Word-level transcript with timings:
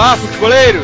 Olá, 0.00 0.16
futeboleiros! 0.16 0.82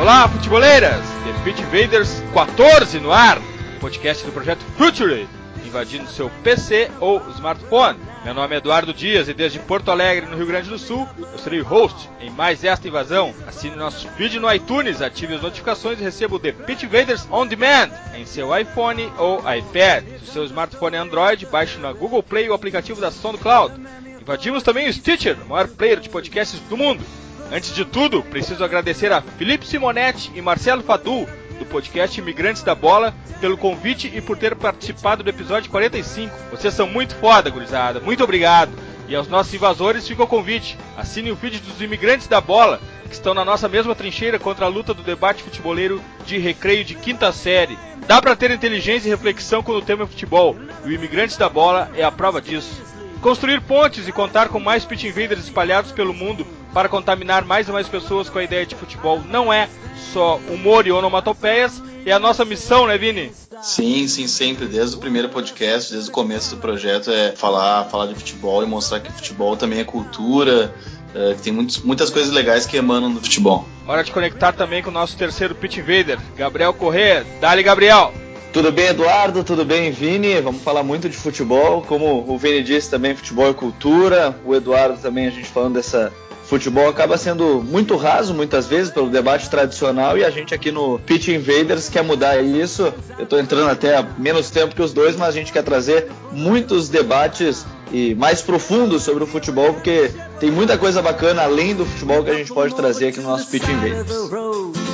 Olá, 0.00 0.26
futeboleiras! 0.26 1.04
The 1.22 1.44
Pit 1.44 1.60
Invaders 1.60 2.22
14 2.32 2.98
no 2.98 3.12
ar, 3.12 3.38
podcast 3.78 4.24
do 4.24 4.32
projeto 4.32 4.64
Future, 4.78 5.28
invadindo 5.66 6.08
seu 6.08 6.30
PC 6.42 6.90
ou 6.98 7.20
smartphone. 7.32 7.98
Meu 8.24 8.32
nome 8.32 8.54
é 8.54 8.56
Eduardo 8.56 8.94
Dias 8.94 9.28
e 9.28 9.34
desde 9.34 9.58
Porto 9.58 9.90
Alegre, 9.90 10.24
no 10.24 10.34
Rio 10.34 10.46
Grande 10.46 10.70
do 10.70 10.78
Sul, 10.78 11.06
eu 11.18 11.38
serei 11.38 11.60
o 11.60 11.64
host 11.64 12.08
em 12.22 12.30
mais 12.30 12.64
esta 12.64 12.88
invasão. 12.88 13.34
Assine 13.46 13.76
nosso 13.76 14.08
feed 14.16 14.40
no 14.40 14.50
iTunes, 14.50 15.02
ative 15.02 15.34
as 15.34 15.42
notificações 15.42 16.00
e 16.00 16.04
receba 16.04 16.36
o 16.36 16.38
The 16.38 16.52
Pit 16.52 16.86
Invaders 16.86 17.28
On 17.30 17.46
Demand 17.46 17.90
em 18.16 18.24
seu 18.24 18.58
iPhone 18.58 19.12
ou 19.18 19.40
iPad. 19.40 20.04
Se 20.24 20.30
o 20.30 20.32
seu 20.32 20.44
smartphone 20.46 20.96
é 20.96 21.00
Android, 21.00 21.44
baixe 21.44 21.76
na 21.76 21.92
Google 21.92 22.22
Play 22.22 22.48
o 22.48 22.54
aplicativo 22.54 22.98
da 22.98 23.10
SoundCloud. 23.10 23.74
Invadimos 24.18 24.62
também 24.62 24.88
o 24.88 24.92
Stitcher, 24.92 25.36
o 25.44 25.50
maior 25.50 25.68
player 25.68 26.00
de 26.00 26.08
podcasts 26.08 26.58
do 26.60 26.78
mundo. 26.78 27.04
Antes 27.50 27.74
de 27.74 27.84
tudo, 27.84 28.22
preciso 28.22 28.62
agradecer 28.62 29.10
a 29.10 29.22
Felipe 29.22 29.66
Simonetti 29.66 30.30
e 30.34 30.42
Marcelo 30.42 30.82
Fadu, 30.82 31.26
do 31.58 31.64
podcast 31.64 32.20
Imigrantes 32.20 32.62
da 32.62 32.74
Bola, 32.74 33.14
pelo 33.40 33.56
convite 33.56 34.12
e 34.14 34.20
por 34.20 34.36
ter 34.36 34.54
participado 34.54 35.22
do 35.22 35.30
episódio 35.30 35.70
45. 35.70 36.34
Vocês 36.50 36.74
são 36.74 36.86
muito 36.86 37.14
foda, 37.14 37.48
gurizada. 37.48 38.00
Muito 38.00 38.22
obrigado. 38.22 38.70
E 39.08 39.14
aos 39.14 39.28
nossos 39.28 39.54
invasores 39.54 40.06
fica 40.06 40.22
o 40.22 40.26
convite. 40.26 40.76
Assine 40.94 41.32
o 41.32 41.36
vídeo 41.36 41.60
dos 41.60 41.80
Imigrantes 41.80 42.26
da 42.26 42.38
Bola, 42.38 42.82
que 43.06 43.14
estão 43.14 43.32
na 43.32 43.46
nossa 43.46 43.66
mesma 43.66 43.94
trincheira 43.94 44.38
contra 44.38 44.66
a 44.66 44.68
luta 44.68 44.92
do 44.92 45.02
debate 45.02 45.42
futeboleiro 45.42 46.02
de 46.26 46.36
recreio 46.36 46.84
de 46.84 46.94
quinta 46.94 47.32
série. 47.32 47.78
Dá 48.06 48.20
para 48.20 48.36
ter 48.36 48.50
inteligência 48.50 49.08
e 49.08 49.10
reflexão 49.10 49.62
quando 49.62 49.78
o 49.78 49.84
tema 49.84 50.04
é 50.04 50.06
futebol, 50.06 50.54
e 50.84 50.88
o 50.88 50.92
Imigrantes 50.92 51.38
da 51.38 51.48
Bola 51.48 51.90
é 51.94 52.04
a 52.04 52.12
prova 52.12 52.42
disso. 52.42 52.82
Construir 53.22 53.62
pontes 53.62 54.06
e 54.06 54.12
contar 54.12 54.48
com 54.48 54.60
mais 54.60 54.84
pit 54.84 55.06
invaders 55.06 55.44
espalhados 55.44 55.90
pelo 55.90 56.12
mundo 56.12 56.46
para 56.72 56.88
contaminar 56.88 57.44
mais 57.44 57.68
e 57.68 57.72
mais 57.72 57.88
pessoas 57.88 58.28
com 58.28 58.38
a 58.38 58.44
ideia 58.44 58.66
de 58.66 58.74
futebol 58.74 59.20
não 59.28 59.52
é 59.52 59.68
só 60.12 60.40
humor 60.48 60.86
e 60.86 60.92
onomatopeias, 60.92 61.82
é 62.06 62.12
a 62.12 62.18
nossa 62.18 62.44
missão, 62.44 62.86
né, 62.86 62.96
Vini? 62.96 63.32
Sim, 63.60 64.06
sim, 64.08 64.26
sempre. 64.26 64.66
Desde 64.66 64.96
o 64.96 64.98
primeiro 64.98 65.28
podcast, 65.28 65.92
desde 65.92 66.08
o 66.08 66.12
começo 66.12 66.54
do 66.54 66.60
projeto, 66.60 67.10
é 67.10 67.32
falar, 67.32 67.84
falar 67.84 68.06
de 68.06 68.14
futebol 68.14 68.62
e 68.62 68.66
mostrar 68.66 69.00
que 69.00 69.12
futebol 69.12 69.56
também 69.56 69.80
é 69.80 69.84
cultura, 69.84 70.74
é, 71.14 71.34
que 71.34 71.42
tem 71.42 71.52
muitos, 71.52 71.78
muitas 71.78 72.10
coisas 72.10 72.32
legais 72.32 72.66
que 72.66 72.76
emanam 72.76 73.12
do 73.12 73.20
futebol. 73.20 73.66
Hora 73.86 74.04
de 74.04 74.12
conectar 74.12 74.52
também 74.52 74.82
com 74.82 74.90
o 74.90 74.92
nosso 74.92 75.16
terceiro 75.16 75.54
pit 75.54 75.80
invader, 75.80 76.18
Gabriel 76.36 76.72
Corrêa. 76.72 77.26
Dale, 77.40 77.62
Gabriel! 77.62 78.12
Tudo 78.52 78.72
bem, 78.72 78.86
Eduardo? 78.88 79.44
Tudo 79.44 79.64
bem, 79.64 79.90
Vini? 79.90 80.40
Vamos 80.40 80.62
falar 80.62 80.82
muito 80.82 81.08
de 81.08 81.16
futebol. 81.16 81.82
Como 81.82 82.24
o 82.26 82.38
Vini 82.38 82.62
disse 82.62 82.90
também, 82.90 83.14
futebol 83.14 83.50
é 83.50 83.54
cultura. 83.54 84.34
O 84.44 84.54
Eduardo 84.54 84.98
também, 85.00 85.26
a 85.26 85.30
gente 85.30 85.48
falando 85.48 85.74
dessa 85.74 86.12
futebol 86.48 86.88
acaba 86.88 87.18
sendo 87.18 87.62
muito 87.62 87.94
raso 87.94 88.32
muitas 88.32 88.66
vezes 88.66 88.90
pelo 88.90 89.10
debate 89.10 89.50
tradicional 89.50 90.16
e 90.16 90.24
a 90.24 90.30
gente 90.30 90.54
aqui 90.54 90.72
no 90.72 90.98
Pitch 91.00 91.28
Invaders 91.28 91.90
quer 91.90 92.02
mudar 92.02 92.42
isso. 92.42 92.92
Eu 93.18 93.24
estou 93.24 93.38
entrando 93.38 93.68
até 93.68 93.98
há 93.98 94.02
menos 94.16 94.48
tempo 94.48 94.74
que 94.74 94.80
os 94.80 94.94
dois, 94.94 95.14
mas 95.14 95.28
a 95.28 95.32
gente 95.32 95.52
quer 95.52 95.62
trazer 95.62 96.10
muitos 96.32 96.88
debates 96.88 97.66
e 97.92 98.14
mais 98.14 98.40
profundos 98.40 99.02
sobre 99.02 99.24
o 99.24 99.26
futebol, 99.26 99.74
porque 99.74 100.10
tem 100.40 100.50
muita 100.50 100.78
coisa 100.78 101.02
bacana 101.02 101.42
além 101.42 101.74
do 101.74 101.84
futebol 101.84 102.24
que 102.24 102.30
a 102.30 102.34
gente 102.34 102.52
pode 102.52 102.74
trazer 102.74 103.08
aqui 103.08 103.20
no 103.20 103.28
nosso 103.28 103.46
Pitch 103.48 103.68
Invaders. 103.68 104.87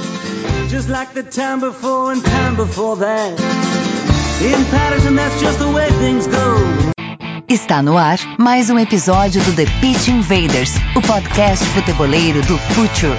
Just 0.74 0.88
like 0.88 1.14
the 1.14 1.22
time 1.22 1.60
before 1.60 2.10
and 2.10 2.20
time 2.24 2.56
before 2.56 2.96
that. 2.96 3.38
In 4.42 4.64
Patterson, 4.72 5.14
that's 5.14 5.40
just 5.40 5.60
the 5.60 5.70
way 5.70 5.88
things 6.00 6.26
go. 6.26 6.56
Está 7.48 7.80
no 7.80 7.96
ar 7.96 8.18
mais 8.40 8.70
um 8.70 8.78
episódio 8.80 9.40
do 9.40 9.52
The 9.52 9.66
Pitch 9.80 10.08
Invaders, 10.08 10.72
o 10.96 11.00
podcast 11.00 11.64
futeboleiro 11.66 12.42
do 12.42 12.58
Future. 12.58 13.16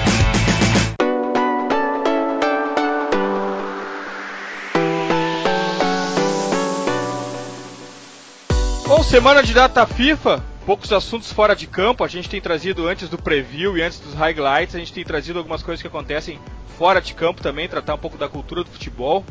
Bom, 8.86 9.02
semana 9.02 9.42
de 9.42 9.54
data 9.54 9.86
FIFA, 9.86 10.44
poucos 10.66 10.92
assuntos 10.92 11.32
fora 11.32 11.54
de 11.54 11.66
campo. 11.68 12.02
A 12.02 12.08
gente 12.08 12.28
tem 12.28 12.40
trazido 12.40 12.86
antes 12.88 13.08
do 13.08 13.16
preview 13.16 13.78
e 13.78 13.82
antes 13.82 14.00
dos 14.00 14.12
highlights, 14.12 14.74
a 14.74 14.78
gente 14.78 14.92
tem 14.92 15.04
trazido 15.04 15.38
algumas 15.38 15.62
coisas 15.62 15.80
que 15.80 15.86
acontecem 15.86 16.40
fora 16.76 17.00
de 17.00 17.14
campo 17.14 17.40
também, 17.40 17.68
tratar 17.68 17.94
um 17.94 17.98
pouco 17.98 18.18
da 18.18 18.28
cultura 18.28 18.64
do 18.64 18.70
futebol. 18.70 19.24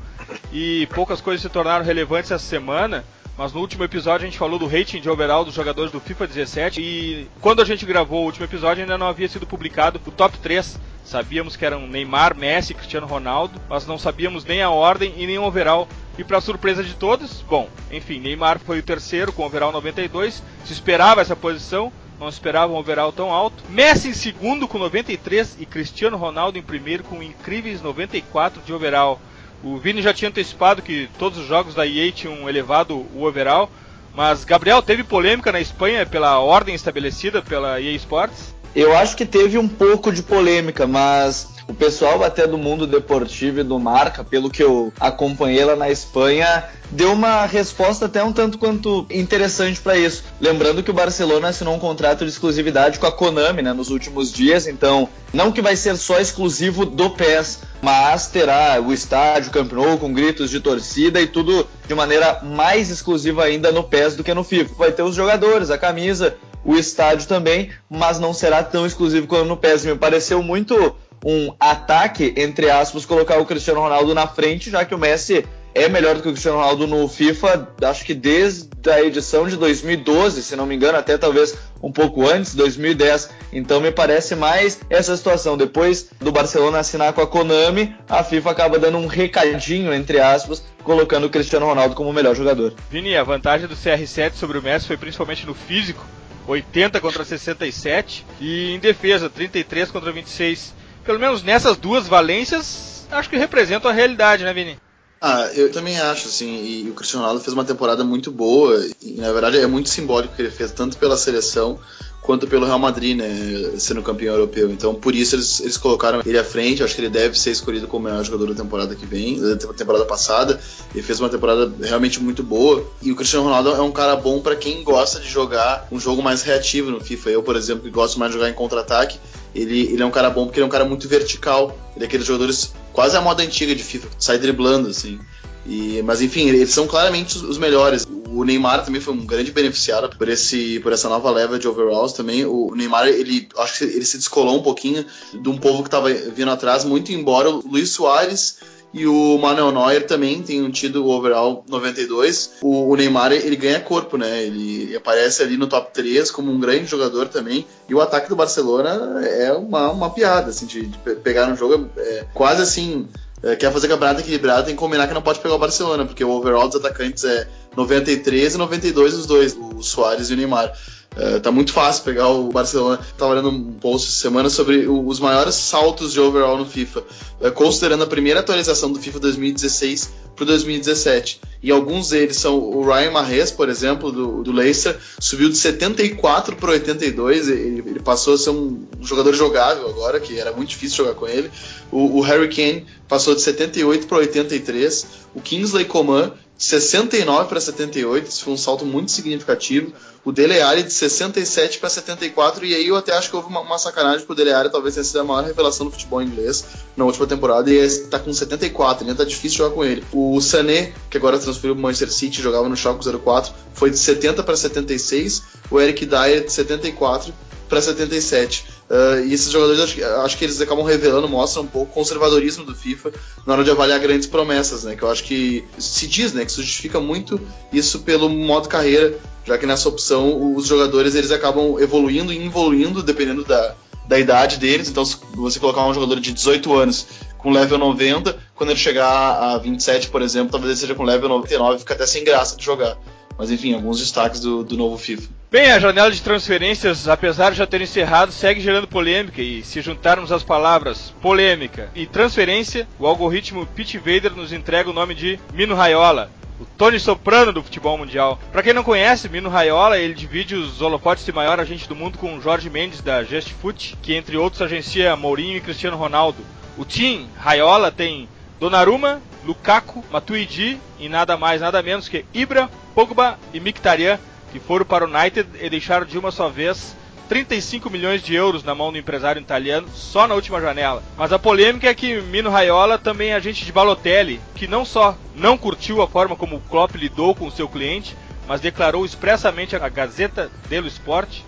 E 0.51 0.87
poucas 0.87 1.19
coisas 1.19 1.41
se 1.41 1.49
tornaram 1.49 1.83
relevantes 1.83 2.31
essa 2.31 2.43
semana. 2.43 3.03
Mas 3.37 3.51
no 3.51 3.59
último 3.59 3.83
episódio 3.83 4.25
a 4.25 4.29
gente 4.29 4.37
falou 4.37 4.57
do 4.57 4.65
rating 4.65 5.01
de 5.01 5.09
overall 5.09 5.43
dos 5.43 5.53
jogadores 5.53 5.91
do 5.91 5.99
FIFA 5.99 6.27
17 6.27 6.81
e 6.81 7.27
quando 7.41 7.61
a 7.61 7.65
gente 7.65 7.85
gravou 7.85 8.21
o 8.21 8.25
último 8.25 8.45
episódio 8.45 8.83
ainda 8.83 8.97
não 8.97 9.07
havia 9.07 9.27
sido 9.27 9.45
publicado 9.45 9.99
o 10.05 10.11
top 10.11 10.37
3. 10.37 10.79
Sabíamos 11.03 11.55
que 11.55 11.65
eram 11.65 11.85
Neymar, 11.85 12.35
Messi 12.35 12.73
Cristiano 12.73 13.05
Ronaldo, 13.05 13.61
mas 13.69 13.85
não 13.85 13.97
sabíamos 13.97 14.45
nem 14.45 14.61
a 14.61 14.69
ordem 14.69 15.13
e 15.17 15.27
nem 15.27 15.37
o 15.37 15.43
overall. 15.43 15.87
E 16.17 16.23
para 16.23 16.39
surpresa 16.39 16.81
de 16.81 16.93
todos, 16.95 17.41
bom, 17.41 17.69
enfim, 17.91 18.19
Neymar 18.19 18.57
foi 18.57 18.79
o 18.79 18.83
terceiro 18.83 19.33
com 19.33 19.45
overall 19.45 19.71
92, 19.71 20.41
se 20.63 20.73
esperava 20.73 21.19
essa 21.19 21.35
posição, 21.35 21.91
não 22.17 22.29
esperava 22.29 22.71
um 22.71 22.77
overall 22.77 23.11
tão 23.11 23.31
alto. 23.31 23.63
Messi 23.69 24.07
em 24.07 24.13
segundo 24.13 24.65
com 24.65 24.79
93 24.79 25.57
e 25.59 25.65
Cristiano 25.65 26.15
Ronaldo 26.15 26.57
em 26.57 26.63
primeiro 26.63 27.03
com 27.03 27.21
incríveis 27.21 27.81
94 27.81 28.61
de 28.61 28.73
overall. 28.73 29.19
O 29.63 29.77
Vini 29.77 30.01
já 30.01 30.13
tinha 30.13 30.29
antecipado 30.29 30.81
que 30.81 31.09
todos 31.17 31.39
os 31.39 31.47
jogos 31.47 31.75
da 31.75 31.85
EA 31.85 32.11
tinham 32.11 32.47
elevado 32.47 33.05
o 33.13 33.23
overall, 33.23 33.69
mas 34.13 34.45
Gabriel 34.45 34.81
teve 34.81 35.03
polêmica 35.03 35.51
na 35.51 35.59
Espanha 35.59 36.05
pela 36.05 36.39
ordem 36.39 36.73
estabelecida 36.73 37.41
pela 37.41 37.81
EA 37.81 37.91
Sports? 37.93 38.54
Eu 38.75 38.95
acho 38.95 39.15
que 39.15 39.25
teve 39.25 39.57
um 39.57 39.69
pouco 39.69 40.11
de 40.11 40.21
polêmica, 40.21 40.85
mas 40.85 41.47
o 41.67 41.73
pessoal 41.73 42.23
até 42.23 42.45
do 42.45 42.57
mundo 42.57 42.85
deportivo 42.85 43.61
e 43.61 43.63
do 43.63 43.79
marca, 43.79 44.23
pelo 44.23 44.49
que 44.49 44.61
eu 44.61 44.93
acompanhei 44.99 45.63
lá 45.63 45.75
na 45.75 45.89
Espanha, 45.89 46.63
deu 46.91 47.13
uma 47.13 47.45
resposta 47.45 48.05
até 48.05 48.23
um 48.23 48.33
tanto 48.33 48.57
quanto 48.57 49.05
interessante 49.09 49.79
para 49.79 49.97
isso. 49.97 50.25
Lembrando 50.39 50.83
que 50.83 50.91
o 50.91 50.93
Barcelona 50.93 51.47
assinou 51.47 51.73
um 51.73 51.79
contrato 51.79 52.25
de 52.25 52.31
exclusividade 52.31 52.99
com 52.99 53.07
a 53.07 53.11
Konami 53.11 53.61
né, 53.61 53.73
nos 53.73 53.89
últimos 53.89 54.31
dias, 54.31 54.67
então 54.67 55.09
não 55.33 55.51
que 55.51 55.61
vai 55.61 55.75
ser 55.75 55.95
só 55.95 56.19
exclusivo 56.19 56.85
do 56.85 57.09
PES, 57.09 57.61
mas 57.81 58.27
terá 58.27 58.79
o 58.79 58.93
estádio 58.93 59.51
Camp 59.51 59.71
Nou 59.71 59.97
com 59.97 60.13
gritos 60.13 60.49
de 60.49 60.59
torcida 60.59 61.19
e 61.21 61.27
tudo 61.27 61.67
de 61.87 61.95
maneira 61.95 62.41
mais 62.43 62.89
exclusiva 62.89 63.43
ainda 63.43 63.71
no 63.71 63.83
PES 63.83 64.15
do 64.15 64.23
que 64.23 64.33
no 64.33 64.43
FIFA. 64.43 64.75
Vai 64.77 64.91
ter 64.91 65.03
os 65.03 65.15
jogadores, 65.15 65.71
a 65.71 65.77
camisa, 65.77 66.37
o 66.65 66.75
estádio 66.75 67.27
também, 67.27 67.69
mas 67.89 68.19
não 68.19 68.33
será 68.33 68.63
tão 68.63 68.85
exclusivo 68.85 69.27
quanto 69.27 69.45
no 69.45 69.55
PES. 69.55 69.85
Me 69.85 69.95
pareceu 69.95 70.41
muito 70.41 70.95
um 71.23 71.53
ataque, 71.59 72.33
entre 72.35 72.69
aspas, 72.69 73.05
colocar 73.05 73.39
o 73.39 73.45
Cristiano 73.45 73.79
Ronaldo 73.79 74.13
na 74.13 74.27
frente, 74.27 74.69
já 74.69 74.83
que 74.83 74.93
o 74.93 74.97
Messi 74.97 75.45
é 75.75 75.89
melhor 75.89 76.15
do 76.15 76.21
que 76.21 76.29
o 76.29 76.31
Cristiano 76.31 76.57
Ronaldo 76.57 76.87
no 76.87 77.05
FIFA, 77.09 77.67
acho 77.83 78.05
que 78.05 78.13
desde 78.13 78.69
a 78.89 79.01
edição 79.01 79.45
de 79.45 79.57
2012, 79.57 80.41
se 80.41 80.55
não 80.55 80.65
me 80.65 80.73
engano, 80.73 80.97
até 80.97 81.17
talvez 81.17 81.53
um 81.83 81.91
pouco 81.91 82.25
antes, 82.25 82.55
2010. 82.55 83.29
Então 83.51 83.81
me 83.81 83.91
parece 83.91 84.35
mais 84.35 84.79
essa 84.89 85.17
situação. 85.17 85.57
Depois 85.57 86.09
do 86.21 86.31
Barcelona 86.31 86.79
assinar 86.79 87.11
com 87.11 87.19
a 87.19 87.27
Konami, 87.27 87.93
a 88.07 88.23
FIFA 88.23 88.51
acaba 88.51 88.79
dando 88.79 88.97
um 88.97 89.05
recadinho, 89.05 89.93
entre 89.93 90.19
aspas, 90.19 90.63
colocando 90.81 91.25
o 91.25 91.29
Cristiano 91.29 91.65
Ronaldo 91.65 91.93
como 91.93 92.09
o 92.09 92.13
melhor 92.13 92.35
jogador. 92.35 92.73
Vini, 92.89 93.17
a 93.17 93.23
vantagem 93.23 93.67
do 93.67 93.75
CR7 93.75 94.35
sobre 94.35 94.57
o 94.57 94.61
Messi 94.61 94.87
foi 94.87 94.95
principalmente 94.95 95.45
no 95.45 95.53
físico, 95.53 96.05
80 96.47 96.99
contra 96.99 97.23
67, 97.25 98.25
e 98.39 98.71
em 98.71 98.79
defesa, 98.79 99.29
33 99.29 99.91
contra 99.91 100.11
26 100.11 100.73
pelo 101.05 101.19
menos 101.19 101.43
nessas 101.43 101.77
duas 101.77 102.07
valências, 102.07 103.07
acho 103.11 103.29
que 103.29 103.37
representam 103.37 103.91
a 103.91 103.93
realidade, 103.93 104.43
né, 104.43 104.51
Vini? 104.51 104.77
Ah, 105.27 105.49
eu 105.55 105.71
também 105.71 105.99
acho, 105.99 106.27
assim, 106.27 106.63
e 106.63 106.87
o 106.87 106.93
Cristiano 106.93 107.23
Ronaldo 107.23 107.43
fez 107.43 107.51
uma 107.51 107.65
temporada 107.65 108.03
muito 108.03 108.29
boa, 108.29 108.87
e 109.01 109.13
na 109.13 109.33
verdade 109.33 109.57
é 109.57 109.65
muito 109.65 109.89
simbólico 109.89 110.33
o 110.33 110.35
que 110.35 110.41
ele 110.43 110.51
fez, 110.51 110.69
tanto 110.69 110.97
pela 110.97 111.17
seleção 111.17 111.79
quanto 112.21 112.45
pelo 112.45 112.63
Real 112.63 112.77
Madrid, 112.77 113.17
né, 113.17 113.71
sendo 113.79 114.03
campeão 114.03 114.35
europeu. 114.35 114.69
Então, 114.69 114.93
por 114.93 115.15
isso 115.15 115.35
eles, 115.35 115.61
eles 115.61 115.77
colocaram 115.77 116.21
ele 116.23 116.37
à 116.37 116.43
frente. 116.43 116.83
Acho 116.83 116.93
que 116.93 117.01
ele 117.01 117.09
deve 117.09 117.39
ser 117.39 117.49
escolhido 117.49 117.87
como 117.87 118.05
melhor 118.05 118.23
jogador 118.23 118.53
da 118.53 118.63
temporada 118.63 118.95
que 118.95 119.05
vem, 119.05 119.39
da 119.39 119.73
temporada 119.73 120.05
passada. 120.05 120.59
Ele 120.93 121.03
fez 121.03 121.19
uma 121.19 121.29
temporada 121.29 121.71
realmente 121.81 122.19
muito 122.19 122.43
boa. 122.43 122.83
E 123.01 123.11
o 123.11 123.15
Cristiano 123.15 123.45
Ronaldo 123.45 123.71
é 123.71 123.81
um 123.81 123.91
cara 123.91 124.15
bom 124.15 124.41
para 124.41 124.55
quem 124.55 124.83
gosta 124.83 125.19
de 125.19 125.27
jogar 125.27 125.87
um 125.91 125.99
jogo 125.99 126.21
mais 126.21 126.41
reativo 126.41 126.89
no 126.89 126.99
FIFA. 126.99 127.29
Eu, 127.29 127.43
por 127.43 127.55
exemplo, 127.55 127.83
que 127.83 127.91
gosto 127.91 128.19
mais 128.19 128.31
de 128.31 128.37
jogar 128.37 128.49
em 128.49 128.53
contra-ataque, 128.53 129.19
ele, 129.55 129.93
ele 129.93 130.03
é 130.03 130.05
um 130.05 130.11
cara 130.11 130.29
bom 130.29 130.45
porque 130.45 130.59
ele 130.59 130.65
é 130.65 130.67
um 130.67 130.71
cara 130.71 130.85
muito 130.85 131.07
vertical. 131.07 131.77
Ele 131.95 132.03
é 132.03 132.07
aqueles 132.07 132.25
jogadores 132.25 132.73
quase 132.91 133.15
a 133.15 133.21
moda 133.21 133.41
antiga 133.41 133.73
de 133.73 133.83
FIFA, 133.83 134.07
sai 134.19 134.37
driblando, 134.37 134.89
assim. 134.89 135.19
E, 135.65 136.01
mas 136.03 136.21
enfim, 136.21 136.47
eles 136.47 136.69
são 136.69 136.85
claramente 136.85 137.37
os 137.37 137.57
melhores. 137.57 138.05
O 138.27 138.43
Neymar 138.43 138.83
também 138.83 139.01
foi 139.01 139.13
um 139.13 139.25
grande 139.25 139.51
beneficiário 139.51 140.09
por, 140.09 140.27
esse, 140.27 140.79
por 140.81 140.91
essa 140.91 141.09
nova 141.09 141.31
leva 141.31 141.57
de 141.57 141.67
overalls 141.67 142.13
também. 142.13 142.45
O 142.45 142.75
Neymar, 142.75 143.07
ele 143.07 143.47
acho 143.57 143.79
que 143.79 143.83
ele 143.85 144.05
se 144.05 144.17
descolou 144.17 144.57
um 144.57 144.61
pouquinho 144.61 145.05
de 145.33 145.49
um 145.49 145.57
povo 145.57 145.81
que 145.81 145.87
estava 145.87 146.13
vindo 146.13 146.51
atrás, 146.51 146.83
muito 146.83 147.11
embora 147.11 147.49
o 147.49 147.63
Luiz 147.65 147.91
Soares 147.91 148.57
e 148.95 149.05
o 149.05 149.37
Manuel 149.37 149.73
Neuer 149.73 150.07
também 150.07 150.41
tem 150.41 150.71
tido 150.71 151.05
o 151.05 151.09
overall 151.09 151.65
92. 151.67 152.59
O, 152.61 152.89
o, 152.89 152.95
Neymar 152.95 153.33
ele 153.33 153.57
ganha 153.57 153.81
corpo, 153.81 154.17
né? 154.17 154.41
Ele, 154.41 154.95
aparece 154.95 155.43
ali 155.43 155.57
no 155.57 155.67
top 155.67 155.93
3 155.93 156.31
como 156.31 156.49
um 156.49 156.57
grande 156.57 156.85
jogador 156.85 157.27
também. 157.27 157.67
E 157.89 157.93
o 157.93 157.99
ataque 157.99 158.29
do 158.29 158.37
Barcelona 158.37 159.21
é 159.27 159.51
uma, 159.51 159.91
uma 159.91 160.09
piada, 160.11 160.49
assim, 160.49 160.65
de, 160.65 160.85
de 160.85 160.97
pegar 161.15 161.51
um 161.51 161.57
jogo 161.57 161.89
é, 161.97 162.25
quase 162.33 162.61
assim. 162.61 163.05
É, 163.43 163.57
quer 163.57 163.69
fazer 163.73 163.89
campeonato 163.89 164.21
equilibrado, 164.21 164.67
tem 164.67 164.75
que 164.75 164.79
combinar 164.79 165.09
que 165.09 165.13
não 165.13 165.21
pode 165.21 165.39
pegar 165.39 165.55
o 165.55 165.59
Barcelona, 165.59 166.05
porque 166.05 166.23
o 166.23 166.31
overall 166.31 166.69
dos 166.69 166.77
atacantes 166.77 167.25
é 167.25 167.49
93 167.75 168.55
e 168.55 168.57
92 168.57 169.13
os 169.13 169.25
dois, 169.25 169.57
o 169.59 169.83
Soares 169.83 170.29
e 170.29 170.33
o 170.33 170.37
Neymar. 170.37 170.73
Uh, 171.15 171.39
tá 171.39 171.51
muito 171.51 171.71
fácil 171.71 172.03
pegar 172.03 172.27
o 172.27 172.49
Barcelona. 172.49 172.99
Tava 173.17 173.33
lendo 173.33 173.49
um 173.49 173.73
post 173.73 174.09
essa 174.09 174.17
semana 174.21 174.49
sobre 174.49 174.87
os 174.87 175.19
maiores 175.19 175.55
saltos 175.55 176.11
de 176.11 176.19
overall 176.19 176.57
no 176.57 176.65
FIFA, 176.65 177.03
uh, 177.39 177.51
considerando 177.53 178.03
a 178.03 178.07
primeira 178.07 178.41
atualização 178.41 178.91
do 178.91 178.99
FIFA 178.99 179.19
2016 179.19 180.13
para 180.35 180.45
2017. 180.45 181.41
E 181.63 181.71
alguns 181.71 182.09
deles 182.09 182.37
são 182.37 182.59
o 182.59 182.85
Ryan 182.85 183.11
Mahrez, 183.11 183.51
por 183.51 183.69
exemplo, 183.69 184.11
do, 184.11 184.43
do 184.43 184.51
Leicester, 184.51 184.95
subiu 185.19 185.49
de 185.49 185.57
74 185.57 186.55
para 186.55 186.71
82. 186.71 187.49
Ele, 187.49 187.83
ele, 187.85 187.99
passou 187.99 188.35
a 188.35 188.37
ser 188.37 188.51
um, 188.51 188.85
jogador 189.01 189.33
jogável 189.33 189.89
agora, 189.89 190.19
que 190.19 190.37
era 190.37 190.51
muito 190.51 190.69
difícil 190.69 190.97
jogar 190.97 191.15
com 191.15 191.27
ele. 191.27 191.49
O, 191.91 192.19
o 192.19 192.21
Harry 192.21 192.49
Kane 192.49 192.85
passou 193.07 193.33
de 193.33 193.41
78 193.41 194.05
para 194.05 194.17
83. 194.17 195.07
O 195.33 195.41
Kingsley 195.41 195.85
Coman 195.85 196.33
69 196.57 197.49
para 197.49 197.59
78, 197.59 198.27
isso 198.29 198.43
foi 198.43 198.53
um 198.53 198.57
salto 198.57 198.85
muito 198.85 199.11
significativo. 199.11 199.91
O 200.23 200.31
Dele 200.31 200.61
Alli 200.61 200.83
de 200.83 200.93
67 200.93 201.79
para 201.79 201.89
74, 201.89 202.65
e 202.65 202.73
aí 202.73 202.87
eu 202.87 202.95
até 202.95 203.13
acho 203.13 203.29
que 203.29 203.35
houve 203.35 203.49
uma, 203.49 203.59
uma 203.59 203.77
sacanagem, 203.77 204.19
porque 204.19 204.31
o 204.31 204.35
Dele 204.35 204.53
Alli 204.53 204.71
talvez 204.71 204.95
tenha 204.95 205.03
sido 205.03 205.19
a 205.19 205.23
maior 205.23 205.43
revelação 205.43 205.85
do 205.85 205.91
futebol 205.91 206.21
inglês 206.21 206.63
na 206.95 207.03
última 207.03 207.27
temporada, 207.27 207.69
e 207.69 207.75
está 207.75 208.17
com 208.17 208.33
74, 208.33 209.05
ainda 209.05 209.15
tá 209.15 209.25
difícil 209.25 209.59
jogar 209.59 209.75
com 209.75 209.83
ele. 209.83 210.03
O 210.13 210.24
Sané, 210.41 210.93
que 211.09 211.17
agora 211.17 211.37
transferiu 211.37 211.75
para 211.75 211.79
o 211.79 211.83
Manchester 211.83 212.11
City, 212.11 212.41
jogava 212.41 212.69
no 212.69 212.75
Schalke 212.75 213.05
04, 213.05 213.53
foi 213.73 213.89
de 213.89 213.97
70 213.97 214.43
para 214.43 214.55
76. 214.55 215.43
O 215.69 215.79
Eric 215.79 216.05
Dyer 216.05 216.45
de 216.45 216.51
74 216.51 217.33
para 217.67 217.81
77. 217.81 218.65
Uh, 218.89 219.25
e 219.25 219.33
esses 219.33 219.51
jogadores, 219.51 219.81
acho, 219.81 220.05
acho, 220.21 220.37
que 220.37 220.43
eles 220.43 220.61
acabam 220.61 220.85
revelando, 220.85 221.27
mostram 221.27 221.63
um 221.63 221.67
pouco 221.67 221.91
o 221.91 221.93
conservadorismo 221.93 222.63
do 222.63 222.75
FIFA 222.75 223.11
na 223.45 223.53
hora 223.53 223.63
de 223.63 223.71
avaliar 223.71 223.99
grandes 223.99 224.27
promessas, 224.27 224.83
né? 224.83 224.95
Que 224.95 225.03
eu 225.03 225.09
acho 225.09 225.23
que 225.23 225.65
se 225.79 226.07
diz, 226.07 226.33
né? 226.33 226.45
Que 226.45 226.51
isso 226.51 226.61
justifica 226.61 226.99
muito 226.99 227.39
isso 227.73 227.99
pelo 228.01 228.29
modo 228.29 228.69
carreira, 228.69 229.17
já 229.43 229.57
que 229.57 229.65
nessa 229.65 229.89
opção 229.89 230.55
os 230.55 230.67
jogadores 230.67 231.15
eles 231.15 231.31
acabam 231.31 231.79
evoluindo 231.79 232.31
e 232.31 232.45
evoluindo 232.45 233.01
dependendo 233.01 233.43
da, 233.43 233.75
da 234.07 234.19
idade 234.19 234.57
deles. 234.57 234.87
Então, 234.87 235.03
se 235.03 235.17
você 235.35 235.59
colocar 235.59 235.85
um 235.87 235.93
jogador 235.93 236.19
de 236.19 236.31
18 236.31 236.73
anos 236.73 237.07
com 237.45 237.51
level 237.51 237.77
90, 237.77 238.35
quando 238.55 238.71
ele 238.71 238.79
chegar 238.79 239.07
a 239.07 239.57
27, 239.59 240.09
por 240.09 240.23
exemplo, 240.23 240.49
talvez 240.49 240.71
ele 240.71 240.79
seja 240.79 240.95
com 240.95 241.03
level 241.03 241.29
99 241.29 241.75
e 241.75 241.79
fica 241.79 241.93
até 241.93 242.07
sem 242.07 242.23
graça 242.23 242.57
de 242.57 242.65
jogar. 242.65 242.97
Mas 243.37 243.51
enfim, 243.51 243.75
alguns 243.75 243.99
destaques 243.99 244.39
do, 244.39 244.63
do 244.63 244.75
novo 244.75 244.97
FIFA. 244.97 245.29
Bem, 245.51 245.71
a 245.71 245.77
janela 245.77 246.09
de 246.09 246.23
transferências, 246.23 247.07
apesar 247.07 247.51
de 247.51 247.57
já 247.57 247.67
ter 247.67 247.81
encerrado, 247.81 248.31
segue 248.31 248.59
gerando 248.59 248.87
polêmica 248.87 249.43
e 249.43 249.63
se 249.63 249.79
juntarmos 249.79 250.31
as 250.31 250.41
palavras 250.41 251.13
polêmica 251.21 251.87
e 251.93 252.07
transferência, 252.07 252.87
o 252.97 253.05
algoritmo 253.05 253.63
Pit 253.67 253.95
Vader 253.99 254.33
nos 254.35 254.51
entrega 254.51 254.89
o 254.89 254.93
nome 254.93 255.13
de 255.13 255.39
Mino 255.53 255.75
Raiola, 255.75 256.31
o 256.59 256.65
Tony 256.65 256.99
Soprano 256.99 257.53
do 257.53 257.61
futebol 257.61 257.95
mundial. 257.95 258.39
Para 258.51 258.63
quem 258.63 258.73
não 258.73 258.83
conhece, 258.83 259.29
Mino 259.29 259.49
Raiola, 259.49 259.99
ele 259.99 260.15
divide 260.15 260.55
os 260.55 260.81
holofotes 260.81 261.23
de 261.23 261.31
maior 261.31 261.59
agente 261.59 261.87
do 261.87 261.95
mundo 261.95 262.17
com 262.17 262.35
o 262.35 262.41
Jorge 262.41 262.71
Mendes 262.71 263.01
da 263.01 263.23
Just 263.23 263.51
Foot, 263.61 263.95
que 264.01 264.15
entre 264.15 264.35
outros 264.35 264.63
agencia 264.63 265.15
Mourinho 265.15 265.57
e 265.57 265.61
Cristiano 265.61 265.95
Ronaldo. 265.95 266.43
O 266.77 266.83
Team 266.83 267.27
Raiola 267.37 267.91
tem 267.91 268.27
Donnarumma, 268.59 269.21
Lukaku, 269.45 270.03
Matuidi 270.11 270.79
e 270.99 271.07
nada 271.07 271.37
mais, 271.37 271.61
nada 271.61 271.81
menos 271.81 272.09
que 272.09 272.25
Ibra, 272.33 272.69
Pogba 272.93 273.37
e 273.53 273.59
Mkhitaryan, 273.59 274.19
que 274.51 274.59
foram 274.59 274.85
para 274.85 275.05
o 275.05 275.07
United 275.07 275.49
e 275.61 275.69
deixaram 275.69 276.05
de 276.05 276.17
uma 276.17 276.31
só 276.31 276.49
vez 276.49 276.95
35 277.27 277.89
milhões 277.89 278.21
de 278.21 278.35
euros 278.35 278.63
na 278.63 278.75
mão 278.75 278.91
do 278.91 278.97
empresário 278.97 279.41
italiano 279.41 279.87
só 279.93 280.27
na 280.27 280.35
última 280.35 280.61
janela. 280.61 281.03
Mas 281.17 281.31
a 281.33 281.39
polêmica 281.39 281.89
é 281.89 281.93
que 281.93 282.21
Mino 282.21 282.49
Raiola 282.49 282.97
também 282.97 283.29
é 283.31 283.35
agente 283.35 283.65
de 283.65 283.71
Balotelli, 283.71 284.39
que 284.55 284.67
não 284.67 284.85
só 284.85 285.17
não 285.35 285.57
curtiu 285.57 286.01
a 286.01 286.07
forma 286.07 286.35
como 286.35 286.57
o 286.57 286.61
Klopp 286.61 286.95
lidou 286.95 287.33
com 287.33 287.47
o 287.47 287.51
seu 287.51 287.67
cliente, 287.67 288.15
mas 288.47 288.61
declarou 288.61 289.05
expressamente 289.05 289.75
à 289.75 289.89
Gazeta 289.89 290.51
dello 290.69 290.87
Sport 290.87 291.39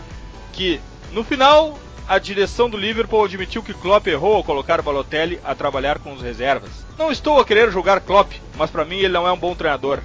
que 0.51 0.79
no 1.11 1.23
final 1.23 1.77
a 2.07 2.19
direção 2.19 2.69
do 2.69 2.77
Liverpool 2.77 3.25
admitiu 3.25 3.61
que 3.61 3.73
Klopp 3.73 4.07
errou 4.07 4.35
ao 4.35 4.43
colocar 4.43 4.81
Balotelli 4.81 5.41
a 5.43 5.53
trabalhar 5.53 5.99
com 5.99 6.13
os 6.13 6.21
reservas. 6.21 6.71
Não 6.97 7.11
estou 7.11 7.37
a 7.39 7.45
querer 7.45 7.69
julgar 7.69 7.99
Klopp, 7.99 8.31
mas 8.57 8.71
para 8.71 8.85
mim 8.85 8.97
ele 8.97 9.09
não 9.09 9.27
é 9.27 9.31
um 9.31 9.37
bom 9.37 9.53
treinador. 9.53 9.99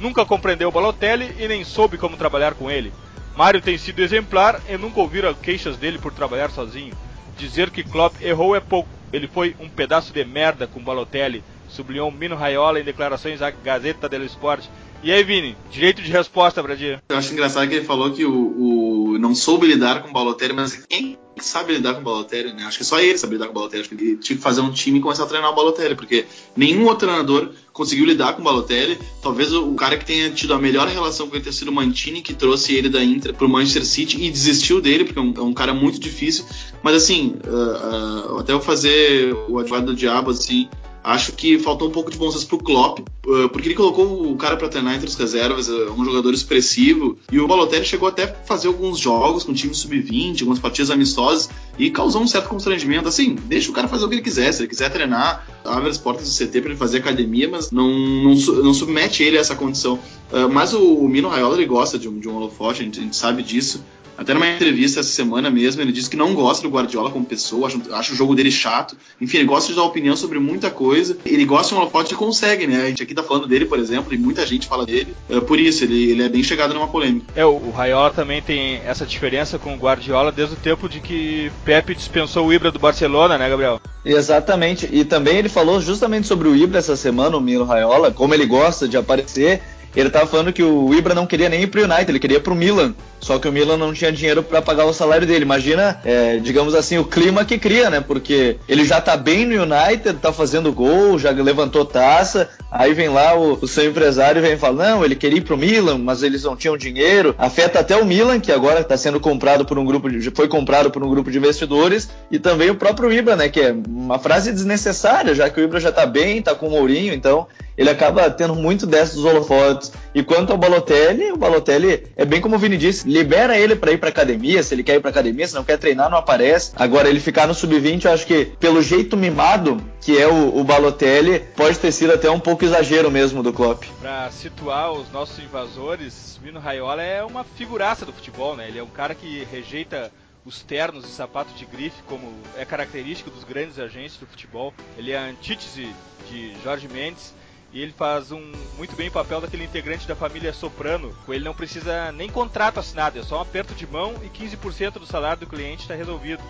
Nunca 0.00 0.26
compreendeu 0.26 0.72
Balotelli 0.72 1.32
e 1.38 1.46
nem 1.46 1.62
soube 1.62 1.96
como 1.96 2.16
trabalhar 2.16 2.54
com 2.54 2.68
ele. 2.68 2.92
Mário 3.36 3.60
tem 3.60 3.78
sido 3.78 4.00
exemplar 4.00 4.60
e 4.68 4.76
nunca 4.76 5.00
ouviram 5.00 5.32
queixas 5.32 5.76
dele 5.76 5.98
por 5.98 6.12
trabalhar 6.12 6.50
sozinho. 6.50 6.92
Dizer 7.38 7.70
que 7.70 7.84
Klopp 7.84 8.20
errou 8.20 8.56
é 8.56 8.60
pouco. 8.60 8.88
Ele 9.12 9.28
foi 9.28 9.54
um 9.60 9.68
pedaço 9.68 10.12
de 10.12 10.24
merda 10.24 10.66
com 10.66 10.82
Balotelli, 10.82 11.44
sublinhou 11.68 12.10
Mino 12.10 12.34
Raiola 12.34 12.80
em 12.80 12.84
declarações 12.84 13.40
à 13.40 13.50
Gazeta 13.50 14.08
dello 14.08 14.24
Sport. 14.24 14.64
E 15.04 15.12
aí, 15.12 15.22
Vini, 15.22 15.54
direito 15.70 16.00
de 16.00 16.10
resposta, 16.10 16.62
Bradir. 16.62 16.98
Eu 17.10 17.18
acho 17.18 17.30
engraçado 17.30 17.68
que 17.68 17.74
ele 17.74 17.84
falou 17.84 18.10
que 18.10 18.24
o, 18.24 19.12
o 19.12 19.18
não 19.18 19.34
soube 19.34 19.66
lidar 19.66 20.02
com 20.02 20.08
o 20.08 20.12
Balotelli, 20.14 20.54
mas 20.54 20.82
quem 20.88 21.18
sabe 21.36 21.74
lidar 21.74 21.92
com 21.92 22.00
o 22.00 22.04
Balotelli, 22.04 22.54
né? 22.54 22.64
Acho 22.64 22.78
que 22.78 22.84
só 22.84 22.98
ele 22.98 23.18
sabe 23.18 23.34
lidar 23.34 23.44
com 23.44 23.50
o 23.50 23.54
Balotelli. 23.54 23.82
Acho 23.82 23.90
que 23.90 24.02
ele 24.02 24.16
tinha 24.16 24.34
que 24.34 24.42
fazer 24.42 24.62
um 24.62 24.72
time 24.72 24.98
e 24.98 25.02
começar 25.02 25.24
a 25.24 25.26
treinar 25.26 25.50
o 25.50 25.54
Balotelli, 25.54 25.94
porque 25.94 26.24
nenhum 26.56 26.86
outro 26.86 27.06
treinador 27.06 27.50
conseguiu 27.70 28.06
lidar 28.06 28.32
com 28.32 28.40
o 28.40 28.44
Balotelli. 28.44 28.98
Talvez 29.20 29.52
o, 29.52 29.72
o 29.72 29.74
cara 29.74 29.98
que 29.98 30.06
tenha 30.06 30.30
tido 30.30 30.54
a 30.54 30.58
melhor 30.58 30.88
relação 30.88 31.28
com 31.28 31.34
ele 31.34 31.44
tenha 31.44 31.52
sido 31.52 31.68
o 31.68 31.74
Mantini, 31.74 32.22
que 32.22 32.32
trouxe 32.32 32.74
ele 32.74 32.88
da 32.88 33.04
Inter 33.04 33.34
pro 33.34 33.46
Manchester 33.46 33.84
City 33.84 34.24
e 34.24 34.30
desistiu 34.30 34.80
dele, 34.80 35.04
porque 35.04 35.18
é 35.18 35.22
um, 35.22 35.34
é 35.36 35.42
um 35.42 35.52
cara 35.52 35.74
muito 35.74 36.00
difícil. 36.00 36.46
Mas 36.82 36.96
assim, 36.96 37.36
uh, 37.46 38.36
uh, 38.36 38.38
até 38.38 38.54
vou 38.54 38.62
fazer 38.62 39.34
o 39.50 39.58
advogado 39.58 39.84
do 39.84 39.94
diabo, 39.94 40.30
assim, 40.30 40.66
Acho 41.04 41.32
que 41.32 41.58
faltou 41.58 41.88
um 41.88 41.90
pouco 41.90 42.10
de 42.10 42.16
bom 42.16 42.30
senso 42.30 42.46
pro 42.46 42.56
Klopp, 42.56 43.00
eh, 43.00 43.48
porque 43.48 43.68
ele 43.68 43.74
colocou 43.74 44.32
o 44.32 44.36
cara 44.36 44.56
para 44.56 44.70
treinar 44.70 44.94
entre 44.94 45.06
as 45.06 45.14
reservas, 45.14 45.68
eh, 45.68 45.90
um 45.94 46.02
jogador 46.02 46.32
expressivo, 46.32 47.18
e 47.30 47.38
o 47.38 47.46
Balotelli 47.46 47.84
chegou 47.84 48.08
até 48.08 48.24
a 48.24 48.28
fazer 48.28 48.68
alguns 48.68 48.98
jogos 48.98 49.44
com 49.44 49.52
time 49.52 49.74
sub-20, 49.74 50.40
algumas 50.40 50.58
partidas 50.58 50.90
amistosas, 50.90 51.50
e 51.78 51.90
causou 51.90 52.22
um 52.22 52.26
certo 52.26 52.48
constrangimento. 52.48 53.06
Assim, 53.06 53.34
deixa 53.34 53.70
o 53.70 53.74
cara 53.74 53.86
fazer 53.86 54.06
o 54.06 54.08
que 54.08 54.14
ele 54.14 54.22
quiser, 54.22 54.50
se 54.52 54.62
ele 54.62 54.68
quiser 54.68 54.90
treinar, 54.90 55.46
abre 55.62 55.90
as 55.90 55.98
portas 55.98 56.26
do 56.26 56.46
CT 56.46 56.62
para 56.62 56.70
ele 56.70 56.78
fazer 56.78 56.98
academia, 56.98 57.50
mas 57.50 57.70
não, 57.70 57.90
não, 57.90 58.34
não, 58.34 58.72
submete 58.72 59.22
ele 59.22 59.36
a 59.36 59.42
essa 59.42 59.54
condição. 59.54 59.98
Uh, 60.32 60.48
mas 60.50 60.72
o, 60.72 60.80
o 60.80 61.06
Mino 61.06 61.28
Raiola, 61.28 61.54
ele 61.54 61.66
gosta 61.66 61.98
de 61.98 62.08
um, 62.08 62.18
de 62.18 62.30
um 62.30 62.36
holofote, 62.36 62.80
a 62.80 62.84
gente, 62.84 62.98
a 62.98 63.02
gente 63.02 63.16
sabe 63.16 63.42
disso. 63.42 63.84
Até 64.16 64.32
numa 64.32 64.46
entrevista 64.46 65.00
essa 65.00 65.08
semana 65.08 65.50
mesmo, 65.50 65.82
ele 65.82 65.90
disse 65.90 66.08
que 66.08 66.16
não 66.16 66.34
gosta 66.34 66.62
do 66.62 66.72
Guardiola 66.72 67.10
como 67.10 67.24
pessoa, 67.24 67.66
acha, 67.66 67.78
acha 67.92 68.12
o 68.12 68.16
jogo 68.16 68.34
dele 68.34 68.50
chato. 68.50 68.96
Enfim, 69.20 69.38
ele 69.38 69.46
gosta 69.46 69.70
de 69.70 69.76
dar 69.76 69.82
opinião 69.82 70.16
sobre 70.16 70.38
muita 70.38 70.70
coisa. 70.70 70.93
Ele 71.24 71.44
gosta 71.44 71.68
de 71.68 71.74
um 71.74 71.78
holofote 71.78 72.14
e 72.14 72.16
consegue, 72.16 72.66
né? 72.66 72.82
A 72.82 72.86
gente 72.88 73.02
aqui 73.02 73.14
tá 73.14 73.22
falando 73.22 73.46
dele, 73.46 73.66
por 73.66 73.78
exemplo, 73.78 74.14
e 74.14 74.18
muita 74.18 74.46
gente 74.46 74.66
fala 74.66 74.86
dele. 74.86 75.14
É, 75.28 75.40
por 75.40 75.58
isso, 75.58 75.84
ele, 75.84 76.10
ele 76.10 76.22
é 76.22 76.28
bem 76.28 76.42
chegado 76.42 76.74
numa 76.74 76.88
polêmica. 76.88 77.26
É, 77.34 77.44
o, 77.44 77.56
o 77.56 77.70
Raiola 77.70 78.10
também 78.10 78.42
tem 78.42 78.80
essa 78.84 79.06
diferença 79.06 79.58
com 79.58 79.74
o 79.74 79.78
Guardiola 79.78 80.32
desde 80.32 80.54
o 80.54 80.58
tempo 80.58 80.88
de 80.88 81.00
que 81.00 81.50
Pepe 81.64 81.94
dispensou 81.94 82.46
o 82.46 82.52
Ibra 82.52 82.70
do 82.70 82.78
Barcelona, 82.78 83.38
né, 83.38 83.48
Gabriel? 83.48 83.80
Exatamente. 84.04 84.88
E 84.92 85.04
também 85.04 85.38
ele 85.38 85.48
falou 85.48 85.80
justamente 85.80 86.26
sobre 86.26 86.48
o 86.48 86.54
Ibra 86.54 86.78
essa 86.78 86.96
semana, 86.96 87.36
o 87.36 87.40
Milo 87.40 87.64
Raiola, 87.64 88.10
como 88.10 88.34
ele 88.34 88.46
gosta 88.46 88.86
de 88.86 88.96
aparecer 88.96 89.62
ele 90.00 90.10
tava 90.10 90.26
falando 90.26 90.52
que 90.52 90.62
o 90.62 90.92
Ibra 90.94 91.14
não 91.14 91.26
queria 91.26 91.48
nem 91.48 91.62
ir 91.62 91.66
pro 91.68 91.84
United, 91.84 92.10
ele 92.10 92.18
queria 92.18 92.40
pro 92.40 92.54
Milan. 92.54 92.94
Só 93.20 93.38
que 93.38 93.48
o 93.48 93.52
Milan 93.52 93.78
não 93.78 93.94
tinha 93.94 94.12
dinheiro 94.12 94.42
para 94.42 94.60
pagar 94.60 94.84
o 94.84 94.92
salário 94.92 95.26
dele. 95.26 95.44
Imagina, 95.44 95.98
é, 96.04 96.36
digamos 96.36 96.74
assim, 96.74 96.98
o 96.98 97.04
clima 97.04 97.42
que 97.42 97.58
cria, 97.58 97.88
né? 97.88 97.98
Porque 97.98 98.58
ele 98.68 98.84
já 98.84 99.00
tá 99.00 99.16
bem 99.16 99.46
no 99.46 99.62
United, 99.62 100.18
tá 100.20 100.30
fazendo 100.30 100.70
gol, 100.70 101.18
já 101.18 101.30
levantou 101.30 101.86
taça. 101.86 102.50
Aí 102.70 102.92
vem 102.92 103.08
lá 103.08 103.34
o, 103.34 103.54
o 103.62 103.66
seu 103.66 103.88
empresário 103.88 104.40
e 104.40 104.46
vem 104.46 104.58
falar: 104.58 104.90
não, 104.90 105.04
ele 105.04 105.14
queria 105.14 105.38
ir 105.38 105.42
pro 105.42 105.56
Milan, 105.56 105.96
mas 105.96 106.22
eles 106.22 106.42
não 106.42 106.54
tinham 106.54 106.76
dinheiro. 106.76 107.34
Afeta 107.38 107.80
até 107.80 107.96
o 107.96 108.04
Milan, 108.04 108.40
que 108.40 108.52
agora 108.52 108.80
está 108.80 108.96
sendo 108.96 109.18
comprado 109.18 109.64
por 109.64 109.78
um 109.78 109.86
grupo 109.86 110.10
de, 110.10 110.30
foi 110.30 110.46
comprado 110.46 110.90
por 110.90 111.02
um 111.02 111.08
grupo 111.08 111.30
de 111.30 111.38
investidores, 111.38 112.10
e 112.30 112.38
também 112.38 112.68
o 112.68 112.74
próprio 112.74 113.10
Ibra, 113.10 113.36
né? 113.36 113.48
Que 113.48 113.60
é 113.60 113.74
uma 113.88 114.18
frase 114.18 114.52
desnecessária, 114.52 115.34
já 115.34 115.48
que 115.48 115.58
o 115.58 115.64
Ibra 115.64 115.80
já 115.80 115.90
tá 115.90 116.04
bem, 116.04 116.42
tá 116.42 116.54
com 116.54 116.66
o 116.66 116.70
Mourinho, 116.70 117.14
então 117.14 117.46
ele 117.76 117.90
acaba 117.90 118.30
tendo 118.30 118.54
muito 118.54 118.86
desses 118.86 119.18
holofotes. 119.24 119.92
E 120.14 120.22
quanto 120.22 120.52
ao 120.52 120.58
Balotelli, 120.58 121.32
o 121.32 121.36
Balotelli 121.36 122.06
é 122.16 122.24
bem 122.24 122.40
como 122.40 122.56
o 122.56 122.58
Vini 122.58 122.76
disse, 122.76 123.08
libera 123.08 123.58
ele 123.58 123.74
para 123.74 123.92
ir 123.92 123.98
para 123.98 124.08
academia, 124.08 124.62
se 124.62 124.74
ele 124.74 124.82
quer 124.82 124.96
ir 124.96 125.00
para 125.00 125.10
academia, 125.10 125.46
se 125.46 125.54
não 125.54 125.64
quer 125.64 125.78
treinar, 125.78 126.10
não 126.10 126.18
aparece. 126.18 126.72
Agora 126.76 127.08
ele 127.08 127.20
ficar 127.20 127.46
no 127.46 127.54
sub-20, 127.54 128.04
eu 128.04 128.12
acho 128.12 128.26
que 128.26 128.46
pelo 128.60 128.82
jeito 128.82 129.16
mimado 129.16 129.82
que 130.00 130.18
é 130.18 130.26
o, 130.26 130.58
o, 130.58 130.62
Balotelli, 130.62 131.40
pode 131.56 131.78
ter 131.78 131.90
sido 131.90 132.12
até 132.12 132.30
um 132.30 132.38
pouco 132.38 132.64
exagero 132.64 133.10
mesmo 133.10 133.42
do 133.42 133.52
Klopp. 133.52 133.84
Para 134.00 134.30
situar 134.30 134.92
os 134.92 135.10
nossos 135.10 135.42
invasores, 135.42 136.38
Mino 136.42 136.60
Raiola 136.60 137.02
é 137.02 137.24
uma 137.24 137.42
figuraça 137.42 138.04
do 138.04 138.12
futebol, 138.12 138.54
né? 138.54 138.68
Ele 138.68 138.78
é 138.78 138.82
um 138.82 138.88
cara 138.88 139.14
que 139.14 139.46
rejeita 139.50 140.12
os 140.44 140.62
ternos 140.62 141.06
e 141.06 141.08
sapatos 141.08 141.58
de 141.58 141.64
grife, 141.64 142.02
como 142.06 142.34
é 142.58 142.66
característico 142.66 143.30
dos 143.30 143.44
grandes 143.44 143.78
agentes 143.78 144.18
do 144.18 144.26
futebol. 144.26 144.74
Ele 144.98 145.12
é 145.12 145.16
a 145.16 145.24
antítese 145.24 145.88
de 146.28 146.54
Jorge 146.62 146.86
Mendes 146.86 147.32
e 147.74 147.82
ele 147.82 147.92
faz 147.92 148.30
um 148.30 148.40
muito 148.78 148.94
bem 148.94 149.08
o 149.08 149.12
papel 149.12 149.40
daquele 149.40 149.64
integrante 149.64 150.06
da 150.06 150.14
família 150.14 150.52
Soprano. 150.52 151.12
Ele 151.28 151.44
não 151.44 151.52
precisa 151.52 152.12
nem 152.12 152.30
contrato 152.30 152.78
assinado, 152.78 153.18
é 153.18 153.22
só 153.22 153.38
um 153.38 153.42
aperto 153.42 153.74
de 153.74 153.84
mão 153.84 154.14
e 154.22 154.28
15% 154.28 154.92
do 154.92 155.06
salário 155.06 155.40
do 155.40 155.46
cliente 155.46 155.82
está 155.82 155.94
resolvido. 155.94 156.42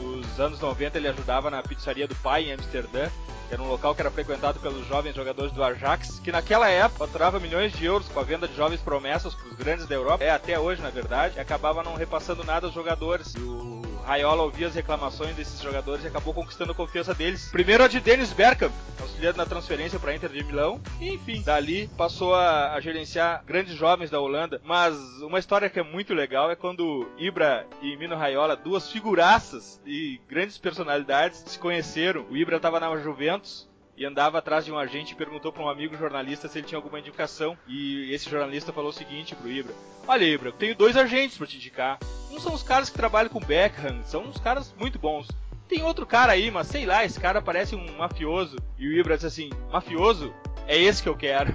Nos 0.00 0.38
anos 0.38 0.60
90 0.60 0.96
ele 0.96 1.08
ajudava 1.08 1.50
na 1.50 1.60
pizzaria 1.60 2.06
do 2.06 2.14
pai 2.16 2.44
em 2.44 2.52
Amsterdã, 2.52 3.08
que 3.48 3.54
era 3.54 3.62
um 3.62 3.68
local 3.68 3.96
que 3.96 4.00
era 4.00 4.10
frequentado 4.12 4.60
pelos 4.60 4.86
jovens 4.86 5.16
jogadores 5.16 5.50
do 5.50 5.62
Ajax, 5.62 6.20
que 6.20 6.30
naquela 6.30 6.68
época 6.68 7.04
faturava 7.04 7.40
milhões 7.40 7.72
de 7.72 7.84
euros 7.84 8.08
com 8.08 8.20
a 8.20 8.24
venda 8.24 8.46
de 8.46 8.54
jovens 8.54 8.80
promessas 8.80 9.34
para 9.34 9.48
os 9.48 9.56
grandes 9.56 9.86
da 9.88 9.94
Europa, 9.96 10.22
é 10.22 10.30
até 10.30 10.58
hoje 10.58 10.80
na 10.80 10.90
verdade, 10.90 11.36
e 11.36 11.40
acabava 11.40 11.82
não 11.82 11.96
repassando 11.96 12.44
nada 12.44 12.66
aos 12.66 12.74
jogadores. 12.74 13.34
E 13.34 13.40
o 13.40 13.73
Raiola 14.04 14.42
ouvia 14.42 14.66
as 14.66 14.74
reclamações 14.74 15.34
desses 15.34 15.60
jogadores 15.60 16.04
e 16.04 16.08
acabou 16.08 16.34
conquistando 16.34 16.72
a 16.72 16.74
confiança 16.74 17.14
deles. 17.14 17.48
Primeiro 17.50 17.82
a 17.82 17.88
de 17.88 18.00
Dennis 18.00 18.32
Bergkamp, 18.32 18.72
auxiliando 19.00 19.38
na 19.38 19.46
transferência 19.46 19.98
para 19.98 20.14
Inter 20.14 20.30
de 20.30 20.44
Milão, 20.44 20.80
e 21.00 21.14
enfim, 21.14 21.42
dali 21.42 21.88
passou 21.96 22.34
a, 22.34 22.74
a, 22.74 22.80
gerenciar 22.80 23.42
grandes 23.46 23.74
jovens 23.74 24.10
da 24.10 24.20
Holanda. 24.20 24.60
Mas 24.64 24.94
uma 25.22 25.38
história 25.38 25.70
que 25.70 25.80
é 25.80 25.82
muito 25.82 26.12
legal 26.12 26.50
é 26.50 26.56
quando 26.56 27.08
Ibra 27.18 27.66
e 27.80 27.96
Mino 27.96 28.16
Raiola, 28.16 28.56
duas 28.56 28.90
figuraças 28.90 29.80
e 29.86 30.20
grandes 30.28 30.58
personalidades, 30.58 31.42
se 31.46 31.58
conheceram. 31.58 32.26
O 32.30 32.36
Ibra 32.36 32.56
estava 32.56 32.78
na 32.78 32.94
Juventus 32.96 33.68
e 33.96 34.04
andava 34.04 34.38
atrás 34.38 34.64
de 34.64 34.72
um 34.72 34.78
agente 34.78 35.12
e 35.12 35.16
perguntou 35.16 35.52
para 35.52 35.62
um 35.62 35.68
amigo 35.68 35.96
jornalista 35.96 36.48
se 36.48 36.58
ele 36.58 36.66
tinha 36.66 36.78
alguma 36.78 36.98
indicação. 36.98 37.56
E 37.66 38.12
esse 38.12 38.28
jornalista 38.28 38.72
falou 38.72 38.90
o 38.90 38.92
seguinte 38.92 39.34
pro 39.34 39.50
Ibra: 39.50 39.74
Olha, 40.06 40.24
Ibra, 40.24 40.48
eu 40.48 40.52
tenho 40.52 40.74
dois 40.74 40.96
agentes 40.96 41.38
para 41.38 41.46
te 41.46 41.56
indicar. 41.56 41.98
Um 42.30 42.40
são 42.40 42.52
os 42.52 42.62
caras 42.62 42.90
que 42.90 42.96
trabalham 42.96 43.30
com 43.30 43.40
Beckham, 43.40 44.02
são 44.04 44.24
uns 44.24 44.38
caras 44.38 44.74
muito 44.78 44.98
bons. 44.98 45.28
Tem 45.68 45.82
outro 45.82 46.04
cara 46.04 46.32
aí, 46.32 46.50
mas 46.50 46.66
sei 46.66 46.84
lá, 46.84 47.04
esse 47.04 47.18
cara 47.18 47.40
parece 47.40 47.74
um 47.74 47.96
mafioso. 47.96 48.56
E 48.78 48.86
o 48.86 48.92
Ibra 48.92 49.14
disse 49.14 49.26
assim: 49.26 49.50
Mafioso? 49.72 50.34
É 50.66 50.78
esse 50.78 51.02
que 51.02 51.08
eu 51.08 51.16
quero. 51.16 51.54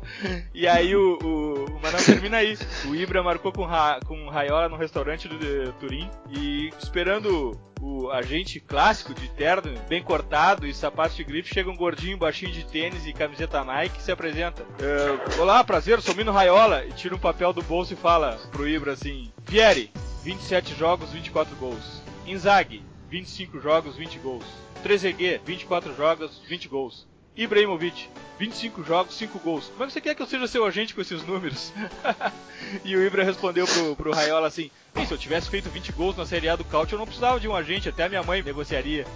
e 0.54 0.66
aí 0.66 0.94
o, 0.94 1.18
o, 1.22 1.66
termina 2.04 2.38
aí. 2.38 2.56
O 2.86 2.94
Ibra 2.94 3.22
marcou 3.22 3.52
com, 3.52 3.64
Ra, 3.64 4.00
com 4.06 4.28
Raiola 4.28 4.68
no 4.68 4.76
restaurante 4.76 5.28
do 5.28 5.38
de 5.38 5.72
Turim 5.80 6.10
e 6.30 6.70
esperando 6.78 7.58
o 7.80 8.10
agente 8.10 8.58
clássico 8.60 9.14
de 9.14 9.28
terno, 9.30 9.72
bem 9.88 10.02
cortado 10.02 10.66
e 10.66 10.74
sapato 10.74 11.14
de 11.14 11.24
grife, 11.24 11.54
chega 11.54 11.70
um 11.70 11.76
gordinho 11.76 12.18
baixinho 12.18 12.52
de 12.52 12.64
tênis 12.64 13.06
e 13.06 13.12
camiseta 13.12 13.64
Nike 13.64 13.98
e 13.98 14.02
se 14.02 14.10
apresenta. 14.10 14.62
Uh, 14.62 15.40
Olá, 15.40 15.62
prazer, 15.62 16.00
sou 16.00 16.14
Mino 16.14 16.32
Raiola 16.32 16.84
e 16.84 16.92
tira 16.92 17.14
um 17.14 17.18
papel 17.18 17.52
do 17.52 17.62
bolso 17.62 17.92
e 17.92 17.96
fala 17.96 18.38
pro 18.50 18.68
Ibra 18.68 18.92
assim: 18.92 19.30
Vieri, 19.46 19.92
27 20.24 20.74
jogos, 20.74 21.12
24 21.12 21.54
gols. 21.56 22.02
Inzaghi, 22.26 22.82
25 23.08 23.60
jogos, 23.60 23.96
20 23.96 24.18
gols. 24.18 24.44
Trezeguet, 24.82 25.40
24 25.44 25.94
jogos, 25.94 26.42
20 26.48 26.68
gols. 26.68 27.06
Ibrahimovic, 27.38 28.08
25 28.36 28.82
jogos, 28.82 29.16
5 29.16 29.38
gols. 29.38 29.68
Como 29.68 29.84
é 29.84 29.86
que 29.86 29.92
você 29.92 30.00
quer 30.00 30.14
que 30.16 30.20
eu 30.20 30.26
seja 30.26 30.48
seu 30.48 30.66
agente 30.66 30.92
com 30.92 31.00
esses 31.00 31.22
números? 31.22 31.72
e 32.84 32.96
o 32.96 33.02
Ibra 33.02 33.22
respondeu 33.22 33.64
pro, 33.64 33.94
pro 33.94 34.12
Raiola 34.12 34.48
assim: 34.48 34.70
se 35.06 35.12
eu 35.12 35.16
tivesse 35.16 35.48
feito 35.48 35.70
20 35.70 35.92
gols 35.92 36.16
na 36.16 36.26
Série 36.26 36.48
A 36.48 36.56
do 36.56 36.64
Caute, 36.64 36.94
eu 36.94 36.98
não 36.98 37.06
precisava 37.06 37.38
de 37.38 37.46
um 37.46 37.54
agente, 37.54 37.88
até 37.88 38.04
a 38.04 38.08
minha 38.08 38.24
mãe 38.24 38.42
negociaria. 38.42 39.06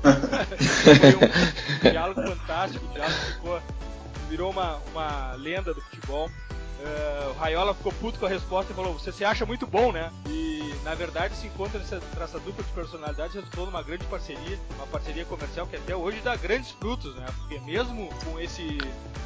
Foi 0.00 1.88
um 1.88 1.90
diálogo 1.90 2.22
fantástico, 2.22 2.86
o 2.86 2.88
diálogo 2.88 3.18
ficou, 3.20 3.62
virou 4.30 4.50
uma, 4.50 4.76
uma 4.90 5.32
lenda 5.34 5.74
do 5.74 5.82
futebol. 5.82 6.30
Uh, 6.78 7.30
o 7.30 7.32
Raiola 7.34 7.74
ficou 7.74 7.92
puto 7.92 8.20
com 8.20 8.26
a 8.26 8.28
resposta 8.28 8.72
e 8.72 8.76
falou: 8.76 8.92
Você 8.92 9.10
se 9.10 9.24
acha 9.24 9.44
muito 9.44 9.66
bom, 9.66 9.90
né? 9.90 10.12
E 10.28 10.72
na 10.84 10.94
verdade 10.94 11.34
se 11.34 11.48
encontra 11.48 11.78
nessa, 11.78 12.00
nessa 12.16 12.38
dupla 12.38 12.62
de 12.62 12.70
personalidades 12.70 13.34
resultou 13.34 13.66
numa 13.66 13.82
grande 13.82 14.04
parceria, 14.04 14.58
uma 14.76 14.86
parceria 14.86 15.24
comercial 15.24 15.66
que 15.66 15.76
até 15.76 15.96
hoje 15.96 16.20
dá 16.20 16.36
grandes 16.36 16.70
frutos, 16.70 17.14
né? 17.16 17.26
Porque 17.38 17.58
mesmo 17.60 18.08
com 18.24 18.38
esse, 18.38 18.78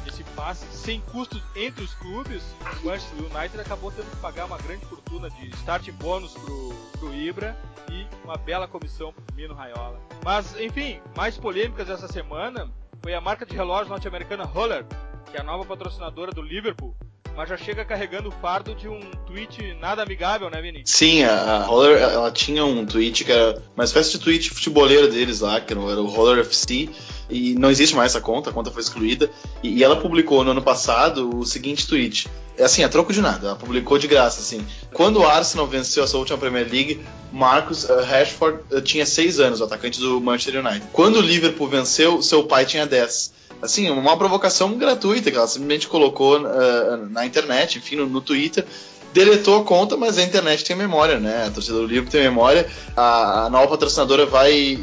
esse 0.07 0.23
passe 0.35 0.65
sem 0.75 0.99
custos 1.01 1.41
entre 1.55 1.83
os 1.83 1.93
clubes, 1.93 2.43
o 2.81 2.85
Manchester 2.87 3.19
United 3.19 3.61
acabou 3.61 3.91
tendo 3.91 4.09
que 4.09 4.17
pagar 4.17 4.45
uma 4.45 4.57
grande 4.57 4.85
fortuna 4.87 5.29
de 5.29 5.49
start 5.51 5.91
bônus 5.91 6.33
pro, 6.33 6.73
pro 6.99 7.13
Ibra 7.13 7.55
e 7.91 8.07
uma 8.23 8.35
bela 8.35 8.67
comissão 8.67 9.13
pro 9.13 9.35
Mino 9.35 9.53
Raiola. 9.53 9.99
Mas 10.25 10.59
enfim, 10.59 10.99
mais 11.15 11.37
polêmicas 11.37 11.87
essa 11.87 12.07
semana 12.07 12.67
foi 13.03 13.13
a 13.13 13.21
marca 13.21 13.45
de 13.45 13.55
relógio 13.55 13.89
norte-americana 13.89 14.43
Roller, 14.43 14.83
que 15.29 15.37
é 15.37 15.39
a 15.39 15.43
nova 15.43 15.63
patrocinadora 15.63 16.31
do 16.31 16.41
Liverpool 16.41 16.95
mas 17.35 17.49
já 17.49 17.57
chega 17.57 17.83
carregando 17.83 18.29
o 18.29 18.31
fardo 18.31 18.75
de 18.75 18.87
um 18.87 18.99
tweet 19.25 19.75
nada 19.79 20.03
amigável, 20.03 20.49
né, 20.49 20.61
Vini? 20.61 20.83
Sim, 20.85 21.23
a, 21.23 21.63
Roller 21.63 22.01
ela 22.01 22.31
tinha 22.31 22.63
um 22.63 22.85
tweet 22.85 23.23
que 23.23 23.31
era 23.31 23.61
uma 23.75 23.83
espécie 23.83 24.11
de 24.11 24.19
tweet 24.19 24.49
futeboleiro 24.49 25.09
deles 25.09 25.39
lá, 25.39 25.59
que 25.59 25.73
era 25.73 25.79
o 25.81 26.05
Roller 26.05 26.39
FC, 26.45 26.89
e 27.29 27.55
não 27.55 27.71
existe 27.71 27.95
mais 27.95 28.11
essa 28.11 28.21
conta, 28.21 28.49
a 28.49 28.53
conta 28.53 28.69
foi 28.71 28.81
excluída. 28.81 29.29
E, 29.63 29.79
e, 29.79 29.83
ela 29.83 29.95
publicou 29.95 30.43
no 30.43 30.51
ano 30.51 30.61
passado 30.61 31.37
o 31.37 31.45
seguinte 31.45 31.87
tweet. 31.87 32.27
É 32.55 32.65
assim, 32.65 32.83
é 32.83 32.87
troco 32.87 33.11
de 33.11 33.19
nada, 33.19 33.47
ela 33.47 33.55
publicou 33.55 33.97
de 33.97 34.07
graça, 34.07 34.39
assim. 34.39 34.63
Quando 34.93 35.19
o 35.19 35.25
Arsenal 35.25 35.65
venceu 35.65 36.03
a 36.03 36.07
sua 36.07 36.19
última 36.19 36.37
Premier 36.37 36.69
League, 36.69 37.01
Marcus 37.31 37.85
uh, 37.85 38.03
Rashford 38.03 38.59
uh, 38.71 38.79
tinha 38.79 39.07
6 39.07 39.39
anos, 39.39 39.59
o 39.59 39.63
atacante 39.63 39.99
do 39.99 40.21
Manchester 40.21 40.63
United. 40.63 40.87
Quando 40.93 41.15
o 41.15 41.21
Liverpool 41.21 41.67
venceu, 41.67 42.21
seu 42.21 42.43
pai 42.43 42.63
tinha 42.63 42.85
10 42.85 43.33
assim, 43.63 43.89
uma 43.89 44.17
provocação 44.17 44.77
gratuita 44.77 45.31
que 45.31 45.37
ela 45.37 45.47
simplesmente 45.47 45.87
colocou 45.87 46.37
uh, 46.37 47.09
na 47.09 47.25
internet, 47.25 47.77
enfim, 47.77 47.95
no, 47.95 48.05
no, 48.05 48.21
Twitter. 48.21 48.65
Deletou 49.13 49.61
a 49.61 49.63
conta, 49.63 49.95
mas 49.95 50.17
a 50.17 50.23
internet 50.23 50.63
tem 50.65 50.75
memória, 50.75 51.19
né? 51.19 51.45
A 51.47 51.51
torcida 51.51 51.77
do 51.77 51.85
Liverpool 51.85 52.11
tem 52.11 52.23
memória. 52.23 52.67
A, 52.95 53.45
a 53.45 53.49
nova 53.49 53.67
patrocinadora 53.69 54.25
vai 54.25 54.77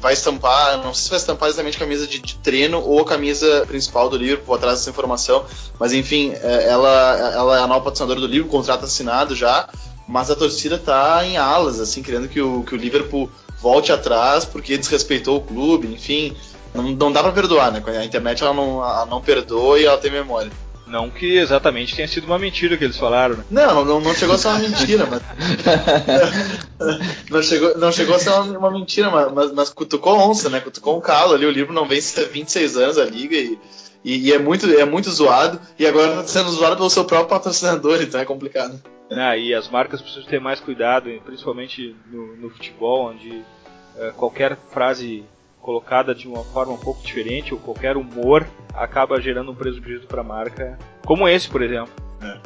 vai 0.00 0.14
estampar, 0.14 0.78
não 0.78 0.94
sei 0.94 1.04
se 1.04 1.10
vai 1.10 1.18
estampar 1.18 1.48
exatamente 1.50 1.76
a 1.76 1.80
camisa 1.80 2.06
de, 2.06 2.18
de, 2.18 2.34
treino 2.36 2.80
ou 2.80 3.00
a 3.00 3.04
camisa 3.04 3.66
principal 3.66 4.08
do 4.08 4.16
Liverpool 4.16 4.54
atrás 4.54 4.78
dessa 4.78 4.88
informação, 4.88 5.44
mas 5.78 5.92
enfim, 5.92 6.32
é, 6.42 6.68
ela, 6.68 7.32
ela 7.34 7.58
é 7.58 7.60
a 7.60 7.66
nova 7.66 7.84
patrocinadora 7.84 8.18
do 8.18 8.26
Liverpool, 8.26 8.50
contrato 8.50 8.86
assinado 8.86 9.36
já, 9.36 9.68
mas 10.08 10.30
a 10.30 10.34
torcida 10.34 10.78
tá 10.78 11.22
em 11.24 11.36
alas, 11.36 11.78
assim, 11.78 12.02
querendo 12.02 12.28
que 12.28 12.40
o, 12.40 12.62
que 12.62 12.74
o 12.74 12.78
Liverpool 12.78 13.30
volte 13.60 13.92
atrás 13.92 14.46
porque 14.46 14.78
desrespeitou 14.78 15.36
o 15.36 15.42
clube, 15.42 15.86
enfim, 15.86 16.34
não, 16.74 16.84
não 16.84 17.12
dá 17.12 17.22
pra 17.22 17.32
perdoar, 17.32 17.72
né? 17.72 17.82
A 17.86 18.04
internet 18.04 18.42
ela 18.42 18.54
não, 18.54 18.82
ela 18.82 19.06
não 19.06 19.20
perdoa 19.20 19.78
e 19.78 19.84
ela 19.84 19.98
tem 19.98 20.10
memória. 20.10 20.50
Não 20.90 21.08
que 21.08 21.36
exatamente 21.36 21.94
tenha 21.94 22.08
sido 22.08 22.24
uma 22.24 22.38
mentira 22.38 22.76
que 22.76 22.82
eles 22.82 22.96
falaram, 22.96 23.36
né? 23.36 23.44
Não, 23.48 23.84
não, 23.84 24.00
não 24.00 24.12
chegou 24.12 24.34
a 24.34 24.38
ser 24.38 24.48
uma 24.48 24.58
mentira, 24.58 25.06
mas. 25.06 25.22
não, 27.30 27.42
chegou, 27.42 27.78
não 27.78 27.92
chegou 27.92 28.16
a 28.16 28.18
ser 28.18 28.30
uma, 28.30 28.58
uma 28.58 28.70
mentira, 28.72 29.08
mas, 29.08 29.32
mas, 29.32 29.52
mas, 29.52 29.70
cutucou 29.70 30.18
onça, 30.18 30.50
né? 30.50 30.58
Cutucou 30.58 30.98
um 30.98 31.00
calo 31.00 31.34
ali. 31.34 31.46
O 31.46 31.50
livro 31.50 31.72
não 31.72 31.86
vence 31.86 32.20
há 32.20 32.24
26 32.24 32.76
anos 32.76 32.98
a 32.98 33.04
liga 33.04 33.36
e, 33.36 33.56
e, 34.04 34.28
e, 34.28 34.32
é, 34.32 34.38
muito, 34.40 34.66
é 34.66 34.84
muito 34.84 35.08
zoado. 35.12 35.60
E 35.78 35.86
agora 35.86 36.16
tá 36.16 36.26
sendo 36.26 36.50
zoado 36.50 36.76
pelo 36.76 36.90
seu 36.90 37.04
próprio 37.04 37.28
patrocinador, 37.28 38.02
então 38.02 38.20
é 38.20 38.24
complicado. 38.24 38.82
Ah, 39.12 39.36
e 39.36 39.54
as 39.54 39.68
marcas 39.68 40.02
precisam 40.02 40.28
ter 40.28 40.40
mais 40.40 40.58
cuidado, 40.58 41.08
principalmente 41.24 41.94
no, 42.10 42.36
no 42.36 42.50
futebol, 42.50 43.10
onde 43.10 43.28
uh, 43.28 44.12
qualquer 44.16 44.58
frase 44.72 45.24
colocada 45.60 46.14
de 46.14 46.26
uma 46.26 46.42
forma 46.44 46.72
um 46.72 46.78
pouco 46.78 47.02
diferente, 47.02 47.54
ou 47.54 47.60
qualquer 47.60 47.96
humor, 47.96 48.46
acaba 48.74 49.20
gerando 49.20 49.52
um 49.52 49.54
prejuízo 49.54 50.06
para 50.06 50.22
a 50.22 50.24
marca, 50.24 50.78
como 51.04 51.28
esse, 51.28 51.48
por 51.48 51.62
exemplo. 51.62 51.92
É. 52.22 52.38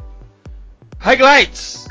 Highlights! 0.98 1.88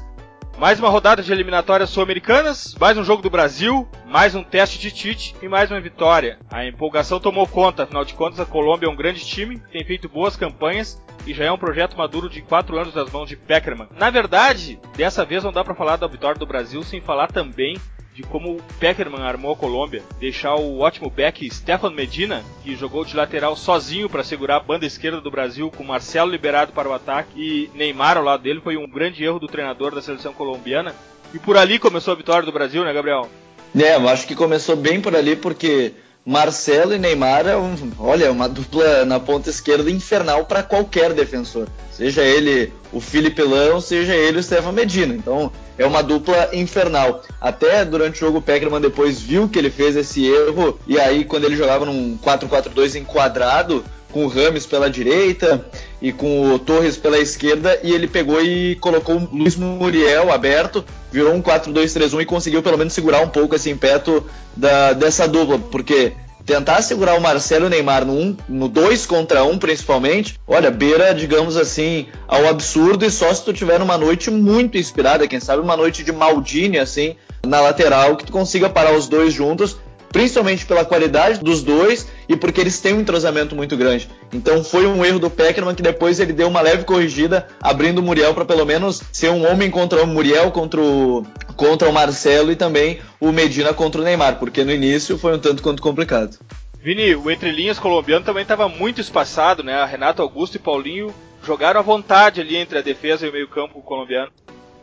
Mais 0.58 0.80
uma 0.80 0.90
rodada 0.90 1.24
de 1.24 1.32
eliminatórias 1.32 1.90
sul-americanas, 1.90 2.76
mais 2.80 2.96
um 2.96 3.04
jogo 3.04 3.24
do 3.24 3.30
Brasil, 3.30 3.88
mais 4.06 4.36
um 4.36 4.44
teste 4.44 4.78
de 4.78 4.92
Tite 4.92 5.36
e 5.42 5.48
mais 5.48 5.72
uma 5.72 5.82
vitória. 5.82 6.38
A 6.50 6.64
empolgação 6.66 7.20
tomou 7.20 7.48
conta, 7.48 7.84
afinal 7.84 8.06
de 8.06 8.14
contas 8.14 8.40
a 8.40 8.46
Colômbia 8.46 8.86
é 8.86 8.90
um 8.90 8.96
grande 8.96 9.26
time, 9.26 9.60
tem 9.72 9.84
feito 9.84 10.08
boas 10.08 10.38
campanhas 10.38 11.04
e 11.26 11.34
já 11.34 11.46
é 11.46 11.52
um 11.52 11.58
projeto 11.58 11.98
maduro 11.98 12.30
de 12.30 12.42
4 12.42 12.78
anos 12.78 12.94
nas 12.94 13.12
mãos 13.12 13.28
de 13.28 13.36
Peckerman. 13.36 13.88
Na 13.98 14.12
verdade, 14.12 14.80
dessa 14.96 15.26
vez 15.26 15.44
não 15.44 15.52
dá 15.52 15.64
para 15.64 15.74
falar 15.74 15.96
da 15.96 16.08
vitória 16.08 16.38
do 16.38 16.46
Brasil 16.46 16.84
sem 16.84 17.02
falar 17.02 17.32
também 17.32 17.76
de 18.14 18.24
como 18.24 18.58
o 18.58 18.64
Peckerman 18.80 19.22
armou 19.22 19.54
a 19.54 19.56
Colômbia, 19.56 20.04
deixar 20.20 20.56
o 20.56 20.80
ótimo 20.80 21.10
back 21.10 21.50
Stefan 21.50 21.92
Medina, 21.92 22.44
que 22.64 22.76
jogou 22.76 23.04
de 23.04 23.16
lateral 23.16 23.56
sozinho 23.56 24.10
para 24.10 24.24
segurar 24.24 24.58
a 24.58 24.60
banda 24.60 24.86
esquerda 24.86 25.20
do 25.20 25.32
Brasil, 25.32 25.72
com 25.72 25.84
Marcelo 25.84 26.32
liberado 26.32 26.72
para 26.72 26.90
o 26.90 26.94
ataque 26.94 27.32
e 27.36 27.70
Neymar 27.76 28.18
ao 28.18 28.24
lado 28.24 28.44
dele, 28.44 28.62
foi 28.62 28.78
um 28.78 28.88
grande 28.88 29.24
erro 29.24 29.40
do 29.40 29.48
treinador 29.48 29.96
da 29.96 30.02
seleção 30.02 30.34
colombiana. 30.34 30.96
E 31.34 31.40
por 31.40 31.58
ali 31.58 31.80
começou 31.80 32.14
a 32.14 32.18
vitória 32.18 32.46
do 32.46 32.52
Brasil, 32.52 32.84
né, 32.84 32.94
Gabriel? 32.94 33.28
É, 33.76 33.96
eu 33.96 34.08
acho 34.08 34.28
que 34.28 34.36
começou 34.36 34.76
bem 34.76 35.02
por 35.02 35.16
ali 35.16 35.36
porque 35.36 35.94
Marcelo 36.26 36.94
e 36.94 37.00
Neymar 37.00 37.46
é 37.48 37.58
um, 37.58 37.76
olha, 38.00 38.32
uma 38.32 38.48
dupla 38.48 39.04
na 39.04 39.20
ponta 39.20 39.50
esquerda 39.50 39.92
infernal 39.92 40.46
para 40.46 40.64
qualquer 40.64 41.12
defensor. 41.14 41.68
Seja 41.92 42.24
ele 42.24 42.72
o 42.94 43.02
Filipelão, 43.02 43.82
seja 43.82 44.16
ele 44.16 44.40
o 44.40 44.44
Stefan 44.44 44.72
Medina. 44.72 45.14
Então 45.14 45.52
é 45.78 45.86
uma 45.86 46.02
dupla 46.02 46.50
infernal. 46.54 47.24
Até 47.42 47.84
durante 47.84 48.16
o 48.16 48.28
jogo 48.28 48.38
o 48.38 48.42
Peckerman 48.42 48.80
depois 48.80 49.20
viu 49.20 49.50
que 49.50 49.60
ele 49.60 49.70
fez 49.70 49.98
esse 49.98 50.26
erro 50.26 50.80
e 50.88 50.98
aí 50.98 51.26
quando 51.26 51.44
ele 51.44 51.58
jogava 51.58 51.86
num 51.86 52.18
4-4-2 52.18 52.96
enquadrado, 52.96 53.84
com 54.14 54.26
o 54.26 54.30
Rames 54.30 54.66
pela 54.66 54.90
direita 54.90 55.66
e 56.04 56.12
com 56.12 56.54
o 56.54 56.60
Torres 56.60 56.98
pela 56.98 57.18
esquerda 57.18 57.80
e 57.82 57.94
ele 57.94 58.10
pegou 58.10 58.44
e 58.44 58.76
colocou 58.76 59.16
o 59.16 59.30
Luiz 59.32 59.56
Muriel 59.56 60.34
aberto, 60.34 60.84
virou 61.10 61.34
um 61.34 61.42
4-2-3-1 61.42 62.22
e 62.22 62.26
conseguiu 62.26 62.62
pelo 62.62 62.78
menos 62.78 62.92
segurar 62.92 63.22
um 63.22 63.30
pouco 63.30 63.56
esse 63.56 63.70
impeto 63.70 64.22
da, 64.54 64.92
dessa 64.92 65.26
dupla, 65.30 65.58
porque 65.58 66.12
tentar 66.46 66.82
segurar 66.82 67.18
o 67.18 67.22
Marcelo 67.22 67.66
e 67.66 67.68
o 67.68 67.70
Neymar 67.70 68.06
no 68.06 68.16
2 68.16 68.36
no 68.50 68.68
dois 68.68 69.06
contra 69.06 69.46
1 69.46 69.52
um, 69.52 69.58
principalmente, 69.58 70.38
olha, 70.46 70.70
beira, 70.70 71.14
digamos 71.14 71.56
assim, 71.56 72.08
ao 72.28 72.50
absurdo. 72.50 73.06
E 73.06 73.10
só 73.10 73.34
se 73.34 73.46
tu 73.46 73.54
tiver 73.54 73.82
uma 73.82 73.98
noite 73.98 74.30
muito 74.30 74.78
inspirada, 74.78 75.26
quem 75.26 75.40
sabe 75.40 75.62
uma 75.62 75.78
noite 75.78 76.04
de 76.04 76.12
Maldini, 76.12 76.80
assim, 76.80 77.16
na 77.48 77.62
lateral, 77.62 78.18
que 78.18 78.26
tu 78.26 78.32
consiga 78.34 78.70
parar 78.70 78.94
os 78.94 79.08
dois 79.08 79.34
juntos, 79.34 79.78
principalmente 80.14 80.66
pela 80.66 80.86
qualidade 80.86 81.40
dos 81.40 81.64
dois 81.64 82.08
e 82.30 82.38
porque 82.38 82.62
eles 82.62 82.80
têm 82.80 82.94
um 82.94 83.02
entrosamento 83.02 83.56
muito 83.56 83.76
grande. 83.76 84.08
Então 84.32 84.64
foi 84.64 84.86
um 84.86 85.04
erro 85.04 85.20
do 85.20 85.30
Peckerman 85.30 85.76
que 85.76 85.82
depois 85.82 86.20
ele 86.20 86.32
deu 86.32 86.48
uma 86.48 86.62
leve 86.62 86.86
corrigida, 86.86 87.48
abrindo 87.62 87.98
o 87.98 88.04
Muriel 88.04 88.34
para 88.34 88.46
pelo 88.46 88.66
menos 88.66 89.02
ser 89.12 89.30
um 89.30 89.46
homem 89.52 89.70
contra 89.70 90.02
o 90.04 90.08
Muriel, 90.08 90.52
contra 90.52 90.80
o, 90.80 91.26
contra 91.58 91.90
o 91.90 91.94
Marcelo 91.94 92.52
e 92.52 92.56
também 92.56 93.02
o 93.20 93.32
Medina 93.32 93.74
contra 93.74 94.00
o 94.00 94.04
Neymar, 94.04 94.38
porque 94.38 94.64
no 94.64 94.72
início 94.72 95.18
foi 95.18 95.36
um 95.36 95.40
tanto 95.40 95.64
quanto 95.64 95.82
complicado. 95.82 96.38
Vini, 96.80 97.16
o 97.16 97.32
entre 97.32 97.50
linhas 97.50 97.80
colombiano 97.80 98.26
também 98.26 98.44
estava 98.44 98.70
muito 98.70 99.02
espaçado, 99.02 99.64
né? 99.64 99.84
Renato 99.86 100.22
Augusto 100.22 100.56
e 100.56 100.60
Paulinho 100.60 101.14
jogaram 101.42 101.80
à 101.80 101.84
vontade 101.84 102.40
ali 102.40 102.56
entre 102.56 102.78
a 102.78 102.82
defesa 102.82 103.26
e 103.26 103.30
o 103.30 103.34
meio-campo 103.34 103.82
colombiano. 103.82 104.32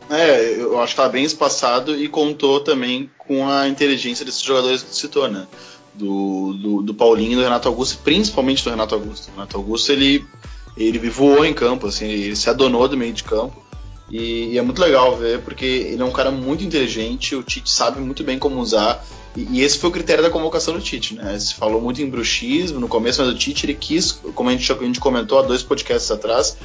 É, 0.09 0.55
eu 0.59 0.77
acho 0.79 0.87
que 0.87 0.91
estava 0.93 1.09
bem 1.09 1.23
espaçado 1.23 1.95
e 1.95 2.07
contou 2.07 2.59
também 2.59 3.09
com 3.17 3.47
a 3.47 3.67
inteligência 3.67 4.25
desses 4.25 4.41
jogadores 4.41 4.83
que 4.83 4.95
citou, 4.95 5.27
né? 5.29 5.47
Do, 5.93 6.53
do, 6.53 6.81
do 6.81 6.93
Paulinho 6.93 7.33
e 7.33 7.35
do 7.35 7.41
Renato 7.41 7.67
Augusto, 7.67 7.99
principalmente 8.03 8.63
do 8.63 8.69
Renato 8.69 8.95
Augusto. 8.95 9.29
O 9.29 9.31
Renato 9.31 9.57
Augusto 9.57 9.91
ele, 9.91 10.25
ele 10.77 11.09
voou 11.09 11.45
em 11.45 11.53
campo, 11.53 11.87
assim, 11.87 12.05
ele 12.05 12.35
se 12.35 12.49
adonou 12.49 12.87
do 12.87 12.97
meio 12.97 13.13
de 13.13 13.23
campo. 13.23 13.61
E, 14.11 14.51
e, 14.51 14.57
é 14.57 14.61
muito 14.61 14.81
legal 14.81 15.15
ver, 15.15 15.39
porque 15.39 15.65
ele 15.65 16.01
é 16.01 16.05
um 16.05 16.11
cara 16.11 16.29
muito 16.29 16.65
inteligente, 16.65 17.33
o 17.33 17.41
Tite 17.41 17.69
sabe 17.71 18.01
muito 18.01 18.23
bem 18.25 18.37
como 18.37 18.59
usar. 18.59 19.01
E, 19.37 19.47
e, 19.49 19.61
esse 19.61 19.79
foi 19.79 19.89
o 19.89 19.93
critério 19.93 20.21
da 20.21 20.29
convocação 20.29 20.73
do 20.73 20.81
Tite, 20.81 21.15
né? 21.15 21.39
Se 21.39 21.55
falou 21.55 21.79
muito 21.79 22.01
em 22.01 22.09
bruxismo 22.09 22.77
no 22.77 22.89
começo, 22.89 23.21
mas 23.21 23.33
o 23.33 23.37
Tite 23.37 23.65
ele 23.65 23.73
quis, 23.73 24.11
como 24.35 24.49
a 24.49 24.51
gente, 24.51 24.69
a 24.69 24.75
gente 24.75 24.99
comentou 24.99 25.39
há 25.39 25.41
dois 25.43 25.63
podcasts 25.63 26.11
atrás, 26.11 26.57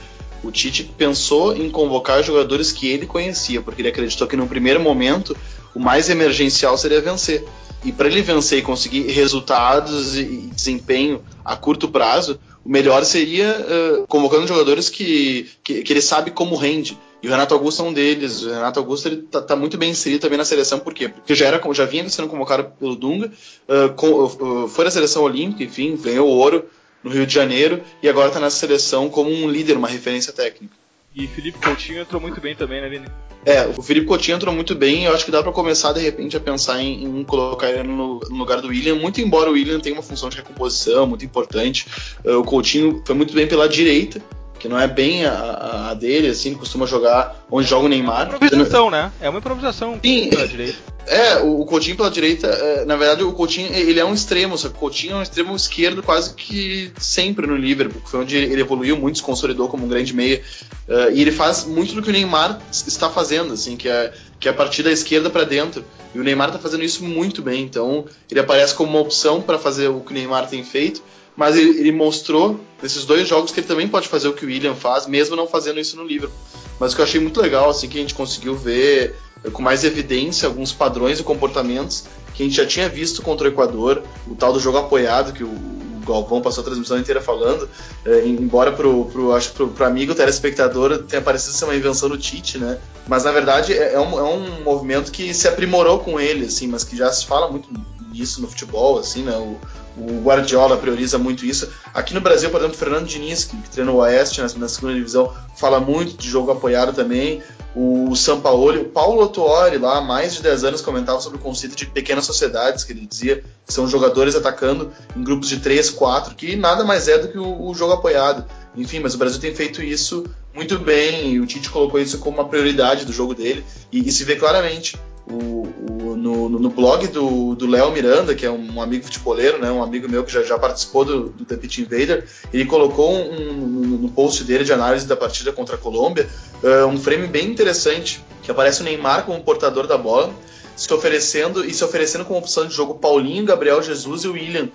o 0.42 0.50
Tite 0.50 0.84
pensou 0.96 1.56
em 1.56 1.70
convocar 1.70 2.22
jogadores 2.22 2.72
que 2.72 2.88
ele 2.88 3.06
conhecia, 3.06 3.60
porque 3.60 3.82
ele 3.82 3.88
acreditou 3.88 4.26
que 4.26 4.36
no 4.36 4.46
primeiro 4.46 4.80
momento 4.80 5.36
o 5.74 5.80
mais 5.80 6.08
emergencial 6.08 6.76
seria 6.78 7.00
vencer. 7.00 7.44
E 7.84 7.92
para 7.92 8.08
ele 8.08 8.22
vencer 8.22 8.58
e 8.58 8.62
conseguir 8.62 9.02
resultados 9.02 10.16
e 10.16 10.50
desempenho 10.52 11.22
a 11.44 11.54
curto 11.54 11.88
prazo, 11.88 12.40
o 12.64 12.68
melhor 12.68 13.04
seria 13.04 13.56
uh, 13.60 14.06
convocando 14.08 14.46
jogadores 14.46 14.88
que, 14.88 15.48
que, 15.62 15.82
que, 15.82 15.92
ele 15.92 16.02
sabe 16.02 16.32
como 16.32 16.56
rende. 16.56 16.98
E 17.22 17.28
o 17.28 17.30
Renato 17.30 17.54
Augusto 17.54 17.82
é 17.82 17.84
um 17.84 17.92
deles. 17.92 18.42
O 18.42 18.48
Renato 18.48 18.80
Augusto 18.80 19.06
ele 19.06 19.18
tá, 19.18 19.40
tá 19.40 19.54
muito 19.54 19.78
bem 19.78 19.90
inserido 19.90 20.22
também 20.22 20.36
na 20.36 20.44
seleção, 20.44 20.80
por 20.80 20.92
quê? 20.92 21.08
Porque 21.08 21.34
já, 21.34 21.46
era, 21.46 21.60
já 21.72 21.84
vinha 21.84 22.08
sendo 22.08 22.26
convocado 22.26 22.72
pelo 22.78 22.96
Dunga, 22.96 23.30
uh, 23.68 23.94
com, 23.94 24.24
uh, 24.24 24.68
foi 24.68 24.84
na 24.84 24.90
seleção 24.90 25.22
olímpica, 25.22 25.62
enfim, 25.62 25.96
ganhou 25.96 26.26
ouro 26.26 26.64
no 27.06 27.12
Rio 27.12 27.24
de 27.24 27.32
Janeiro 27.32 27.80
e 28.02 28.08
agora 28.08 28.28
está 28.28 28.40
na 28.40 28.50
seleção 28.50 29.08
como 29.08 29.30
um 29.30 29.48
líder, 29.48 29.76
uma 29.76 29.86
referência 29.86 30.32
técnica. 30.32 30.74
E 31.14 31.28
Felipe 31.28 31.56
Coutinho 31.58 32.02
entrou 32.02 32.20
muito 32.20 32.40
bem 32.40 32.54
também, 32.56 32.80
né, 32.80 32.88
Vini? 32.88 33.06
É, 33.44 33.64
o 33.64 33.80
Felipe 33.80 34.08
Coutinho 34.08 34.34
entrou 34.34 34.52
muito 34.52 34.74
bem. 34.74 35.04
Eu 35.04 35.14
acho 35.14 35.24
que 35.24 35.30
dá 35.30 35.40
para 35.40 35.52
começar 35.52 35.92
de 35.92 36.00
repente 36.00 36.36
a 36.36 36.40
pensar 36.40 36.82
em, 36.82 37.04
em 37.04 37.24
colocar 37.24 37.70
ele 37.70 37.84
no, 37.84 38.18
no, 38.28 38.36
lugar 38.36 38.60
do 38.60 38.68
William. 38.68 38.96
Muito 38.96 39.20
embora 39.20 39.48
o 39.48 39.52
William 39.52 39.78
tenha 39.78 39.94
uma 39.94 40.02
função 40.02 40.28
de 40.28 40.36
recomposição 40.36 41.06
muito 41.06 41.24
importante, 41.24 41.86
uh, 42.24 42.40
o 42.40 42.44
Coutinho 42.44 43.00
foi 43.06 43.14
muito 43.14 43.32
bem 43.32 43.46
pela 43.46 43.68
direita, 43.68 44.20
que 44.58 44.68
não 44.68 44.78
é 44.78 44.86
bem 44.86 45.24
a, 45.24 45.90
a 45.90 45.94
dele, 45.94 46.28
assim, 46.28 46.54
costuma 46.54 46.86
jogar 46.86 47.44
onde 47.50 47.68
joga 47.68 47.86
o 47.86 47.88
Neymar. 47.88 48.26
É 48.26 48.28
uma 48.28 48.36
improvisação, 48.36 48.90
né? 48.90 49.12
É 49.20 49.28
uma 49.28 49.38
improvisação 49.38 49.98
Sim, 50.02 50.30
pela 50.30 50.48
direita. 50.48 50.96
É, 51.08 51.36
o, 51.36 51.64
Coutinho 51.64 51.96
pela 51.96 52.10
direita, 52.10 52.48
é, 52.48 52.84
na 52.84 52.96
verdade 52.96 53.22
o 53.22 53.32
Coutinho 53.32 53.72
ele 53.72 54.00
é 54.00 54.04
um 54.04 54.12
extremo, 54.12 54.58
só 54.58 54.68
que 54.68 54.74
o 54.74 54.78
Coutinho 54.78 55.12
é 55.12 55.16
um 55.16 55.22
extremo 55.22 55.54
esquerdo 55.54 56.02
quase 56.02 56.34
que 56.34 56.92
sempre 56.98 57.46
no 57.46 57.56
Liverpool, 57.56 58.02
foi 58.04 58.20
onde 58.20 58.36
ele 58.36 58.60
evoluiu 58.60 58.96
muito, 58.96 59.18
se 59.18 59.22
consolidou 59.22 59.68
como 59.68 59.84
um 59.84 59.88
grande 59.88 60.12
meia, 60.12 60.42
uh, 60.88 61.12
e 61.14 61.20
ele 61.20 61.30
faz 61.30 61.64
muito 61.64 61.94
do 61.94 62.02
que 62.02 62.08
o 62.08 62.12
Neymar 62.12 62.60
está 62.72 63.08
fazendo, 63.08 63.52
assim, 63.52 63.76
que 63.76 63.88
é, 63.88 64.12
que 64.40 64.48
é 64.48 64.52
partir 64.52 64.82
da 64.82 64.90
esquerda 64.90 65.30
para 65.30 65.44
dentro, 65.44 65.84
e 66.12 66.18
o 66.18 66.24
Neymar 66.24 66.48
está 66.48 66.58
fazendo 66.58 66.82
isso 66.82 67.04
muito 67.04 67.40
bem, 67.40 67.62
então 67.62 68.04
ele 68.28 68.40
aparece 68.40 68.74
como 68.74 68.90
uma 68.90 69.00
opção 69.00 69.40
para 69.40 69.60
fazer 69.60 69.86
o 69.86 70.00
que 70.00 70.10
o 70.10 70.14
Neymar 70.14 70.48
tem 70.48 70.64
feito, 70.64 71.04
mas 71.36 71.56
ele, 71.56 71.78
ele, 71.80 71.92
mostrou 71.92 72.58
nesses 72.82 73.04
dois 73.04 73.28
jogos 73.28 73.52
que 73.52 73.60
ele 73.60 73.66
também 73.66 73.86
pode 73.86 74.08
fazer 74.08 74.28
o 74.28 74.32
que 74.32 74.44
o 74.44 74.48
William 74.48 74.74
faz, 74.74 75.06
mesmo 75.06 75.36
não 75.36 75.46
fazendo 75.46 75.78
isso 75.78 75.96
no 75.96 76.04
Liverpool. 76.04 76.38
Mas 76.80 76.92
o 76.92 76.96
que 76.96 77.02
eu 77.02 77.04
achei 77.04 77.20
muito 77.20 77.40
legal, 77.40 77.70
assim, 77.70 77.88
que 77.88 77.98
a 77.98 78.00
gente 78.00 78.14
conseguiu 78.14 78.54
ver 78.54 79.14
com 79.52 79.62
mais 79.62 79.84
evidência 79.84 80.48
alguns 80.48 80.72
padrões 80.72 81.20
e 81.20 81.22
comportamentos 81.22 82.04
que 82.34 82.42
a 82.42 82.46
gente 82.46 82.56
já 82.56 82.66
tinha 82.66 82.88
visto 82.88 83.22
contra 83.22 83.48
o 83.48 83.50
Equador, 83.50 84.02
o 84.26 84.34
tal 84.34 84.52
do 84.52 84.60
jogo 84.60 84.78
apoiado 84.78 85.32
que 85.32 85.42
o, 85.42 85.48
o 85.48 86.02
Galvão 86.06 86.42
passou 86.42 86.62
a 86.62 86.64
transmissão 86.64 86.98
inteira 86.98 87.20
falando, 87.20 87.68
é, 88.04 88.26
embora 88.26 88.72
pro, 88.72 89.06
pro, 89.06 89.32
acho 89.32 89.52
pro, 89.52 89.68
pro 89.68 89.86
amigo 89.86 90.14
telespectador 90.14 91.02
tenha 91.04 91.22
parecido 91.22 91.54
ser 91.54 91.64
uma 91.64 91.74
invenção 91.74 92.08
do 92.08 92.18
Tite, 92.18 92.58
né? 92.58 92.78
Mas 93.08 93.24
na 93.24 93.32
verdade 93.32 93.72
é, 93.72 93.94
é, 93.94 94.00
um, 94.00 94.18
é 94.18 94.22
um 94.22 94.62
movimento 94.62 95.10
que 95.10 95.32
se 95.32 95.48
aprimorou 95.48 96.00
com 96.00 96.20
ele, 96.20 96.46
assim, 96.46 96.66
mas 96.66 96.84
que 96.84 96.96
já 96.96 97.10
se 97.10 97.24
fala 97.24 97.50
muito 97.50 97.68
nisso 98.16 98.40
no 98.40 98.48
futebol, 98.48 98.98
assim, 98.98 99.22
né? 99.22 99.36
O, 99.36 99.58
o 99.96 100.20
Guardiola 100.22 100.76
prioriza 100.76 101.18
muito 101.18 101.44
isso. 101.44 101.70
Aqui 101.94 102.12
no 102.12 102.20
Brasil, 102.20 102.50
por 102.50 102.58
exemplo, 102.58 102.74
o 102.74 102.78
Fernando 102.78 103.06
Diniz, 103.06 103.44
que, 103.44 103.56
que 103.56 103.70
treina 103.70 103.90
o 103.90 103.96
Oeste 103.96 104.40
na, 104.40 104.48
na, 104.56 104.68
segunda 104.68 104.94
divisão, 104.94 105.32
fala 105.56 105.80
muito 105.80 106.16
de 106.16 106.28
jogo 106.28 106.50
apoiado 106.50 106.94
também. 106.94 107.42
O 107.74 108.14
Sampaoli, 108.14 108.78
o 108.78 108.84
Paulo 108.86 109.28
Tuori, 109.28 109.76
lá 109.76 109.98
há 109.98 110.00
mais 110.00 110.34
de 110.34 110.42
10 110.42 110.64
anos, 110.64 110.80
comentava 110.80 111.20
sobre 111.20 111.38
o 111.38 111.40
conceito 111.40 111.76
de 111.76 111.86
pequenas 111.86 112.24
sociedades, 112.24 112.84
que 112.84 112.92
ele 112.92 113.06
dizia 113.06 113.44
que 113.66 113.72
são 113.72 113.86
jogadores 113.86 114.34
atacando 114.34 114.92
em 115.14 115.22
grupos 115.22 115.48
de 115.48 115.58
3, 115.58 115.90
4, 115.90 116.34
que 116.34 116.56
nada 116.56 116.84
mais 116.84 117.06
é 117.08 117.18
do 117.18 117.28
que 117.28 117.38
o, 117.38 117.68
o 117.68 117.74
jogo 117.74 117.92
apoiado. 117.92 118.46
Enfim, 118.74 119.00
mas 119.00 119.14
o 119.14 119.18
Brasil 119.18 119.40
tem 119.40 119.54
feito 119.54 119.82
isso 119.82 120.24
muito 120.54 120.78
bem, 120.78 121.32
e 121.32 121.40
o 121.40 121.46
Tite 121.46 121.68
colocou 121.68 122.00
isso 122.00 122.18
como 122.18 122.38
uma 122.38 122.48
prioridade 122.48 123.04
do 123.04 123.12
jogo 123.12 123.34
dele, 123.34 123.64
e, 123.92 124.08
e 124.08 124.10
se 124.10 124.24
vê 124.24 124.36
claramente 124.36 124.98
o, 125.28 125.66
o, 125.90 126.16
no, 126.16 126.48
no, 126.48 126.70
blog 126.70 127.08
do 127.08 127.66
Léo 127.66 127.90
Miranda, 127.90 128.34
que 128.34 128.46
é 128.46 128.50
um 128.50 128.80
amigo 128.80 129.04
futeboleiro, 129.04 129.58
né, 129.58 129.70
um 129.70 129.82
amigo 129.82 130.08
meu 130.08 130.22
que 130.22 130.32
já, 130.32 130.42
já 130.42 130.58
participou 130.58 131.04
do, 131.04 131.28
do 131.30 131.44
The 131.44 131.56
Pitch 131.56 131.78
Invader, 131.78 132.24
ele 132.52 132.64
colocou 132.64 133.12
um, 133.12 133.34
um, 133.34 133.98
no 134.02 134.08
post 134.10 134.44
dele 134.44 134.64
de 134.64 134.72
análise 134.72 135.06
da 135.06 135.16
partida 135.16 135.52
contra 135.52 135.74
a 135.74 135.78
Colômbia 135.78 136.28
uh, 136.62 136.86
um 136.86 136.98
frame 136.98 137.26
bem 137.26 137.48
interessante, 137.48 138.24
que 138.42 138.50
aparece 138.50 138.82
o 138.82 138.84
Neymar 138.84 139.24
como 139.24 139.42
portador 139.42 139.86
da 139.86 139.98
bola, 139.98 140.32
se 140.76 140.92
oferecendo 140.92 141.64
e 141.64 141.74
se 141.74 141.82
oferecendo 141.82 142.24
como 142.24 142.38
opção 142.38 142.66
de 142.66 142.74
jogo 142.74 142.94
Paulinho, 142.94 143.44
Gabriel 143.44 143.82
Jesus 143.82 144.22
e 144.22 144.28
o 144.28 144.32
William. 144.32 144.68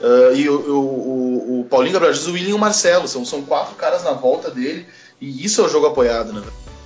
Uh, 0.00 0.36
e 0.36 0.48
o, 0.50 0.60
o, 0.60 1.60
o, 1.60 1.64
Paulinho, 1.64 1.94
Gabriel 1.94 2.12
Jesus, 2.12 2.30
o 2.30 2.34
William 2.34 2.50
e 2.50 2.54
o 2.54 2.58
Marcelo, 2.58 3.08
são, 3.08 3.24
são 3.24 3.42
quatro 3.42 3.74
caras 3.76 4.04
na 4.04 4.12
volta 4.12 4.50
dele, 4.50 4.86
e 5.20 5.44
isso 5.44 5.62
é 5.62 5.64
o 5.64 5.68
jogo 5.68 5.86
apoiado, 5.86 6.32
né? 6.32 6.42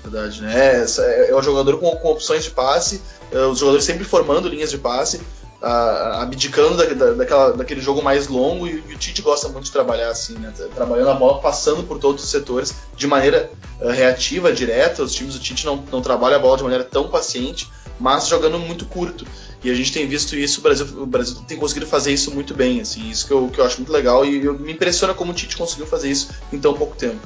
Verdade, 0.09 0.43
né? 0.43 0.55
É, 0.55 0.87
é, 0.99 1.31
é 1.31 1.37
um 1.37 1.43
jogador 1.43 1.79
com, 1.79 1.91
com 1.97 2.11
opções 2.11 2.45
de 2.45 2.51
passe, 2.51 3.03
é, 3.31 3.39
os 3.47 3.59
jogadores 3.59 3.85
sempre 3.85 4.05
formando 4.05 4.49
linhas 4.49 4.71
de 4.71 4.79
passe, 4.79 5.21
abdicando 5.61 6.77
da, 6.77 6.85
da, 6.85 7.13
daquela, 7.15 7.53
daquele 7.53 7.81
jogo 7.81 8.01
mais 8.01 8.29
longo 8.29 8.67
e, 8.67 8.83
e, 8.89 8.95
o 8.95 8.99
Tite 8.99 9.21
gosta 9.21 9.49
muito 9.49 9.65
de 9.65 9.73
trabalhar 9.73 10.09
assim, 10.09 10.35
né? 10.35 10.53
Trabalhando 10.75 11.11
a 11.11 11.15
bola, 11.15 11.41
passando 11.41 11.83
por 11.83 11.99
todos 11.99 12.23
os 12.23 12.31
setores 12.31 12.75
de 12.97 13.07
maneira 13.07 13.51
uh, 13.81 13.89
reativa, 13.89 14.53
direta. 14.53 15.03
Os 15.03 15.15
times 15.15 15.35
do 15.35 15.41
Tite 15.41 15.67
não, 15.67 15.83
não 15.91 16.01
trabalham 16.01 16.39
a 16.39 16.41
bola 16.41 16.57
de 16.57 16.63
maneira 16.63 16.85
tão 16.85 17.09
paciente, 17.09 17.69
mas 17.99 18.29
jogando 18.29 18.59
muito 18.59 18.87
curto. 18.87 19.27
E 19.63 19.69
a 19.69 19.75
gente 19.75 19.93
tem 19.93 20.07
visto 20.07 20.37
isso, 20.37 20.61
o 20.61 20.63
Brasil, 20.63 20.87
o 21.03 21.07
Brasil 21.07 21.37
tem 21.49 21.59
conseguido 21.59 21.87
fazer 21.87 22.13
isso 22.13 22.31
muito 22.31 22.55
bem, 22.55 22.81
assim, 22.81 23.11
isso 23.11 23.27
que 23.27 23.33
eu, 23.33 23.49
que 23.49 23.61
eu 23.61 23.65
acho 23.65 23.79
muito 23.79 23.93
legal 23.93 24.25
e 24.25 24.45
eu, 24.45 24.57
me 24.57 24.73
impressiona 24.73 25.13
como 25.13 25.33
o 25.33 25.35
Tite 25.35 25.57
conseguiu 25.57 25.85
fazer 25.85 26.09
isso 26.09 26.29
em 26.53 26.61
tão 26.61 26.75
pouco 26.75 26.95
tempo. 26.95 27.19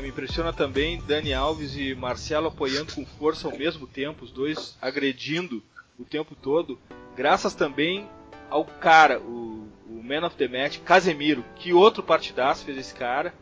É, 0.00 0.02
me 0.02 0.08
impressiona 0.08 0.50
também 0.50 0.98
Dani 1.06 1.34
Alves 1.34 1.76
e 1.76 1.94
Marcelo 1.94 2.48
apoiando 2.48 2.94
com 2.94 3.04
força 3.04 3.46
ao 3.46 3.56
mesmo 3.56 3.86
tempo, 3.86 4.24
os 4.24 4.32
dois 4.32 4.74
agredindo 4.80 5.62
o 5.98 6.04
tempo 6.04 6.34
todo, 6.34 6.78
graças 7.14 7.54
também 7.54 8.08
ao 8.48 8.64
cara, 8.64 9.20
o, 9.20 9.68
o 9.86 10.02
Man 10.02 10.26
of 10.26 10.34
the 10.36 10.48
Match, 10.48 10.78
Casemiro, 10.78 11.44
que 11.54 11.74
outro 11.74 12.02
partidaço 12.02 12.64
fez 12.64 12.78
esse 12.78 12.94
cara. 12.94 13.34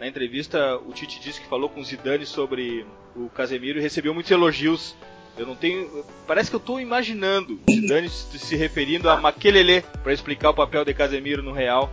Na 0.00 0.08
entrevista, 0.08 0.78
o 0.78 0.92
Tite 0.92 1.20
disse 1.20 1.40
que 1.40 1.46
falou 1.46 1.68
com 1.68 1.80
o 1.80 1.84
Zidane 1.84 2.24
sobre 2.24 2.86
o 3.14 3.28
Casemiro 3.28 3.78
e 3.78 3.82
recebeu 3.82 4.14
muitos 4.14 4.32
elogios. 4.32 4.96
Eu 5.36 5.46
não 5.46 5.54
tenho. 5.54 6.02
Parece 6.26 6.48
que 6.48 6.56
eu 6.56 6.60
estou 6.60 6.80
imaginando 6.80 7.60
o 7.68 7.72
Zidane 7.72 8.08
se 8.08 8.56
referindo 8.56 9.10
a 9.10 9.20
Maquelele 9.20 9.82
para 10.02 10.14
explicar 10.14 10.48
o 10.48 10.54
papel 10.54 10.82
de 10.82 10.94
Casemiro 10.94 11.42
no 11.42 11.52
Real, 11.52 11.92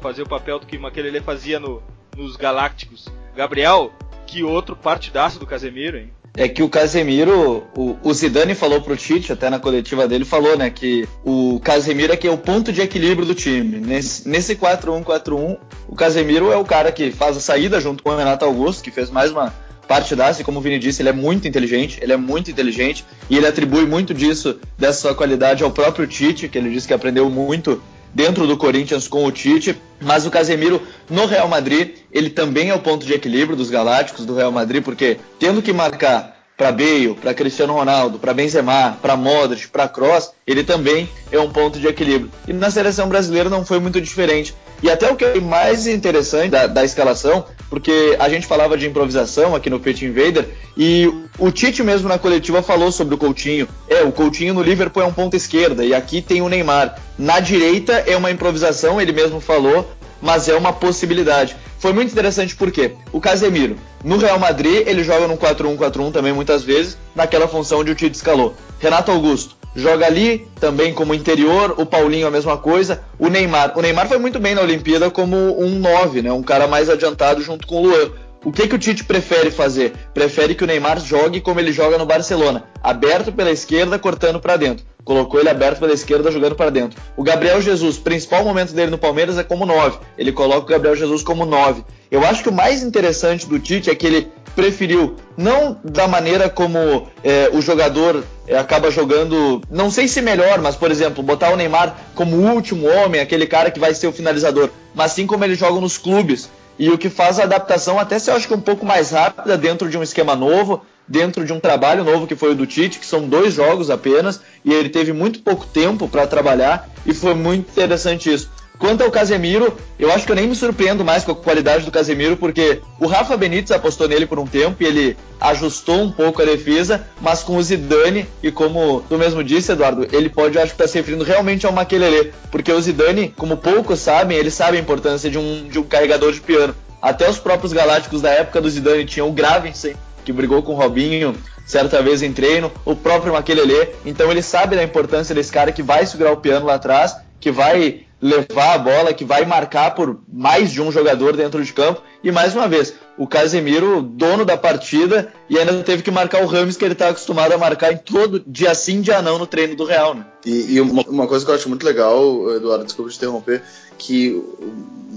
fazer 0.00 0.22
o 0.22 0.28
papel 0.28 0.60
do 0.60 0.66
que 0.66 0.78
Maquelele 0.78 1.20
fazia 1.20 1.58
no, 1.58 1.82
nos 2.16 2.36
Galácticos. 2.36 3.08
Gabriel, 3.36 3.92
que 4.26 4.42
outro 4.42 4.74
partidaço 4.74 5.38
do 5.38 5.46
Casemiro, 5.46 5.98
hein? 5.98 6.10
é 6.36 6.46
que 6.48 6.62
o 6.62 6.68
Casemiro, 6.68 7.64
o, 7.74 7.96
o 8.02 8.12
Zidane 8.12 8.54
falou 8.54 8.80
pro 8.82 8.96
Tite, 8.96 9.32
até 9.32 9.48
na 9.48 9.58
coletiva 9.58 10.06
dele, 10.06 10.24
falou, 10.24 10.56
né, 10.56 10.68
que 10.68 11.08
o 11.24 11.58
Casemiro 11.60 12.12
é 12.12 12.16
que 12.16 12.28
é 12.28 12.30
o 12.30 12.36
ponto 12.36 12.70
de 12.72 12.82
equilíbrio 12.82 13.26
do 13.26 13.34
time. 13.34 13.78
Nesse, 13.78 14.28
nesse 14.28 14.54
4-1-4-1, 14.54 15.56
o 15.88 15.94
Casemiro 15.96 16.52
é 16.52 16.56
o 16.56 16.64
cara 16.64 16.92
que 16.92 17.10
faz 17.10 17.38
a 17.38 17.40
saída 17.40 17.80
junto 17.80 18.02
com 18.02 18.10
o 18.10 18.16
Renato 18.16 18.44
Augusto, 18.44 18.84
que 18.84 18.90
fez 18.90 19.10
mais 19.10 19.30
uma 19.30 19.52
partidaça, 19.88 20.42
e 20.42 20.44
como 20.44 20.58
o 20.58 20.62
Vini 20.62 20.78
disse, 20.78 21.00
ele 21.00 21.08
é 21.08 21.12
muito 21.12 21.48
inteligente, 21.48 21.98
ele 22.02 22.12
é 22.12 22.16
muito 22.18 22.50
inteligente, 22.50 23.04
e 23.30 23.36
ele 23.36 23.46
atribui 23.46 23.86
muito 23.86 24.12
disso, 24.12 24.58
dessa 24.76 25.00
sua 25.00 25.14
qualidade 25.14 25.64
ao 25.64 25.70
próprio 25.70 26.06
Tite, 26.06 26.48
que 26.48 26.58
ele 26.58 26.70
disse 26.70 26.86
que 26.86 26.94
aprendeu 26.94 27.30
muito 27.30 27.80
dentro 28.16 28.46
do 28.46 28.56
Corinthians 28.56 29.06
com 29.06 29.26
o 29.26 29.30
Tite, 29.30 29.76
mas 30.00 30.24
o 30.24 30.30
Casemiro 30.30 30.80
no 31.10 31.26
Real 31.26 31.46
Madrid, 31.46 31.96
ele 32.10 32.30
também 32.30 32.70
é 32.70 32.74
o 32.74 32.78
ponto 32.78 33.04
de 33.04 33.12
equilíbrio 33.12 33.54
dos 33.54 33.68
galácticos 33.68 34.24
do 34.24 34.34
Real 34.34 34.50
Madrid, 34.50 34.82
porque 34.82 35.18
tendo 35.38 35.60
que 35.60 35.70
marcar 35.70 36.35
para 36.56 36.72
Bale, 36.72 37.14
para 37.20 37.34
Cristiano 37.34 37.74
Ronaldo, 37.74 38.18
para 38.18 38.32
Benzema, 38.32 38.96
para 39.02 39.16
Modric, 39.16 39.68
para 39.68 39.88
Kroos, 39.88 40.30
ele 40.46 40.64
também 40.64 41.08
é 41.30 41.38
um 41.38 41.50
ponto 41.50 41.78
de 41.78 41.86
equilíbrio. 41.86 42.30
E 42.48 42.52
na 42.52 42.70
seleção 42.70 43.08
brasileira 43.08 43.50
não 43.50 43.64
foi 43.64 43.78
muito 43.78 44.00
diferente. 44.00 44.54
E 44.82 44.90
até 44.90 45.10
o 45.10 45.16
que 45.16 45.24
é 45.24 45.40
mais 45.40 45.86
interessante 45.86 46.50
da, 46.50 46.66
da 46.66 46.84
escalação, 46.84 47.44
porque 47.68 48.16
a 48.18 48.28
gente 48.28 48.46
falava 48.46 48.76
de 48.76 48.86
improvisação 48.86 49.54
aqui 49.54 49.68
no 49.68 49.80
Pit 49.80 50.04
Invader, 50.04 50.48
e 50.76 51.10
o 51.38 51.50
Tite 51.50 51.82
mesmo 51.82 52.08
na 52.08 52.18
coletiva 52.18 52.62
falou 52.62 52.90
sobre 52.90 53.14
o 53.14 53.18
Coutinho. 53.18 53.68
É, 53.88 54.02
o 54.02 54.12
Coutinho 54.12 54.54
no 54.54 54.62
Liverpool 54.62 55.02
é 55.02 55.06
um 55.06 55.12
ponto 55.12 55.36
esquerda, 55.36 55.84
e 55.84 55.94
aqui 55.94 56.22
tem 56.22 56.40
o 56.40 56.48
Neymar. 56.48 56.98
Na 57.18 57.40
direita 57.40 57.92
é 58.06 58.16
uma 58.16 58.30
improvisação, 58.30 59.00
ele 59.00 59.12
mesmo 59.12 59.40
falou, 59.40 59.90
mas 60.20 60.48
é 60.48 60.54
uma 60.54 60.72
possibilidade. 60.72 61.56
Foi 61.78 61.92
muito 61.92 62.12
interessante 62.12 62.56
porque 62.56 62.92
o 63.12 63.20
Casemiro, 63.20 63.76
no 64.02 64.16
Real 64.16 64.38
Madrid, 64.38 64.86
ele 64.86 65.04
joga 65.04 65.28
no 65.28 65.36
4-1-4-1 65.36 66.12
também 66.12 66.32
muitas 66.32 66.62
vezes, 66.62 66.96
naquela 67.14 67.46
função 67.46 67.80
onde 67.80 67.90
o 67.90 67.94
Tite 67.94 68.16
escalou. 68.16 68.54
Renato 68.78 69.10
Augusto 69.10 69.56
joga 69.74 70.06
ali 70.06 70.48
também 70.58 70.94
como 70.94 71.14
interior, 71.14 71.74
o 71.76 71.84
Paulinho 71.84 72.26
a 72.26 72.30
mesma 72.30 72.56
coisa, 72.56 73.02
o 73.18 73.28
Neymar. 73.28 73.78
O 73.78 73.82
Neymar 73.82 74.08
foi 74.08 74.18
muito 74.18 74.40
bem 74.40 74.54
na 74.54 74.62
Olimpíada 74.62 75.10
como 75.10 75.36
um 75.60 75.78
9, 75.78 76.22
né, 76.22 76.32
um 76.32 76.42
cara 76.42 76.66
mais 76.66 76.88
adiantado 76.88 77.42
junto 77.42 77.66
com 77.66 77.76
o 77.76 77.82
Luan. 77.82 78.10
O 78.44 78.52
que, 78.52 78.68
que 78.68 78.74
o 78.74 78.78
Tite 78.78 79.04
prefere 79.04 79.50
fazer? 79.50 79.92
Prefere 80.14 80.54
que 80.54 80.64
o 80.64 80.66
Neymar 80.66 81.00
jogue 81.00 81.40
como 81.40 81.60
ele 81.60 81.72
joga 81.72 81.98
no 81.98 82.06
Barcelona, 82.06 82.64
aberto 82.82 83.32
pela 83.32 83.50
esquerda, 83.50 83.98
cortando 83.98 84.40
para 84.40 84.56
dentro 84.56 84.84
colocou 85.06 85.38
ele 85.38 85.48
aberto 85.48 85.78
pela 85.78 85.94
esquerda 85.94 86.32
jogando 86.32 86.56
para 86.56 86.68
dentro. 86.68 87.00
O 87.16 87.22
Gabriel 87.22 87.62
Jesus, 87.62 87.96
principal 87.96 88.44
momento 88.44 88.74
dele 88.74 88.90
no 88.90 88.98
Palmeiras 88.98 89.38
é 89.38 89.44
como 89.44 89.64
9. 89.64 90.00
Ele 90.18 90.32
coloca 90.32 90.66
o 90.66 90.68
Gabriel 90.68 90.96
Jesus 90.96 91.22
como 91.22 91.46
9. 91.46 91.84
Eu 92.10 92.26
acho 92.26 92.42
que 92.42 92.48
o 92.48 92.52
mais 92.52 92.82
interessante 92.82 93.46
do 93.46 93.60
Tite 93.60 93.88
é 93.88 93.94
que 93.94 94.04
ele 94.04 94.32
preferiu, 94.56 95.14
não 95.36 95.78
da 95.84 96.08
maneira 96.08 96.50
como 96.50 97.06
é, 97.22 97.48
o 97.52 97.60
jogador 97.60 98.24
é, 98.48 98.56
acaba 98.58 98.90
jogando, 98.90 99.60
não 99.70 99.90
sei 99.90 100.08
se 100.08 100.20
melhor, 100.20 100.60
mas 100.60 100.74
por 100.74 100.90
exemplo, 100.90 101.22
botar 101.22 101.52
o 101.52 101.56
Neymar 101.56 101.94
como 102.14 102.36
último 102.36 102.88
homem, 102.88 103.20
aquele 103.20 103.46
cara 103.46 103.70
que 103.70 103.78
vai 103.78 103.94
ser 103.94 104.08
o 104.08 104.12
finalizador, 104.12 104.70
mas 104.94 105.12
sim 105.12 105.26
como 105.26 105.44
ele 105.44 105.54
joga 105.54 105.80
nos 105.80 105.98
clubes. 105.98 106.48
E 106.78 106.90
o 106.90 106.98
que 106.98 107.08
faz 107.08 107.38
a 107.38 107.44
adaptação 107.44 107.98
até 107.98 108.18
se 108.18 108.30
eu 108.30 108.34
acho 108.34 108.48
que 108.48 108.54
um 108.54 108.60
pouco 108.60 108.84
mais 108.84 109.10
rápida 109.10 109.56
dentro 109.56 109.88
de 109.88 109.96
um 109.96 110.02
esquema 110.02 110.34
novo, 110.34 110.82
dentro 111.08 111.44
de 111.44 111.52
um 111.52 111.60
trabalho 111.60 112.04
novo 112.04 112.26
que 112.26 112.36
foi 112.36 112.52
o 112.52 112.54
do 112.54 112.66
Tite, 112.66 112.98
que 112.98 113.06
são 113.06 113.28
dois 113.28 113.54
jogos 113.54 113.90
apenas, 113.90 114.40
e 114.64 114.72
ele 114.72 114.88
teve 114.88 115.12
muito 115.12 115.40
pouco 115.40 115.66
tempo 115.66 116.08
para 116.08 116.26
trabalhar, 116.26 116.88
e 117.04 117.14
foi 117.14 117.34
muito 117.34 117.70
interessante 117.70 118.32
isso. 118.32 118.50
Quanto 118.78 119.02
ao 119.02 119.10
Casemiro, 119.10 119.74
eu 119.98 120.12
acho 120.12 120.26
que 120.26 120.32
eu 120.32 120.36
nem 120.36 120.46
me 120.46 120.54
surpreendo 120.54 121.02
mais 121.02 121.24
com 121.24 121.32
a 121.32 121.36
qualidade 121.36 121.84
do 121.84 121.90
Casemiro, 121.90 122.36
porque 122.36 122.82
o 123.00 123.06
Rafa 123.06 123.36
Benítez 123.36 123.70
apostou 123.70 124.06
nele 124.06 124.26
por 124.26 124.38
um 124.38 124.46
tempo 124.46 124.82
e 124.82 124.86
ele 124.86 125.16
ajustou 125.40 126.02
um 126.02 126.12
pouco 126.12 126.42
a 126.42 126.44
defesa, 126.44 127.06
mas 127.20 127.42
com 127.42 127.56
o 127.56 127.62
Zidane, 127.62 128.26
e 128.42 128.50
como 128.50 129.02
tu 129.08 129.16
mesmo 129.16 129.42
disse, 129.42 129.72
Eduardo, 129.72 130.06
ele 130.12 130.28
pode, 130.28 130.56
eu 130.56 130.62
acho 130.62 130.74
que 130.74 130.82
está 130.82 130.88
se 130.88 130.98
referindo 130.98 131.24
realmente 131.24 131.64
ao 131.64 131.72
Maquelele, 131.72 132.32
porque 132.50 132.70
o 132.70 132.80
Zidane, 132.80 133.32
como 133.36 133.56
poucos 133.56 134.00
sabem, 134.00 134.36
ele 134.36 134.50
sabe 134.50 134.76
a 134.76 134.80
importância 134.80 135.30
de 135.30 135.38
um, 135.38 135.68
de 135.68 135.78
um 135.78 135.82
carregador 135.82 136.32
de 136.32 136.40
piano. 136.40 136.74
Até 137.00 137.28
os 137.28 137.38
próprios 137.38 137.72
galácticos 137.72 138.20
da 138.20 138.30
época 138.30 138.60
do 138.60 138.68
Zidane 138.68 139.06
tinham 139.06 139.28
o 139.28 139.32
Gravensen, 139.32 139.94
que 140.26 140.32
brigou 140.32 140.60
com 140.60 140.72
o 140.72 140.74
Robinho 140.74 141.36
certa 141.64 142.02
vez 142.02 142.20
em 142.20 142.32
treino, 142.32 142.70
o 142.84 142.96
próprio 142.96 143.32
Maquelele. 143.32 143.90
Então 144.04 144.30
ele 144.30 144.42
sabe 144.42 144.76
da 144.76 144.82
importância 144.82 145.34
desse 145.34 145.52
cara 145.52 145.70
que 145.70 145.82
vai 145.82 146.04
segurar 146.04 146.32
o 146.32 146.36
piano 146.36 146.66
lá 146.66 146.74
atrás, 146.74 147.16
que 147.40 147.50
vai 147.50 148.02
levar 148.20 148.74
a 148.74 148.78
bola, 148.78 149.14
que 149.14 149.24
vai 149.24 149.44
marcar 149.44 149.94
por 149.94 150.20
mais 150.32 150.70
de 150.72 150.82
um 150.82 150.90
jogador 150.90 151.36
dentro 151.36 151.62
de 151.62 151.72
campo. 151.72 152.02
E 152.24 152.32
mais 152.32 152.54
uma 152.54 152.66
vez, 152.66 152.94
o 153.16 153.26
Casemiro, 153.26 154.02
dono 154.02 154.44
da 154.44 154.56
partida, 154.56 155.32
e 155.48 155.58
ainda 155.58 155.72
teve 155.82 156.02
que 156.02 156.10
marcar 156.10 156.42
o 156.42 156.46
Rames, 156.46 156.76
que 156.76 156.84
ele 156.84 156.94
está 156.94 157.08
acostumado 157.08 157.52
a 157.52 157.58
marcar 157.58 157.92
em 157.92 157.98
todo 157.98 158.42
dia 158.46 158.74
sim, 158.74 159.00
dia 159.00 159.22
não 159.22 159.38
no 159.38 159.46
treino 159.46 159.76
do 159.76 159.84
Real. 159.84 160.14
Né? 160.14 160.24
E, 160.44 160.74
e 160.74 160.80
uma, 160.80 161.02
uma, 161.02 161.26
coisa 161.26 161.44
que 161.44 161.50
eu 161.50 161.54
acho 161.54 161.68
muito 161.68 161.84
legal, 161.84 162.54
Eduardo, 162.54 162.84
desculpa 162.84 163.10
te 163.10 163.16
interromper, 163.16 163.62
que 163.98 164.42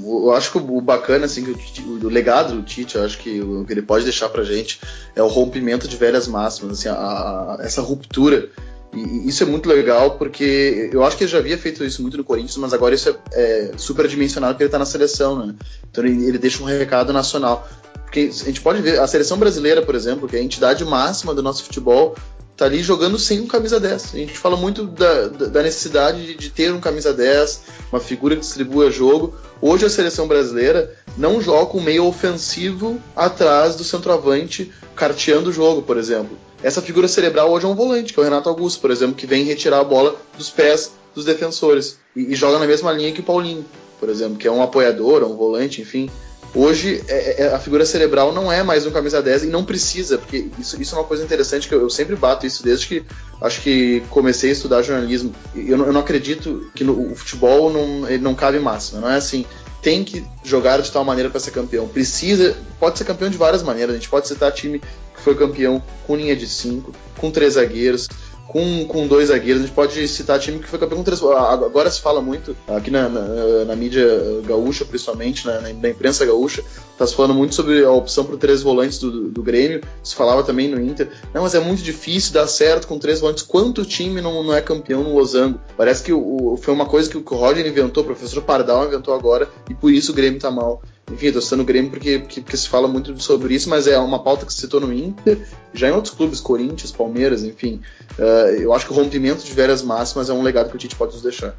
eu 0.04 0.32
acho 0.32 0.52
que 0.52 0.58
o 0.58 0.82
bacana, 0.82 1.26
assim, 1.26 1.54
que 1.54 1.82
o, 1.82 2.06
o 2.06 2.10
legado 2.10 2.56
do 2.56 2.64
Tite, 2.64 2.96
eu 2.96 3.04
acho 3.04 3.18
que 3.18 3.42
o 3.42 3.66
que 3.66 3.74
ele 3.74 3.82
pode 3.82 4.04
deixar 4.04 4.30
pra 4.30 4.44
gente 4.44 4.80
é 5.16 5.22
o 5.22 5.28
rompimento 5.28 5.88
de 5.88 5.96
velhas 5.98 6.28
máximas, 6.28 6.80
assim, 6.80 6.90
a, 6.90 6.94
a, 6.94 7.58
essa 7.62 7.82
ruptura 7.82 8.50
e 8.94 9.30
isso 9.30 9.44
é 9.44 9.46
muito 9.46 9.70
legal 9.70 10.18
porque 10.18 10.90
eu 10.92 11.04
acho 11.04 11.16
que 11.16 11.24
ele 11.24 11.32
já 11.32 11.38
havia 11.38 11.58
feito 11.58 11.84
isso 11.84 12.02
muito 12.02 12.18
no 12.18 12.24
Corinthians, 12.24 12.58
mas 12.58 12.74
agora 12.74 12.96
isso 12.96 13.10
é, 13.32 13.72
é 13.72 13.72
superdimensionado 13.78 14.54
porque 14.54 14.64
ele 14.64 14.70
está 14.70 14.80
na 14.80 14.86
seleção, 14.86 15.46
né? 15.46 15.56
Então 15.90 16.04
ele, 16.04 16.26
ele, 16.26 16.38
deixa 16.38 16.64
um 16.64 16.66
recado 16.66 17.14
nacional. 17.14 17.68
Porque 18.04 18.32
a 18.32 18.46
gente 18.46 18.62
pode 18.62 18.82
ver, 18.82 19.00
a 19.00 19.06
seleção 19.06 19.38
brasileira, 19.38 19.84
por 19.84 19.94
exemplo, 19.94 20.28
que 20.28 20.36
é 20.36 20.40
a 20.40 20.44
entidade 20.44 20.84
máxima 20.84 21.36
do 21.36 21.44
nosso 21.44 21.64
futebol, 21.64 22.16
tá 22.60 22.66
ali 22.66 22.84
jogando 22.84 23.18
sem 23.18 23.40
um 23.40 23.48
camisa 23.48 23.80
10. 23.80 24.14
A 24.14 24.18
gente 24.18 24.38
fala 24.38 24.58
muito 24.58 24.86
da, 24.86 25.28
da 25.28 25.64
necessidade 25.64 26.26
de, 26.26 26.36
de, 26.36 26.50
ter 26.50 26.74
um 26.74 26.80
camisa 26.80 27.14
10, 27.14 27.62
uma 27.92 28.02
figura 28.02 28.36
que 28.36 28.42
distribua 28.42 28.92
jogo. 28.92 29.34
Hoje 29.62 29.86
a 29.86 29.90
seleção 29.90 30.28
brasileira 30.28 30.94
não 31.18 31.42
joga 31.42 31.78
um 31.78 31.82
meio 31.82 32.06
ofensivo 32.06 33.02
atrás 33.16 33.76
do 33.76 33.84
centroavante 33.84 34.72
carteando 34.94 35.50
o 35.50 35.54
jogo, 35.54 35.82
por 35.82 35.98
exemplo. 35.98 36.38
Essa 36.62 36.82
figura 36.82 37.08
cerebral 37.08 37.50
hoje 37.50 37.66
é 37.66 37.70
um 37.70 37.76
volante, 37.76 38.14
que 38.14 38.20
é 38.20 38.22
o 38.22 38.26
Renato 38.26 38.50
Augusto, 38.50 38.82
por 38.82 38.92
exemplo, 38.92 39.16
que 39.16 39.26
vem 39.26 39.46
retirar 39.46 39.80
a 39.80 39.84
bola 39.84 40.18
dos 40.38 40.50
pés 40.50 40.92
dos 41.16 41.24
defensores 41.24 41.98
e, 42.14 42.34
e 42.34 42.36
joga 42.36 42.60
na 42.60 42.68
mesma 42.68 42.92
linha 42.92 43.14
que 43.14 43.22
o 43.22 43.24
Paulinho, 43.24 43.66
por 44.02 44.10
exemplo, 44.10 44.38
que 44.38 44.48
é 44.48 44.52
um 44.52 44.62
apoiador, 44.62 45.24
um 45.24 45.38
volante, 45.38 45.82
enfim. 45.82 46.10
Hoje 46.54 47.04
é, 47.08 47.44
é, 47.44 47.54
a 47.54 47.60
figura 47.60 47.86
cerebral 47.86 48.34
não 48.34 48.52
é 48.52 48.64
mais 48.64 48.86
um 48.86 48.92
camisa 48.92 49.22
10 49.22 49.44
e 49.44 49.48
não 49.48 49.64
precisa, 49.64 50.18
porque 50.18 50.50
isso, 50.58 50.82
isso 50.82 50.96
é 50.96 50.98
uma 50.98 51.04
coisa 51.04 51.24
interessante 51.24 51.68
que 51.68 51.76
eu, 51.76 51.82
eu, 51.82 51.90
sempre 51.92 52.16
bato 52.16 52.48
isso 52.48 52.64
desde 52.64 52.88
que 52.88 53.06
acho 53.40 53.62
que 53.62 54.02
comecei 54.10 54.50
a 54.50 54.54
estudar 54.54 54.82
jornalismo. 54.82 55.32
Eu, 55.56 55.86
eu 55.86 55.94
não 55.94 56.02
acredito 56.02 56.72
que 56.74 56.84
no, 56.84 57.12
o 57.12 57.16
futebol 57.16 57.72
não, 57.72 58.10
não 58.20 58.34
cabe 58.34 58.58
máxima, 58.58 59.02
não 59.02 59.10
é 59.10 59.18
assim 59.18 59.46
tem 59.82 60.04
que 60.04 60.26
jogar 60.44 60.82
de 60.82 60.92
tal 60.92 61.06
maneira 61.06 61.30
para 61.30 61.40
ser 61.40 61.52
campeão. 61.52 61.88
Precisa, 61.88 62.58
pode 62.80 62.98
ser 62.98 63.06
campeão 63.06 63.30
de 63.30 63.38
várias 63.38 63.64
maneiras. 63.64 63.96
A 63.96 63.98
gente 63.98 64.10
pode 64.10 64.28
citar 64.28 64.52
time 64.52 64.80
que 64.80 65.22
foi 65.22 65.36
campeão 65.36 65.82
com 66.06 66.16
linha 66.16 66.36
de 66.36 66.48
5, 66.48 66.94
com 67.18 67.32
três 67.32 67.54
zagueiros, 67.54 68.08
com, 68.50 68.86
com 68.86 69.08
dois 69.08 69.30
zagueiros. 69.30 69.62
A 69.62 69.66
gente 69.66 69.76
pode 69.76 70.08
citar 70.08 70.40
time 70.40 70.60
que 70.60 70.68
foi 70.68 70.80
campeão 70.80 70.98
com 70.98 71.04
três. 71.04 71.22
Agora 71.24 71.90
se 71.90 72.02
fala 72.02 72.22
muito, 72.22 72.56
aqui 72.68 72.92
na, 72.92 73.08
na, 73.08 73.66
na 73.66 73.76
mídia 73.76 74.06
gaúcha, 74.46 74.84
principalmente, 74.84 75.46
na, 75.46 75.62
na, 75.62 75.90
imprensa 75.90 76.26
gaúcha, 76.26 76.64
está 76.92 77.06
se 77.06 77.16
falando 77.16 77.36
muito 77.36 77.56
sobre 77.56 77.84
a 77.86 77.92
opção 77.92 78.26
por 78.26 78.38
três 78.38 78.62
volantes 78.62 79.00
do, 79.00 79.30
do 79.30 79.44
Grêmio. 79.44 79.82
Se 80.04 80.16
falava 80.16 80.44
também 80.44 80.68
no 80.68 80.82
Inter. 80.82 81.10
Não, 81.34 81.44
mas 81.44 81.54
é 81.54 81.60
muito 81.60 81.82
difícil 81.82 82.34
dar 82.34 82.48
certo 82.48 82.88
com 82.88 82.98
três 82.98 83.20
volantes. 83.20 83.44
Quanto 83.44 83.86
time 83.86 84.20
não, 84.20 84.44
não 84.44 84.54
é 84.54 84.62
campeão 84.62 85.04
no 85.04 85.14
Losango? 85.14 85.60
Parece 85.78 86.04
que 86.04 86.12
o, 86.12 86.58
foi 86.62 86.74
uma 86.74 86.86
coisa 86.86 87.10
que 87.10 87.18
o, 87.18 87.24
Roger 87.24 87.66
inventou, 87.66 88.04
o 88.04 88.06
professor 88.06 88.42
Pardal 88.42 88.88
inventou 88.88 89.14
agora, 89.14 89.48
e 89.70 89.74
por 89.76 89.94
isso 89.94 90.12
o 90.12 90.16
Grêmio 90.16 90.38
está 90.38 90.50
mal. 90.50 90.82
Enfim, 91.10 91.32
tô 91.32 91.42
citando 91.42 91.64
o 91.64 91.66
Grêmio 91.66 91.90
porque, 91.90 92.20
porque, 92.20 92.42
porque, 92.42 92.58
se 92.58 92.70
fala 92.70 92.88
muito 92.88 93.20
sobre 93.22 93.54
isso, 93.54 93.70
mas 93.70 93.88
é 93.88 93.98
uma 93.98 94.20
pauta 94.20 94.46
que 94.46 94.54
se 94.54 94.62
citou 94.62 94.80
no 94.80 94.94
Inter, 94.94 95.40
já 95.74 95.90
em 95.90 95.92
outros 95.92 96.14
clubes, 96.14 96.40
Corinthians, 96.40 96.92
Palmeiras, 96.92 97.44
enfim. 97.44 97.82
Uh, 98.18 98.62
eu 98.62 98.74
acho 98.74 98.86
que 98.86 98.92
o 98.92 98.96
rompimento 98.96 99.44
de 99.44 99.52
velhas 99.52 99.82
máximas 99.82 100.30
é 100.30 100.34
um 100.34 100.44
legado 100.44 100.70
que 100.70 100.76
o 100.76 100.80
Tite 100.80 100.96
pode 100.96 101.14
nos 101.14 101.22
deixar. 101.22 101.56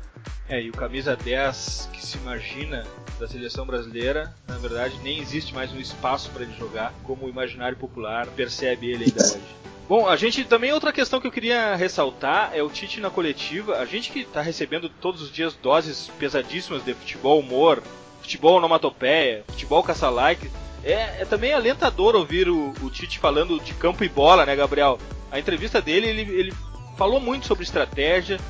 É, 0.49 0.63
e 0.63 0.69
o 0.69 0.73
camisa 0.73 1.17
10 1.17 1.91
que 1.93 2.05
se 2.05 2.19
imagina 2.19 2.85
da 3.19 3.29
seleção 3.29 3.67
brasileira, 3.67 4.35
na 4.49 4.57
verdade, 4.57 4.99
nem 5.03 5.21
existe 5.21 5.55
mais 5.55 5.73
um 5.73 5.79
espaço 5.79 6.31
para 6.31 6.43
ele 6.43 6.55
jogar, 6.59 6.93
como 7.05 7.27
o 7.27 7.29
imaginário 7.29 7.77
popular 7.77 8.27
percebe 8.29 8.91
ele 8.91 9.05
ainda 9.05 9.23
hoje. 9.23 9.61
Bom, 9.89 10.09
a 10.09 10.15
gente 10.15 10.45
também 10.45 10.73
outra 10.73 10.93
questão 10.93 11.21
que 11.21 11.27
eu 11.27 11.33
queria 11.33 11.75
ressaltar 11.75 12.53
é 12.55 12.63
o 12.63 12.71
Tite 12.71 13.01
na 13.01 13.11
coletiva. 13.11 13.79
A 13.79 13.85
gente 13.85 14.13
que 14.13 14.21
está 14.21 14.41
recebendo 14.41 14.89
todos 14.89 15.21
os 15.21 15.33
dias 15.33 15.55
doses 15.55 16.09
pesadíssimas 16.17 16.85
de 16.85 16.95
futebol, 16.95 17.41
humor, 17.41 17.83
futebol 18.21 18.57
onomatopeia, 18.57 19.45
futebol 19.49 19.83
caça-like. 19.83 20.51
É, 20.83 21.21
é, 21.21 21.25
também 21.29 21.53
alentador 21.53 22.15
ouvir 22.15 22.49
o, 22.49 22.73
o, 22.83 22.91
Tite 22.91 23.19
falando 23.19 23.61
de 23.61 23.75
campo 23.75 24.03
e 24.03 24.09
bola, 24.09 24.47
né, 24.47 24.57
Gabriel? 24.57 24.99
A 25.31 25.39
entrevista 25.39 25.81
dele, 25.81 26.09
ele, 26.09 26.23
ele 26.23 26.55
falou 26.97 27.21
muito 27.21 27.47
sobre 27.47 27.65
estratégia, 27.65 28.41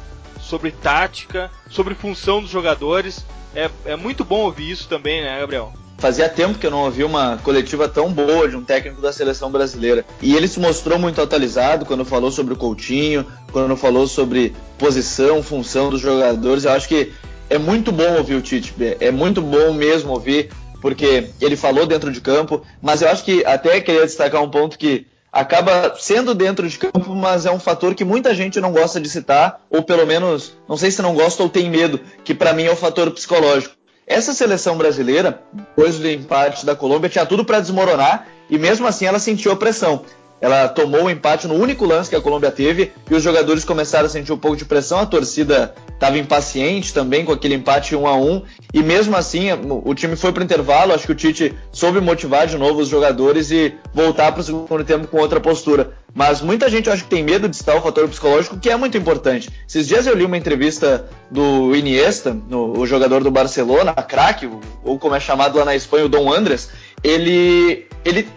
sobre 0.41 0.71
tática, 0.71 1.51
sobre 1.69 1.95
função 1.95 2.41
dos 2.41 2.51
jogadores. 2.51 3.25
É, 3.55 3.69
é 3.85 3.97
muito 3.97 4.25
bom 4.25 4.41
ouvir 4.45 4.71
isso 4.71 4.89
também, 4.89 5.23
né, 5.23 5.41
Gabriel? 5.41 5.73
Fazia 6.01 6.31
tempo 6.31 6.59
que 6.59 6.67
eu 6.67 6.71
não 6.71 6.85
ouvi 6.85 7.05
uma 7.05 7.37
coletiva 7.45 7.87
tão 7.87 8.11
boa 8.11 8.49
de 8.49 8.57
um 8.57 8.65
técnico 8.65 9.03
da 9.03 9.13
seleção 9.13 9.51
brasileira. 9.51 10.03
E 10.23 10.35
ele 10.35 10.49
se 10.49 10.59
mostrou 10.59 10.99
muito 10.99 11.21
atualizado 11.21 11.85
quando 11.85 12.07
falou 12.07 12.31
sobre 12.31 12.55
o 12.55 12.57
Coutinho, 12.57 13.27
quando 13.53 13.77
falou 13.77 14.07
sobre 14.07 14.55
posição, 14.79 15.43
função 15.43 15.91
dos 15.91 16.01
jogadores. 16.01 16.65
Eu 16.65 16.73
acho 16.73 16.89
que 16.89 17.13
é 17.51 17.59
muito 17.59 17.91
bom 17.91 18.17
ouvir 18.17 18.37
o 18.37 18.41
Tite, 18.41 18.73
é 19.01 19.11
muito 19.11 19.43
bom 19.43 19.73
mesmo 19.75 20.13
ouvir, 20.13 20.51
porque 20.81 21.29
ele 21.41 21.57
falou 21.57 21.85
dentro 21.85 22.11
de 22.13 22.21
campo, 22.21 22.63
mas 22.81 23.03
eu 23.03 23.11
acho 23.11 23.25
que 23.25 23.45
até 23.45 23.81
queria 23.81 24.07
destacar 24.07 24.43
um 24.43 24.49
ponto 24.49 24.79
que 24.79 25.07
acaba 25.33 25.95
sendo 25.99 26.35
dentro 26.35 26.69
de 26.69 26.79
campo, 26.79 27.15
mas 27.15 27.47
é 27.47 27.51
um 27.51 27.59
fator 27.59 27.95
que 27.95 28.05
muita 28.05 28.35
gente 28.35 28.61
não 28.61 28.73
gosta 28.73 29.01
de 29.01 29.11
citar, 29.11 29.61
ou 29.69 29.83
pelo 29.83 30.07
menos, 30.07 30.55
não 30.69 30.77
sei 30.77 30.91
se 30.91 31.03
não 31.03 31.15
gosta 31.15 31.43
ou 31.43 31.49
tem 31.49 31.69
medo, 31.69 32.01
que 32.25 32.35
para 32.35 32.53
mim 32.53 32.65
é 32.65 32.71
o 32.71 32.77
fator 32.77 33.11
psicológico. 33.11 33.75
Essa 34.07 34.33
seleção 34.33 34.77
brasileira, 34.77 35.41
depois 35.53 35.99
do 35.99 36.09
empate 36.09 36.67
da 36.67 36.75
Colômbia, 36.75 37.11
tinha 37.11 37.27
tudo 37.27 37.45
para 37.45 37.61
desmoronar 37.61 38.27
e 38.49 38.59
mesmo 38.59 38.87
assim 38.87 39.07
ela 39.07 39.21
sentiu 39.21 39.53
a 39.53 39.57
pressão. 39.57 40.05
Ela 40.41 40.69
tomou 40.69 41.05
o 41.05 41.11
empate 41.11 41.47
no 41.47 41.55
único 41.55 41.85
lance 41.85 42.09
que 42.09 42.17
a 42.17 42.21
Colômbia 42.21 42.51
teve 42.51 42.93
e 43.11 43.15
os 43.15 43.23
jogadores 43.23 43.65
começaram 43.65 44.07
a 44.07 44.09
sentir 44.09 44.33
um 44.33 44.39
pouco 44.39 44.57
de 44.57 44.65
pressão. 44.65 44.99
A 44.99 45.07
torcida 45.07 45.75
estava 45.93 46.17
impaciente 46.17 46.95
também 46.95 47.25
com 47.25 47.33
aquele 47.33 47.55
empate 47.55 47.95
1 47.95 48.07
a 48.07 48.17
1 48.17 48.43
e 48.73 48.83
mesmo 48.83 49.17
assim 49.17 49.49
o 49.85 49.95
time 49.95 50.17
foi 50.17 50.33
para 50.33 50.41
o 50.41 50.45
intervalo. 50.45 50.95
Acho 50.95 51.07
que 51.07 51.13
o 51.13 51.15
Tite 51.15 51.55
soube 51.71 52.01
motivar 52.01 52.47
de 52.47 52.57
novo 52.57 52.81
os 52.81 52.89
jogadores 52.89 53.51
e 53.51 53.75
voltar 53.93 54.33
para 54.33 54.41
o 54.41 54.45
segundo 54.45 54.85
tempo 54.85 55.07
com 55.09 55.19
outra 55.19 55.41
postura. 55.41 55.93
Mas 56.15 56.41
muita 56.41 56.69
gente 56.69 56.91
acho 56.91 57.05
que 57.05 57.11
tem 57.11 57.23
medo 57.23 57.49
de 57.49 57.55
estar 57.55 57.77
o 57.77 57.83
fator 57.83 58.09
psicológico, 58.09 58.59
que 58.59 58.69
é 58.69 58.77
muito 58.77 58.97
importante. 58.97 59.49
Esses 59.69 59.87
dias 59.87 60.07
eu 60.07 60.15
li 60.15 60.25
uma 60.25 60.37
entrevista 60.37 61.07
do 61.31 61.75
Iniesta, 61.77 62.37
no, 62.49 62.79
o 62.79 62.87
jogador 62.87 63.23
do 63.23 63.31
Barcelona, 63.31 63.93
craque, 63.95 64.51
ou 64.83 64.99
como 64.99 65.15
é 65.15 65.21
chamado 65.21 65.59
lá 65.59 65.65
na 65.65 65.77
Espanha, 65.77 66.07
o 66.07 66.09
Dom 66.09 66.33
Andres. 66.33 66.71
Ele, 67.05 67.87
ele 68.05 68.29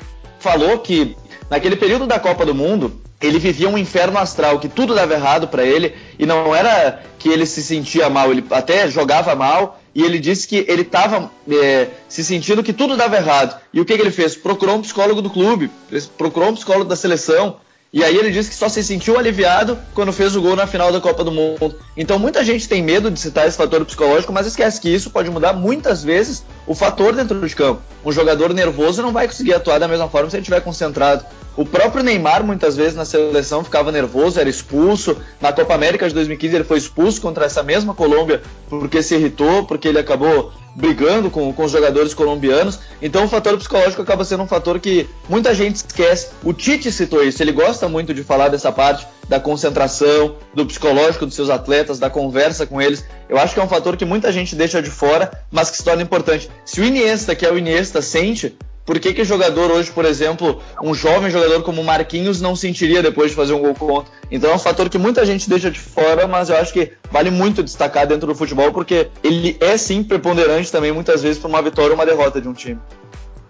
falou 0.44 0.78
que 0.80 1.16
naquele 1.50 1.78
período 1.78 2.06
da 2.06 2.20
Copa 2.20 2.46
do 2.46 2.54
Mundo, 2.54 3.02
ele 3.22 3.40
vivia 3.40 3.70
um 3.70 3.78
inferno 3.78 4.20
astral, 4.20 4.60
que 4.60 4.68
tudo 4.68 4.94
dava 4.94 5.14
errado 5.14 5.48
para 5.48 5.64
ele, 5.64 5.96
e 6.20 6.26
não 6.26 6.54
era 6.54 7.02
que 7.18 7.30
ele 7.30 7.46
se 7.46 7.64
sentia 7.64 8.10
mal, 8.10 8.30
ele 8.30 8.44
até 8.52 8.90
jogava 8.90 9.34
mal, 9.34 9.80
e 9.96 10.04
ele 10.04 10.20
disse 10.20 10.46
que 10.46 10.66
ele 10.68 10.82
estava 10.82 11.32
é, 11.50 11.88
se 12.10 12.24
sentindo 12.24 12.62
que 12.62 12.74
tudo 12.74 12.98
dava 12.98 13.16
errado. 13.16 13.58
E 13.74 13.80
o 13.80 13.86
que, 13.86 13.96
que 13.96 14.02
ele 14.02 14.12
fez? 14.12 14.36
Procurou 14.36 14.76
um 14.76 14.82
psicólogo 14.82 15.22
do 15.22 15.30
clube, 15.30 15.72
procurou 16.18 16.50
um 16.50 16.56
psicólogo 16.56 16.90
da 16.90 16.96
seleção, 16.98 17.58
e 17.94 18.04
aí 18.04 18.18
ele 18.18 18.32
disse 18.32 18.50
que 18.50 18.56
só 18.56 18.68
se 18.68 18.84
sentiu 18.84 19.20
aliviado 19.20 19.78
quando 19.94 20.12
fez 20.12 20.36
o 20.36 20.42
gol 20.42 20.56
na 20.56 20.66
final 20.66 20.92
da 20.92 21.00
Copa 21.00 21.24
do 21.24 21.32
Mundo. 21.32 21.76
Então 21.96 22.18
muita 22.18 22.44
gente 22.44 22.68
tem 22.68 22.82
medo 22.82 23.12
de 23.12 23.20
citar 23.20 23.48
esse 23.48 23.56
fator 23.56 23.86
psicológico, 23.86 24.34
mas 24.34 24.48
esquece 24.48 24.82
que 24.82 24.90
isso 24.90 25.12
pode 25.12 25.30
mudar 25.30 25.54
muitas 25.54 26.04
vezes 26.04 26.44
o 26.66 26.74
fator 26.74 27.14
dentro 27.14 27.40
de 27.48 27.56
campo. 27.56 27.84
Um 28.04 28.12
jogador 28.12 28.52
nervoso 28.52 29.04
não 29.04 29.12
vai 29.12 29.28
conseguir 29.28 29.54
atuar 29.54 29.78
da 29.78 29.88
mesma 29.88 30.10
forma 30.10 30.28
se 30.28 30.36
ele 30.36 30.42
estiver 30.42 30.62
concentrado. 30.62 31.24
O 31.56 31.64
próprio 31.64 32.04
Neymar, 32.04 32.44
muitas 32.44 32.76
vezes 32.76 32.96
na 32.96 33.06
seleção, 33.06 33.64
ficava 33.64 33.92
nervoso, 33.92 34.40
era 34.40 34.50
expulso. 34.50 35.16
Na 35.40 35.54
Copa 35.54 35.76
América 35.76 36.08
de 36.08 36.16
2015, 36.16 36.56
ele 36.56 36.64
foi 36.64 36.80
expulso 36.80 37.22
contra 37.22 37.46
essa 37.46 37.62
mesma 37.62 37.94
Colômbia 37.94 38.42
porque 38.68 39.04
se 39.04 39.14
irritou, 39.14 39.68
porque 39.68 39.88
ele 39.88 40.00
acabou 40.00 40.52
brigando 40.76 41.30
com, 41.30 41.52
com 41.54 41.66
os 41.66 41.72
jogadores 41.72 42.14
colombianos. 42.14 42.80
Então, 43.02 43.26
o 43.26 43.28
fator 43.28 43.58
psicológico 43.58 44.02
acaba 44.02 44.26
sendo 44.26 44.44
um 44.44 44.48
fator 44.48 44.80
que 44.80 45.08
muita 45.30 45.54
gente 45.54 45.78
esquece. 45.78 46.30
O 46.44 46.54
Tite 46.54 46.92
citou 46.92 47.24
isso, 47.24 47.42
ele 47.42 47.52
gosta 47.52 47.88
muito 47.88 48.14
de 48.14 48.24
falar 48.24 48.50
dessa 48.50 48.72
parte 48.72 49.06
da 49.28 49.40
concentração, 49.40 50.36
do 50.54 50.66
psicológico 50.66 51.26
dos 51.26 51.36
seus 51.36 51.50
atletas, 51.50 52.00
da 52.00 52.10
conversa 52.10 52.66
com 52.66 52.82
eles. 52.82 53.06
Eu 53.30 53.38
acho 53.38 53.54
que 53.54 53.60
é 53.60 53.64
um 53.64 53.70
fator 53.70 53.96
que 53.96 54.06
muita 54.06 54.32
gente 54.32 54.56
deixa 54.56 54.82
de 54.82 54.90
fora, 54.90 55.32
mas 55.52 55.70
que 55.70 55.78
se 55.78 55.84
torna 55.84 56.02
importante. 56.02 56.50
Se 56.66 56.82
o 56.82 56.86
Iniesta, 56.86 57.36
que 57.36 57.46
é 57.46 57.52
o 57.52 57.58
Iniesta, 57.58 58.02
sente, 58.02 58.56
por 58.86 59.00
que, 59.00 59.14
que 59.14 59.24
jogador 59.24 59.72
hoje, 59.72 59.92
por 59.92 60.04
exemplo, 60.04 60.62
um 60.82 60.94
jovem 60.94 61.32
jogador 61.32 61.64
como 61.64 61.82
o 61.82 61.86
Marquinhos 61.86 62.42
não 62.42 62.56
sentiria 62.56 63.02
depois 63.02 63.30
de 63.30 63.36
fazer 63.36 63.54
um 63.54 63.62
gol 63.62 63.74
contra? 63.74 64.12
Então 64.30 64.52
é 64.52 64.56
um 64.56 64.60
fator 64.60 64.90
que 64.90 64.98
muita 64.98 65.26
gente 65.26 65.50
deixa 65.50 65.72
de 65.72 65.80
fora, 65.80 66.28
mas 66.28 66.50
eu 66.50 66.58
acho 66.58 66.74
que 66.74 66.92
vale 67.10 67.30
muito 67.30 67.64
destacar 67.64 68.06
dentro 68.06 68.28
do 68.28 68.36
futebol, 68.36 68.74
porque 68.74 69.08
ele 69.24 69.58
é 69.62 69.78
sim 69.78 70.04
preponderante 70.04 70.72
também 70.72 70.92
muitas 70.92 71.22
vezes 71.22 71.38
para 71.40 71.48
uma 71.48 71.62
vitória 71.62 71.92
ou 71.92 71.96
uma 71.96 72.06
derrota 72.06 72.42
de 72.42 72.48
um 72.48 72.54
time. 72.54 72.80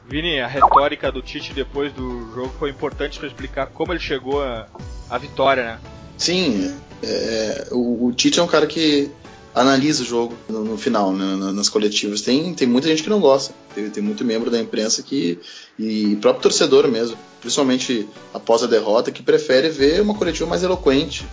Vini, 0.08 0.40
a 0.40 0.48
retórica 0.48 1.12
do 1.12 1.22
Tite 1.22 1.54
depois 1.54 1.92
do 1.94 2.32
jogo 2.36 2.52
foi 2.60 2.70
importante 2.70 3.18
para 3.18 3.28
explicar 3.28 3.68
como 3.68 3.92
ele 3.92 4.00
chegou 4.00 4.44
à 4.44 5.18
vitória, 5.18 5.64
né? 5.64 5.80
Sim, 6.18 6.76
é, 7.02 7.68
o, 7.72 8.08
o 8.08 8.14
Tite 8.14 8.40
é 8.40 8.44
um 8.44 8.48
cara 8.48 8.68
que 8.68 9.10
analisa 9.54 10.04
o 10.04 10.06
jogo 10.06 10.36
no, 10.50 10.64
no 10.64 10.78
final, 10.78 11.14
né, 11.14 11.52
nas 11.52 11.70
coletivas. 11.70 12.22
Tem, 12.22 12.54
tem 12.54 12.68
muita 12.68 12.88
gente 12.88 13.04
que 13.04 13.10
não 13.10 13.20
gosta, 13.20 13.54
tem, 13.74 13.90
tem 13.90 14.04
muito 14.04 14.26
membro 14.26 14.50
da 14.50 14.60
imprensa 14.60 15.04
que 15.04 15.40
e 15.78 16.16
próprio 16.18 16.44
torcedor 16.44 16.88
mesmo, 16.88 17.18
principalmente 17.42 18.08
após 18.34 18.64
a 18.64 18.68
derrota, 18.68 19.12
que 19.12 19.22
prefere 19.22 19.70
ver 19.70 20.02
uma 20.02 20.16
coletiva 20.16 20.50
mais 20.50 20.64
eloquente, 20.64 21.26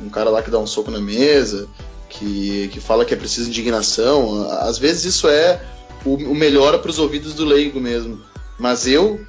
um 0.00 0.08
cara 0.08 0.30
lá 0.30 0.42
que 0.42 0.50
dá 0.50 0.58
um 0.58 0.66
soco 0.66 0.90
na 0.90 1.00
mesa, 1.00 1.68
que, 2.08 2.68
que 2.72 2.80
fala 2.80 3.04
que 3.04 3.14
é 3.14 3.16
preciso 3.16 3.48
indignação. 3.48 4.48
Às 4.60 4.78
vezes 4.78 5.04
isso 5.04 5.28
é 5.28 5.60
o, 6.04 6.14
o 6.14 6.34
melhor 6.34 6.78
para 6.78 6.90
os 6.90 6.98
ouvidos 6.98 7.34
do 7.34 7.44
leigo 7.44 7.80
mesmo. 7.80 8.20
Mas 8.58 8.86
eu, 8.86 9.20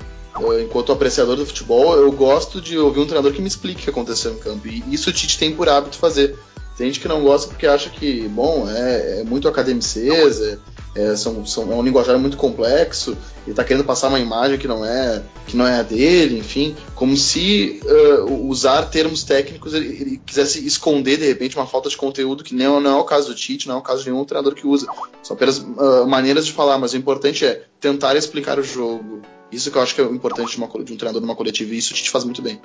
enquanto 0.64 0.92
apreciador 0.92 1.36
do 1.36 1.46
futebol, 1.46 1.96
eu 1.96 2.12
gosto 2.12 2.62
de 2.62 2.78
ouvir 2.78 3.00
um 3.00 3.06
treinador 3.06 3.32
que 3.34 3.42
me 3.42 3.48
explique 3.48 3.82
o 3.82 3.84
que 3.84 3.90
aconteceu 3.90 4.34
em 4.34 4.38
campo. 4.38 4.68
E 4.68 4.84
isso 4.92 5.10
o 5.10 5.14
Tite 5.14 5.38
tem 5.38 5.54
por 5.54 5.70
hábito 5.70 5.98
fazer. 5.98 6.38
Tem 6.80 6.88
gente 6.88 7.02
que 7.02 7.10
não 7.10 7.22
gosta 7.22 7.50
porque 7.50 7.68
acha 7.68 7.90
que, 7.90 8.26
bom, 8.30 8.66
é, 8.70 9.20
é 9.20 9.24
muito 9.26 9.50
academiceza, 9.50 10.62
é, 10.96 11.14
são, 11.14 11.46
são, 11.46 11.70
é 11.74 11.76
um 11.76 11.84
linguajar 11.84 12.18
muito 12.18 12.38
complexo 12.38 13.18
e 13.46 13.50
está 13.50 13.66
querendo 13.66 13.84
passar 13.84 14.08
uma 14.08 14.18
imagem 14.18 14.58
que 14.58 14.66
não 14.66 14.86
é 14.86 15.22
que 15.46 15.58
não 15.58 15.68
é 15.68 15.78
a 15.78 15.84
dele, 15.84 16.38
enfim, 16.40 16.74
como 16.96 17.18
se 17.18 17.82
uh, 17.84 18.48
usar 18.48 18.84
termos 18.84 19.26
técnicos 19.26 19.74
ele, 19.74 19.88
ele, 19.88 20.22
quisesse 20.26 20.66
esconder 20.66 21.18
de 21.18 21.28
repente 21.28 21.58
uma 21.58 21.68
falta 21.68 21.90
de 21.90 21.98
conteúdo 21.98 22.46
que 22.46 22.56
não, 22.56 22.80
não 22.80 23.00
é 23.00 23.02
o 23.02 23.04
caso 23.04 23.28
do 23.28 23.36
Tite, 23.36 23.68
não 23.68 23.76
é 23.76 23.78
o 23.80 23.82
caso 23.82 24.02
de 24.06 24.10
nenhum 24.10 24.24
treinador 24.24 24.56
que 24.56 24.66
usa. 24.66 24.88
São 25.22 25.36
apenas 25.36 25.58
uh, 25.58 26.08
maneiras 26.08 26.46
de 26.46 26.54
falar, 26.54 26.78
mas 26.78 26.94
o 26.94 26.98
importante 26.98 27.44
é 27.44 27.66
tentar 27.82 28.16
explicar 28.16 28.58
o 28.58 28.64
jogo. 28.64 29.22
Isso 29.52 29.70
que 29.70 29.78
eu 29.78 29.82
acho 29.82 29.94
que 29.94 30.00
é 30.00 30.06
o 30.06 30.16
importante 30.16 30.52
de, 30.52 30.58
uma, 30.58 30.70
de 30.82 30.94
um 30.94 30.96
treinador 30.96 31.22
numa 31.22 31.36
coletiva 31.36 31.74
e 31.74 31.78
isso 31.78 31.92
o 31.92 31.96
Tite 31.98 32.10
faz 32.10 32.24
muito 32.24 32.42
bem. 32.42 32.62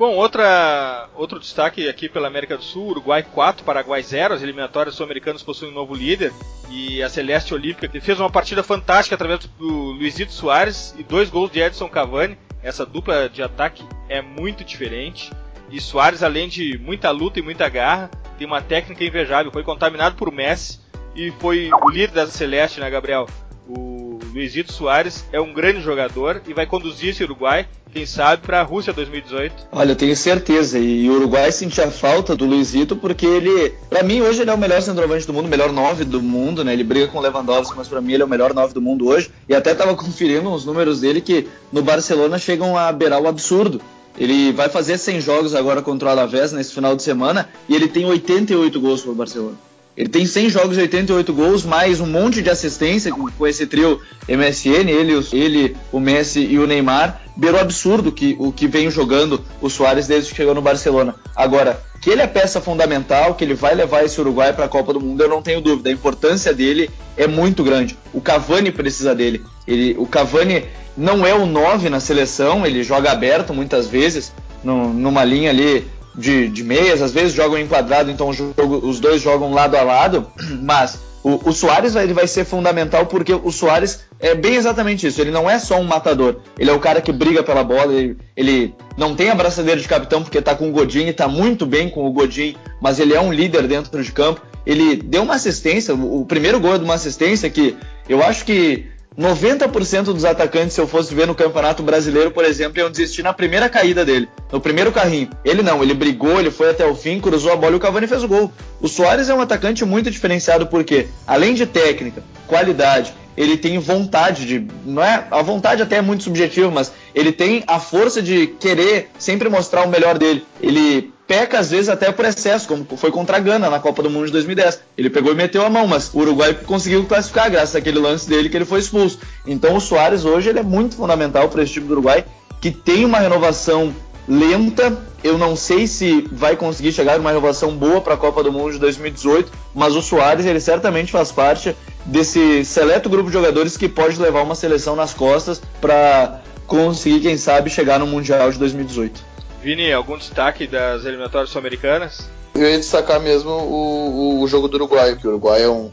Bom, 0.00 0.16
outra, 0.16 1.10
outro 1.14 1.38
destaque 1.38 1.86
aqui 1.86 2.08
pela 2.08 2.26
América 2.26 2.56
do 2.56 2.62
Sul, 2.62 2.88
Uruguai 2.88 3.22
4, 3.22 3.62
Paraguai 3.62 4.02
0, 4.02 4.32
as 4.32 4.42
eliminatórias 4.42 4.94
sul-americanas 4.94 5.42
possuem 5.42 5.70
um 5.70 5.74
novo 5.74 5.94
líder, 5.94 6.32
e 6.70 7.02
a 7.02 7.08
Celeste 7.10 7.52
Olímpica, 7.52 8.00
fez 8.00 8.18
uma 8.18 8.30
partida 8.30 8.62
fantástica 8.62 9.14
através 9.14 9.40
do 9.58 9.68
Luizito 9.68 10.32
Soares 10.32 10.94
e 10.98 11.02
dois 11.02 11.28
gols 11.28 11.50
de 11.50 11.60
Edson 11.60 11.86
Cavani, 11.86 12.38
essa 12.62 12.86
dupla 12.86 13.28
de 13.28 13.42
ataque 13.42 13.84
é 14.08 14.22
muito 14.22 14.64
diferente, 14.64 15.30
e 15.70 15.78
Soares, 15.78 16.22
além 16.22 16.48
de 16.48 16.78
muita 16.78 17.10
luta 17.10 17.38
e 17.38 17.42
muita 17.42 17.68
garra, 17.68 18.10
tem 18.38 18.46
uma 18.46 18.62
técnica 18.62 19.04
invejável, 19.04 19.52
foi 19.52 19.62
contaminado 19.62 20.16
por 20.16 20.32
Messi, 20.32 20.80
e 21.14 21.30
foi 21.32 21.68
o 21.70 21.90
líder 21.90 22.12
da 22.12 22.26
Celeste, 22.26 22.80
né, 22.80 22.88
Gabriel? 22.88 23.26
O 23.68 24.09
Luizito 24.32 24.72
Soares 24.72 25.24
é 25.32 25.40
um 25.40 25.52
grande 25.52 25.80
jogador 25.80 26.42
e 26.46 26.54
vai 26.54 26.66
conduzir 26.66 27.10
esse 27.10 27.24
Uruguai 27.24 27.66
quem 27.92 28.06
sabe, 28.06 28.42
para 28.46 28.60
a 28.60 28.62
Rússia 28.62 28.92
2018. 28.92 29.52
Olha, 29.72 29.92
eu 29.92 29.96
tenho 29.96 30.16
certeza. 30.16 30.78
E 30.78 31.08
o 31.10 31.14
Uruguai 31.14 31.50
sentia 31.50 31.90
falta 31.90 32.36
do 32.36 32.46
Luizito 32.46 32.96
porque 32.96 33.26
ele, 33.26 33.74
para 33.88 34.02
mim, 34.02 34.20
hoje 34.20 34.42
ele 34.42 34.50
é 34.50 34.54
o 34.54 34.58
melhor 34.58 34.80
centroavante 34.80 35.26
do 35.26 35.32
mundo, 35.32 35.46
o 35.46 35.48
melhor 35.48 35.72
nove 35.72 36.04
do 36.04 36.22
mundo, 36.22 36.64
né? 36.64 36.72
Ele 36.72 36.84
briga 36.84 37.08
com 37.08 37.18
o 37.18 37.20
Lewandowski, 37.20 37.76
mas 37.76 37.88
para 37.88 38.00
mim 38.00 38.12
ele 38.12 38.22
é 38.22 38.26
o 38.26 38.28
melhor 38.28 38.54
nove 38.54 38.72
do 38.72 38.80
mundo 38.80 39.08
hoje. 39.08 39.30
E 39.48 39.54
até 39.54 39.74
tava 39.74 39.94
conferindo 39.94 40.50
os 40.50 40.64
números 40.64 41.00
dele 41.00 41.20
que 41.20 41.48
no 41.72 41.82
Barcelona 41.82 42.38
chegam 42.38 42.76
a 42.76 42.92
beirar 42.92 43.20
o 43.20 43.28
absurdo. 43.28 43.80
Ele 44.18 44.52
vai 44.52 44.68
fazer 44.68 44.98
100 44.98 45.20
jogos 45.20 45.54
agora 45.54 45.82
contra 45.82 46.08
o 46.08 46.10
Alavés 46.10 46.52
nesse 46.52 46.74
final 46.74 46.94
de 46.94 47.02
semana 47.02 47.48
e 47.68 47.74
ele 47.74 47.88
tem 47.88 48.04
88 48.04 48.80
gols 48.80 49.02
para 49.02 49.12
o 49.12 49.14
Barcelona. 49.14 49.56
Ele 50.00 50.08
tem 50.08 50.24
100 50.24 50.48
jogos 50.48 50.78
e 50.78 50.80
88 50.80 51.30
gols, 51.30 51.62
mais 51.62 52.00
um 52.00 52.06
monte 52.06 52.40
de 52.40 52.48
assistência 52.48 53.12
com, 53.12 53.46
esse 53.46 53.66
trio 53.66 54.00
MSN, 54.26 54.88
ele, 54.88 55.12
ele, 55.30 55.76
o 55.92 56.00
Messi 56.00 56.40
e 56.40 56.58
o 56.58 56.66
Neymar. 56.66 57.20
Beirou 57.36 57.60
absurdo 57.60 58.10
que, 58.10 58.34
o 58.38 58.50
que 58.50 58.66
vem 58.66 58.90
jogando 58.90 59.44
o 59.60 59.68
Soares 59.68 60.06
desde 60.06 60.30
que 60.30 60.36
chegou 60.38 60.54
no 60.54 60.62
Barcelona. 60.62 61.16
Agora, 61.36 61.82
que 62.00 62.08
ele 62.08 62.22
é 62.22 62.26
peça 62.26 62.62
fundamental, 62.62 63.34
que 63.34 63.44
ele 63.44 63.52
vai 63.52 63.74
levar 63.74 64.02
esse 64.02 64.18
Uruguai 64.18 64.54
para 64.54 64.64
a 64.64 64.68
Copa 64.68 64.94
do 64.94 65.02
Mundo, 65.02 65.22
eu 65.22 65.28
não 65.28 65.42
tenho 65.42 65.60
dúvida. 65.60 65.90
A 65.90 65.92
importância 65.92 66.54
dele 66.54 66.88
é 67.14 67.26
muito 67.26 67.62
grande. 67.62 67.94
O 68.10 68.22
Cavani 68.22 68.72
precisa 68.72 69.14
dele. 69.14 69.44
Ele, 69.68 69.94
o 69.98 70.06
Cavani 70.06 70.64
não 70.96 71.26
é 71.26 71.34
o 71.34 71.44
9 71.44 71.90
na 71.90 72.00
seleção, 72.00 72.64
ele 72.64 72.82
joga 72.82 73.12
aberto 73.12 73.52
muitas 73.52 73.86
vezes, 73.86 74.32
no, 74.64 74.94
numa 74.94 75.24
linha 75.24 75.50
ali 75.50 75.86
de, 76.14 76.48
de 76.48 76.64
meias, 76.64 77.02
às 77.02 77.12
vezes 77.12 77.32
jogam 77.32 77.58
enquadrado, 77.58 78.10
então 78.10 78.32
jogo, 78.32 78.86
os 78.86 79.00
dois 79.00 79.20
jogam 79.22 79.52
lado 79.52 79.76
a 79.76 79.82
lado, 79.82 80.26
mas 80.62 80.98
o, 81.22 81.50
o 81.50 81.52
Soares 81.52 81.94
vai, 81.94 82.04
ele 82.04 82.14
vai 82.14 82.26
ser 82.26 82.44
fundamental 82.44 83.06
porque 83.06 83.32
o 83.32 83.50
Soares 83.50 84.00
é 84.18 84.34
bem 84.34 84.54
exatamente 84.54 85.06
isso. 85.06 85.20
Ele 85.20 85.30
não 85.30 85.48
é 85.48 85.58
só 85.58 85.78
um 85.78 85.84
matador, 85.84 86.36
ele 86.58 86.70
é 86.70 86.72
o 86.72 86.80
cara 86.80 87.00
que 87.00 87.12
briga 87.12 87.42
pela 87.42 87.62
bola, 87.62 87.92
ele, 87.92 88.16
ele 88.36 88.74
não 88.96 89.14
tem 89.14 89.30
a 89.30 89.34
braçadeira 89.34 89.80
de 89.80 89.86
capitão 89.86 90.22
porque 90.22 90.40
tá 90.40 90.54
com 90.54 90.68
o 90.68 90.72
Godin 90.72 91.06
e 91.06 91.12
tá 91.12 91.28
muito 91.28 91.66
bem 91.66 91.90
com 91.90 92.06
o 92.06 92.12
Godin, 92.12 92.56
mas 92.80 92.98
ele 92.98 93.14
é 93.14 93.20
um 93.20 93.32
líder 93.32 93.66
dentro 93.66 94.02
de 94.02 94.12
campo. 94.12 94.40
Ele 94.64 94.96
deu 94.96 95.22
uma 95.22 95.34
assistência, 95.34 95.94
o, 95.94 96.22
o 96.22 96.26
primeiro 96.26 96.60
gol 96.60 96.74
é 96.74 96.78
de 96.78 96.84
uma 96.84 96.94
assistência 96.94 97.48
que 97.50 97.76
eu 98.08 98.22
acho 98.22 98.44
que 98.44 98.86
90% 99.18 100.04
dos 100.04 100.24
atacantes, 100.24 100.74
se 100.74 100.80
eu 100.80 100.86
fosse 100.86 101.14
ver 101.14 101.26
no 101.26 101.34
Campeonato 101.34 101.82
Brasileiro, 101.82 102.30
por 102.30 102.44
exemplo, 102.44 102.78
iam 102.78 102.90
desistir 102.90 103.22
na 103.22 103.32
primeira 103.32 103.68
caída 103.68 104.04
dele, 104.04 104.28
no 104.52 104.60
primeiro 104.60 104.92
carrinho. 104.92 105.30
Ele 105.44 105.62
não, 105.62 105.82
ele 105.82 105.94
brigou, 105.94 106.38
ele 106.38 106.50
foi 106.50 106.70
até 106.70 106.86
o 106.86 106.94
fim, 106.94 107.20
cruzou 107.20 107.52
a 107.52 107.56
bola 107.56 107.72
e 107.72 107.76
o 107.76 107.80
Cavani 107.80 108.06
fez 108.06 108.22
o 108.22 108.28
gol. 108.28 108.52
O 108.80 108.88
Soares 108.88 109.28
é 109.28 109.34
um 109.34 109.40
atacante 109.40 109.84
muito 109.84 110.10
diferenciado 110.10 110.66
porque, 110.68 111.08
além 111.26 111.54
de 111.54 111.66
técnica, 111.66 112.22
qualidade, 112.46 113.12
ele 113.36 113.56
tem 113.56 113.78
vontade 113.78 114.44
de. 114.44 114.66
Não 114.84 115.02
é, 115.02 115.26
a 115.30 115.42
vontade 115.42 115.82
até 115.82 115.96
é 115.96 116.02
muito 116.02 116.24
subjetiva, 116.24 116.70
mas 116.70 116.92
ele 117.14 117.32
tem 117.32 117.64
a 117.66 117.80
força 117.80 118.22
de 118.22 118.46
querer 118.46 119.10
sempre 119.18 119.48
mostrar 119.48 119.82
o 119.82 119.88
melhor 119.88 120.18
dele. 120.18 120.44
Ele 120.60 121.12
peca 121.30 121.60
às 121.60 121.70
vezes 121.70 121.88
até 121.88 122.10
por 122.10 122.24
excesso, 122.24 122.66
como 122.66 122.84
foi 122.96 123.12
contra 123.12 123.36
a 123.36 123.40
Gana 123.40 123.70
na 123.70 123.78
Copa 123.78 124.02
do 124.02 124.10
Mundo 124.10 124.26
de 124.26 124.32
2010. 124.32 124.80
Ele 124.98 125.08
pegou 125.08 125.30
e 125.30 125.36
meteu 125.36 125.64
a 125.64 125.70
mão, 125.70 125.86
mas 125.86 126.12
o 126.12 126.18
Uruguai 126.18 126.52
conseguiu 126.66 127.06
classificar 127.06 127.48
graças 127.48 127.76
àquele 127.76 128.00
lance 128.00 128.28
dele 128.28 128.48
que 128.48 128.56
ele 128.56 128.64
foi 128.64 128.80
expulso. 128.80 129.20
Então 129.46 129.76
o 129.76 129.80
Soares 129.80 130.24
hoje 130.24 130.48
ele 130.48 130.58
é 130.58 130.62
muito 130.64 130.96
fundamental 130.96 131.48
para 131.48 131.62
esse 131.62 131.74
time 131.74 131.86
do 131.86 131.92
Uruguai, 131.92 132.24
que 132.60 132.72
tem 132.72 133.04
uma 133.04 133.20
renovação 133.20 133.94
lenta. 134.26 135.00
Eu 135.22 135.38
não 135.38 135.54
sei 135.54 135.86
se 135.86 136.26
vai 136.32 136.56
conseguir 136.56 136.90
chegar 136.90 137.16
numa 137.16 137.30
renovação 137.30 137.76
boa 137.76 138.00
para 138.00 138.14
a 138.14 138.16
Copa 138.16 138.42
do 138.42 138.50
Mundo 138.50 138.72
de 138.72 138.80
2018, 138.80 139.52
mas 139.72 139.94
o 139.94 140.02
Soares 140.02 140.44
ele 140.44 140.58
certamente 140.58 141.12
faz 141.12 141.30
parte 141.30 141.76
desse 142.06 142.64
seleto 142.64 143.08
grupo 143.08 143.28
de 143.28 143.34
jogadores 143.34 143.76
que 143.76 143.88
pode 143.88 144.18
levar 144.18 144.42
uma 144.42 144.56
seleção 144.56 144.96
nas 144.96 145.14
costas 145.14 145.62
para 145.80 146.40
conseguir, 146.66 147.20
quem 147.20 147.36
sabe, 147.36 147.70
chegar 147.70 148.00
no 148.00 148.06
Mundial 148.08 148.50
de 148.50 148.58
2018. 148.58 149.30
Vini, 149.62 149.92
algum 149.92 150.16
destaque 150.16 150.66
das 150.66 151.04
eliminatórias 151.04 151.50
sul-americanas? 151.50 152.28
Eu 152.54 152.62
ia 152.62 152.78
destacar 152.78 153.20
mesmo 153.20 153.50
o, 153.50 154.38
o, 154.38 154.40
o, 154.40 154.48
jogo 154.48 154.68
do 154.68 154.74
Uruguai, 154.74 155.16
que 155.16 155.26
o 155.26 155.30
Uruguai 155.30 155.62
é, 155.62 155.68
um, 155.68 155.90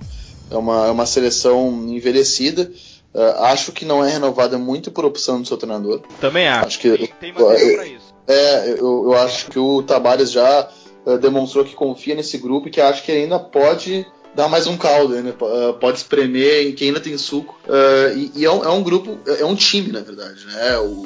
é, 0.49 0.55
uma, 0.55 0.87
é 0.87 0.91
uma 0.91 1.05
seleção 1.05 1.85
envelhecida. 1.87 2.71
Uh, 3.13 3.43
acho 3.43 3.71
que 3.73 3.83
não 3.83 4.03
é 4.03 4.09
renovada 4.09 4.57
muito 4.57 4.89
por 4.89 5.03
opção 5.03 5.41
do 5.41 5.47
seu 5.47 5.57
treinador. 5.57 6.01
Também 6.21 6.47
acho. 6.47 6.67
acho 6.67 6.79
que, 6.79 7.13
tem 7.19 7.33
material 7.33 7.75
para 7.75 7.87
isso. 7.87 8.15
É, 8.25 8.71
eu, 8.71 9.03
eu 9.05 9.17
acho 9.17 9.49
que 9.49 9.59
o 9.59 9.83
Tabares 9.83 10.31
já 10.31 10.69
uh, 11.05 11.17
demonstrou 11.17 11.65
que 11.65 11.75
confia 11.75 12.15
nesse 12.15 12.37
grupo 12.37 12.67
e 12.67 12.71
que 12.71 12.79
acho 12.79 13.03
que 13.03 13.11
ainda 13.11 13.37
pode 13.37 14.05
dar 14.33 14.47
mais 14.47 14.67
um 14.67 14.77
caldo, 14.77 15.15
né? 15.21 15.33
pode 15.79 15.97
espremer 15.97 16.67
em 16.67 16.73
quem 16.73 16.89
ainda 16.89 16.99
tem 16.99 17.17
suco. 17.17 17.56
Uh, 17.67 18.17
e, 18.17 18.31
e 18.35 18.45
é, 18.45 18.51
um, 18.51 18.63
é, 18.63 18.69
um, 18.69 18.81
grupo, 18.81 19.19
é 19.25 19.45
um 19.45 19.55
time, 19.55 19.91
na 19.91 19.99
verdade. 19.99 20.45
Né? 20.45 20.77
O, 20.77 21.05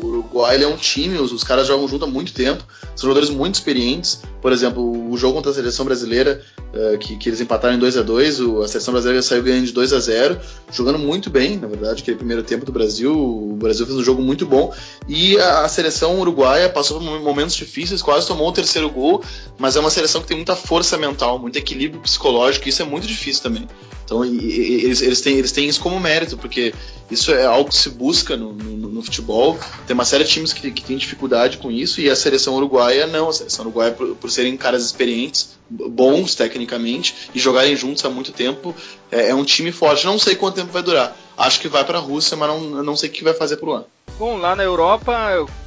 o 0.00 0.06
Uruguai 0.06 0.62
é 0.62 0.66
um 0.66 0.76
time, 0.76 1.18
os, 1.18 1.32
os, 1.32 1.42
caras 1.42 1.66
jogam 1.66 1.88
junto 1.88 2.04
há 2.04 2.08
muito 2.08 2.32
tempo, 2.32 2.64
são 2.94 3.08
jogadores 3.08 3.30
muito 3.30 3.54
experientes. 3.56 4.20
Por 4.40 4.52
exemplo, 4.52 5.10
o 5.10 5.16
jogo 5.16 5.34
contra 5.34 5.50
a 5.50 5.54
seleção 5.54 5.84
brasileira, 5.84 6.42
uh, 6.72 6.98
que, 6.98 7.16
que, 7.16 7.28
eles 7.28 7.40
empataram 7.40 7.74
em 7.74 7.78
2 7.78 7.96
a 7.96 8.02
2 8.02 8.40
a 8.62 8.68
seleção 8.68 8.92
brasileira 8.92 9.22
saiu 9.22 9.42
ganhando 9.42 9.66
de 9.66 9.72
2 9.72 9.92
a 9.92 9.98
0 9.98 10.38
jogando 10.70 10.98
muito 10.98 11.30
bem, 11.30 11.56
na 11.56 11.66
verdade, 11.66 12.02
aquele 12.02 12.16
primeiro 12.16 12.42
tempo 12.42 12.64
do 12.64 12.72
Brasil. 12.72 13.12
O 13.12 13.56
Brasil 13.56 13.86
fez 13.86 13.98
um 13.98 14.04
jogo 14.04 14.22
muito 14.22 14.46
bom. 14.46 14.72
E 15.08 15.38
a, 15.38 15.64
a 15.64 15.68
seleção 15.68 16.20
uruguaia 16.20 16.68
passou 16.68 17.00
por 17.00 17.20
momentos 17.20 17.56
difíceis, 17.56 18.02
quase 18.02 18.26
tomou 18.26 18.48
o 18.48 18.52
terceiro 18.52 18.88
gol, 18.90 19.24
mas 19.58 19.76
é 19.76 19.80
uma 19.80 19.90
seleção 19.90 20.20
que 20.20 20.28
tem 20.28 20.36
muita 20.36 20.54
força 20.54 20.96
mental, 20.96 21.38
muito 21.38 21.56
equilíbrio 21.56 22.00
psicológico, 22.00 22.66
e 22.66 22.68
isso 22.68 22.82
é 22.82 22.84
muito 22.84 23.06
difícil 23.06 23.42
também. 23.42 23.66
Então 24.04 24.24
e, 24.24 24.38
e, 24.38 24.84
eles, 24.84 25.02
eles, 25.02 25.20
têm, 25.20 25.36
eles 25.36 25.50
têm 25.50 25.68
isso 25.68 25.80
como 25.80 25.95
mérito, 26.00 26.36
porque 26.36 26.74
isso 27.10 27.32
é 27.32 27.44
algo 27.44 27.68
que 27.68 27.76
se 27.76 27.90
busca 27.90 28.36
no, 28.36 28.52
no, 28.52 28.88
no 28.88 29.02
futebol. 29.02 29.58
Tem 29.86 29.94
uma 29.94 30.04
série 30.04 30.24
de 30.24 30.30
times 30.30 30.52
que, 30.52 30.70
que 30.70 30.82
tem 30.82 30.96
dificuldade 30.96 31.58
com 31.58 31.70
isso, 31.70 32.00
e 32.00 32.10
a 32.10 32.16
seleção 32.16 32.54
uruguaia 32.54 33.06
não. 33.06 33.28
A 33.28 33.32
seleção 33.32 33.64
uruguaia, 33.64 33.92
por, 33.92 34.16
por 34.16 34.30
serem 34.30 34.56
caras 34.56 34.84
experientes, 34.84 35.56
bons 35.70 36.34
tecnicamente, 36.34 37.30
e 37.34 37.38
jogarem 37.38 37.76
juntos 37.76 38.04
há 38.04 38.10
muito 38.10 38.32
tempo, 38.32 38.74
é, 39.10 39.30
é, 39.30 39.34
um 39.34 39.44
time 39.44 39.70
forte. 39.70 40.04
Não 40.04 40.18
sei 40.18 40.34
quanto 40.34 40.56
tempo 40.56 40.72
vai 40.72 40.82
durar. 40.82 41.16
Acho 41.36 41.60
que 41.60 41.68
vai 41.68 41.84
para 41.84 41.98
a 41.98 42.00
Rússia, 42.00 42.36
mas 42.36 42.48
não, 42.48 42.82
não 42.82 42.96
sei 42.96 43.08
o 43.08 43.12
que 43.12 43.22
vai 43.22 43.34
fazer 43.34 43.56
por 43.58 43.68
lá. 43.68 43.84
Bom, 44.18 44.38
lá 44.38 44.56
na 44.56 44.62
Europa, 44.62 45.12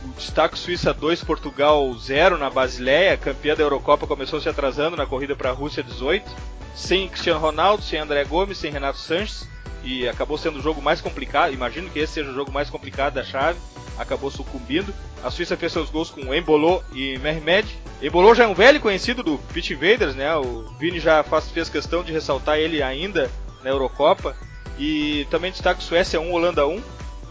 o 0.04 0.08
destaque 0.18 0.58
Suíça 0.58 0.92
2, 0.92 1.24
Portugal 1.24 1.96
0 2.00 2.38
na 2.38 2.50
Basileia. 2.50 3.16
Campeã 3.16 3.56
da 3.56 3.62
Eurocopa 3.62 4.08
começou 4.08 4.42
se 4.42 4.50
atrasando 4.50 4.98
na 4.98 5.06
corrida 5.06 5.36
para 5.36 5.52
a 5.52 5.54
Rússia 5.54 5.84
18 5.84 6.30
sem 6.76 7.10
Cristiano 7.10 7.40
Ronaldo, 7.40 7.84
sem 7.84 8.00
André 8.00 8.24
Gomes, 8.24 8.58
sem 8.58 8.72
Renato 8.72 8.98
Sanches 8.98 9.46
e 9.84 10.08
acabou 10.08 10.38
sendo 10.38 10.60
o 10.60 10.62
jogo 10.62 10.82
mais 10.82 11.02
complicado. 11.02 11.54
Imagino 11.54 11.90
que 11.90 12.00
esse 12.00 12.14
seja 12.14 12.32
o 12.32 12.34
jogo 12.34 12.52
mais 12.52 12.70
complicado 12.70 13.14
da 13.14 13.24
chave. 13.24 13.60
Acabou 13.98 14.32
sucumbindo. 14.32 14.94
A 15.24 15.30
Suíça 15.30 15.58
fez 15.58 15.72
seus 15.72 15.90
gols 15.90 16.10
com 16.10 16.34
Embolo 16.34 16.84
e 16.94 17.18
Mehmed. 17.20 17.68
Embolo 18.02 18.34
já 18.34 18.46
é 18.46 18.48
um 18.48 18.54
velho 18.54 18.80
conhecido 18.80 19.22
do 19.22 19.38
Pit 19.54 19.74
Invaders, 19.74 20.16
né? 20.16 20.34
O 20.36 20.64
Vini 20.80 21.00
já 21.00 21.22
faz, 21.24 21.50
fez 21.50 21.70
questão 21.70 22.04
de 22.04 22.14
ressaltar 22.14 22.58
ele 22.58 22.82
ainda 22.82 23.30
na 23.64 23.70
Eurocopa. 23.70 24.36
E 24.78 25.28
também 25.30 25.52
destaque 25.52 25.84
Suécia 25.84 26.22
1, 26.22 26.32
Holanda 26.32 26.66
1. 26.66 26.82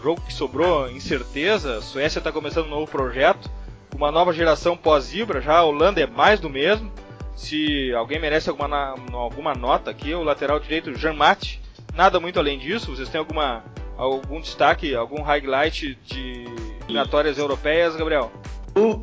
Jogo 0.03 0.21
que 0.21 0.33
sobrou 0.33 0.89
incerteza. 0.89 1.77
A 1.77 1.81
Suécia 1.81 2.19
está 2.19 2.31
começando 2.31 2.67
um 2.67 2.69
novo 2.69 2.87
projeto. 2.87 3.49
Uma 3.95 4.11
nova 4.11 4.31
geração 4.31 4.77
pós-Ibra. 4.77 5.41
Já 5.41 5.57
a 5.57 5.63
Holanda 5.63 5.99
é 5.99 6.05
mais 6.05 6.39
do 6.39 6.49
mesmo. 6.49 6.91
Se 7.35 7.91
alguém 7.93 8.19
merece 8.19 8.49
alguma, 8.49 8.95
alguma 9.13 9.55
nota 9.55 9.89
aqui, 9.89 10.13
o 10.13 10.23
lateral 10.23 10.59
direito 10.59 10.93
Jean 10.93 11.13
Mate. 11.13 11.59
Nada 11.99 12.17
muito 12.17 12.39
além 12.39 12.57
disso. 12.57 12.95
Vocês 12.95 13.09
têm 13.09 13.19
alguma, 13.19 13.61
algum 13.97 14.39
destaque, 14.39 14.95
algum 14.95 15.21
highlight 15.21 15.99
de 16.05 16.45
eliminatórias 16.83 17.37
europeias, 17.37 17.93
Gabriel? 17.93 18.31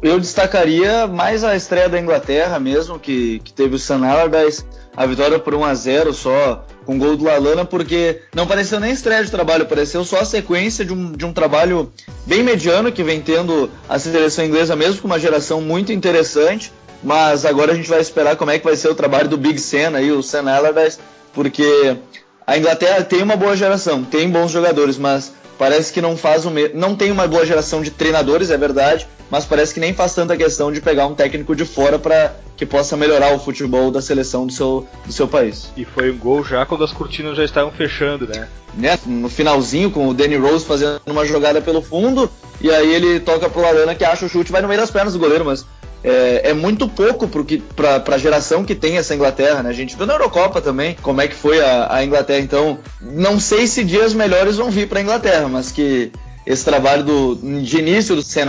Eu 0.02 0.18
destacaria 0.18 1.06
mais 1.06 1.44
a 1.44 1.54
estreia 1.54 1.90
da 1.90 2.00
Inglaterra 2.00 2.58
mesmo, 2.58 2.98
que, 2.98 3.38
que 3.40 3.52
teve 3.52 3.74
o 3.74 3.78
Sam 3.78 4.06
Allardyce, 4.06 4.64
a 4.96 5.04
vitória 5.04 5.38
por 5.38 5.54
1 5.54 5.64
a 5.66 5.74
0 5.74 6.14
só, 6.14 6.64
com 6.86 6.98
gol 6.98 7.18
do 7.18 7.24
Lalana, 7.24 7.66
porque 7.66 8.22
não 8.34 8.46
pareceu 8.46 8.80
nem 8.80 8.92
estreia 8.92 9.22
de 9.22 9.30
trabalho, 9.30 9.66
pareceu 9.66 10.02
só 10.02 10.20
a 10.20 10.24
sequência 10.24 10.82
de 10.82 10.94
um, 10.94 11.12
de 11.12 11.26
um 11.26 11.34
trabalho 11.34 11.92
bem 12.24 12.42
mediano 12.42 12.90
que 12.90 13.04
vem 13.04 13.20
tendo 13.20 13.70
a 13.86 13.98
seleção 13.98 14.42
inglesa 14.42 14.74
mesmo, 14.74 15.02
com 15.02 15.06
uma 15.06 15.20
geração 15.20 15.60
muito 15.60 15.92
interessante. 15.92 16.72
Mas 17.04 17.44
agora 17.44 17.72
a 17.72 17.74
gente 17.74 17.90
vai 17.90 18.00
esperar 18.00 18.36
como 18.36 18.52
é 18.52 18.58
que 18.58 18.64
vai 18.64 18.74
ser 18.74 18.88
o 18.88 18.94
trabalho 18.94 19.28
do 19.28 19.36
Big 19.36 19.58
Sen 19.58 19.94
aí, 19.94 20.10
o 20.10 20.22
Sam 20.22 20.50
Allardyce, 20.50 20.98
porque 21.34 21.98
a 22.46 22.56
Inglaterra 22.56 23.02
tem 23.02 23.22
uma 23.22 23.36
boa 23.36 23.56
geração, 23.56 24.04
tem 24.04 24.30
bons 24.30 24.52
jogadores, 24.52 24.96
mas 24.96 25.32
parece 25.58 25.92
que 25.92 26.00
não 26.00 26.16
faz 26.16 26.44
o 26.44 26.50
mesmo. 26.50 26.78
Não 26.78 26.94
tem 26.94 27.10
uma 27.10 27.26
boa 27.26 27.44
geração 27.44 27.82
de 27.82 27.90
treinadores, 27.90 28.50
é 28.50 28.56
verdade, 28.56 29.08
mas 29.28 29.44
parece 29.44 29.74
que 29.74 29.80
nem 29.80 29.92
faz 29.92 30.14
tanta 30.14 30.36
questão 30.36 30.70
de 30.70 30.80
pegar 30.80 31.06
um 31.06 31.14
técnico 31.14 31.56
de 31.56 31.64
fora 31.64 31.98
para 31.98 32.36
que 32.56 32.64
possa 32.64 32.96
melhorar 32.96 33.34
o 33.34 33.38
futebol 33.38 33.90
da 33.90 34.00
seleção 34.00 34.46
do 34.46 34.52
seu, 34.52 34.86
do 35.04 35.12
seu 35.12 35.26
país. 35.26 35.70
E 35.76 35.84
foi 35.84 36.12
um 36.12 36.18
gol 36.18 36.44
já 36.44 36.64
quando 36.64 36.84
as 36.84 36.92
cortinas 36.92 37.36
já 37.36 37.44
estavam 37.44 37.72
fechando, 37.72 38.28
né? 38.28 38.48
né? 38.74 38.98
No 39.04 39.28
finalzinho, 39.28 39.90
com 39.90 40.08
o 40.08 40.14
Danny 40.14 40.36
Rose 40.36 40.64
fazendo 40.64 41.00
uma 41.04 41.26
jogada 41.26 41.60
pelo 41.60 41.82
fundo, 41.82 42.30
e 42.60 42.70
aí 42.70 42.94
ele 42.94 43.18
toca 43.18 43.50
pro 43.50 43.60
Lalana 43.60 43.94
que 43.94 44.04
acha 44.04 44.24
o 44.24 44.28
chute 44.28 44.52
vai 44.52 44.62
no 44.62 44.68
meio 44.68 44.80
das 44.80 44.90
pernas 44.90 45.12
do 45.12 45.18
goleiro, 45.18 45.44
mas 45.44 45.66
é, 46.02 46.50
é 46.50 46.54
muito 46.54 46.88
pouco 46.88 47.28
para 47.74 48.14
a 48.14 48.18
geração 48.18 48.64
que 48.64 48.74
tem 48.74 48.96
essa 48.96 49.14
Inglaterra, 49.14 49.62
né? 49.62 49.70
A 49.70 49.72
gente 49.72 49.96
viu 49.96 50.06
na 50.06 50.14
Eurocopa 50.14 50.60
também 50.60 50.96
como 51.02 51.20
é 51.20 51.28
que 51.28 51.34
foi 51.34 51.60
a, 51.60 51.94
a 51.96 52.04
Inglaterra. 52.04 52.40
Então, 52.40 52.78
não 53.00 53.40
sei 53.40 53.66
se 53.66 53.84
dias 53.84 54.14
melhores 54.14 54.56
vão 54.56 54.70
vir 54.70 54.88
para 54.88 55.00
a 55.00 55.02
Inglaterra, 55.02 55.48
mas 55.48 55.72
que 55.72 56.12
esse 56.46 56.64
trabalho 56.64 57.02
do, 57.02 57.34
de 57.62 57.78
início 57.78 58.14
do 58.14 58.22
Sen 58.22 58.44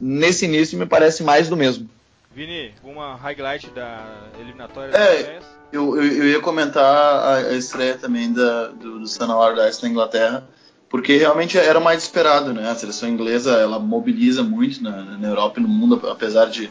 nesse 0.00 0.44
início 0.44 0.78
me 0.78 0.86
parece 0.86 1.22
mais 1.22 1.48
do 1.48 1.56
mesmo. 1.56 1.88
Vini, 2.34 2.72
uma 2.82 3.14
highlight 3.16 3.70
da 3.70 4.04
eliminatória 4.40 4.96
é, 4.96 5.38
eu, 5.72 5.96
eu, 5.96 6.04
eu, 6.04 6.28
ia 6.28 6.40
comentar 6.40 6.84
a, 6.84 7.36
a 7.36 7.52
estreia 7.54 7.96
também 7.96 8.32
da, 8.32 8.68
do, 8.68 9.00
do 9.00 9.06
Sen 9.06 9.30
Allardyce 9.30 9.82
na 9.82 9.88
Inglaterra 9.88 10.44
porque 10.88 11.16
realmente 11.16 11.58
era 11.58 11.80
mais 11.80 12.02
esperado, 12.02 12.52
né? 12.52 12.70
A 12.70 12.74
seleção 12.74 13.08
inglesa 13.08 13.52
ela 13.52 13.78
mobiliza 13.78 14.42
muito 14.42 14.82
na, 14.82 15.02
na 15.18 15.28
Europa 15.28 15.58
e 15.58 15.62
no 15.62 15.68
mundo, 15.68 16.00
apesar 16.08 16.46
de, 16.46 16.70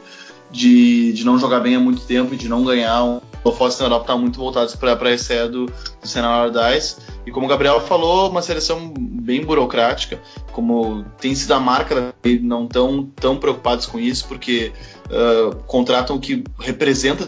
de, 0.51 1.11
de, 1.13 1.25
não 1.25 1.37
jogar 1.37 1.59
bem 1.59 1.75
há 1.75 1.79
muito 1.79 2.01
tempo 2.03 2.33
e 2.33 2.37
de 2.37 2.47
não 2.47 2.63
ganhar. 2.63 3.03
Um, 3.03 3.21
o 3.43 3.51
Foster 3.51 3.81
na 3.81 3.95
Europa 3.95 4.13
está 4.13 4.17
muito 4.17 4.39
voltado 4.39 4.77
para 4.77 5.09
a 5.09 5.13
estreia 5.13 5.49
do, 5.49 5.65
do 5.65 6.07
Senna. 6.07 6.49
E 7.25 7.31
como 7.31 7.45
o 7.45 7.49
Gabriel 7.49 7.81
falou, 7.81 8.29
uma 8.29 8.41
seleção 8.41 8.93
bem 8.97 9.43
burocrática, 9.43 10.21
como 10.51 11.05
tem 11.19 11.35
sido 11.35 11.53
a 11.53 11.59
marca, 11.59 12.13
não 12.41 12.67
tão, 12.67 13.05
tão 13.15 13.37
preocupados 13.37 13.85
com 13.85 13.99
isso, 13.99 14.27
porque 14.27 14.71
uh, 15.07 15.55
contratam 15.65 16.15
o 16.15 16.19
que 16.19 16.43
representa 16.59 17.25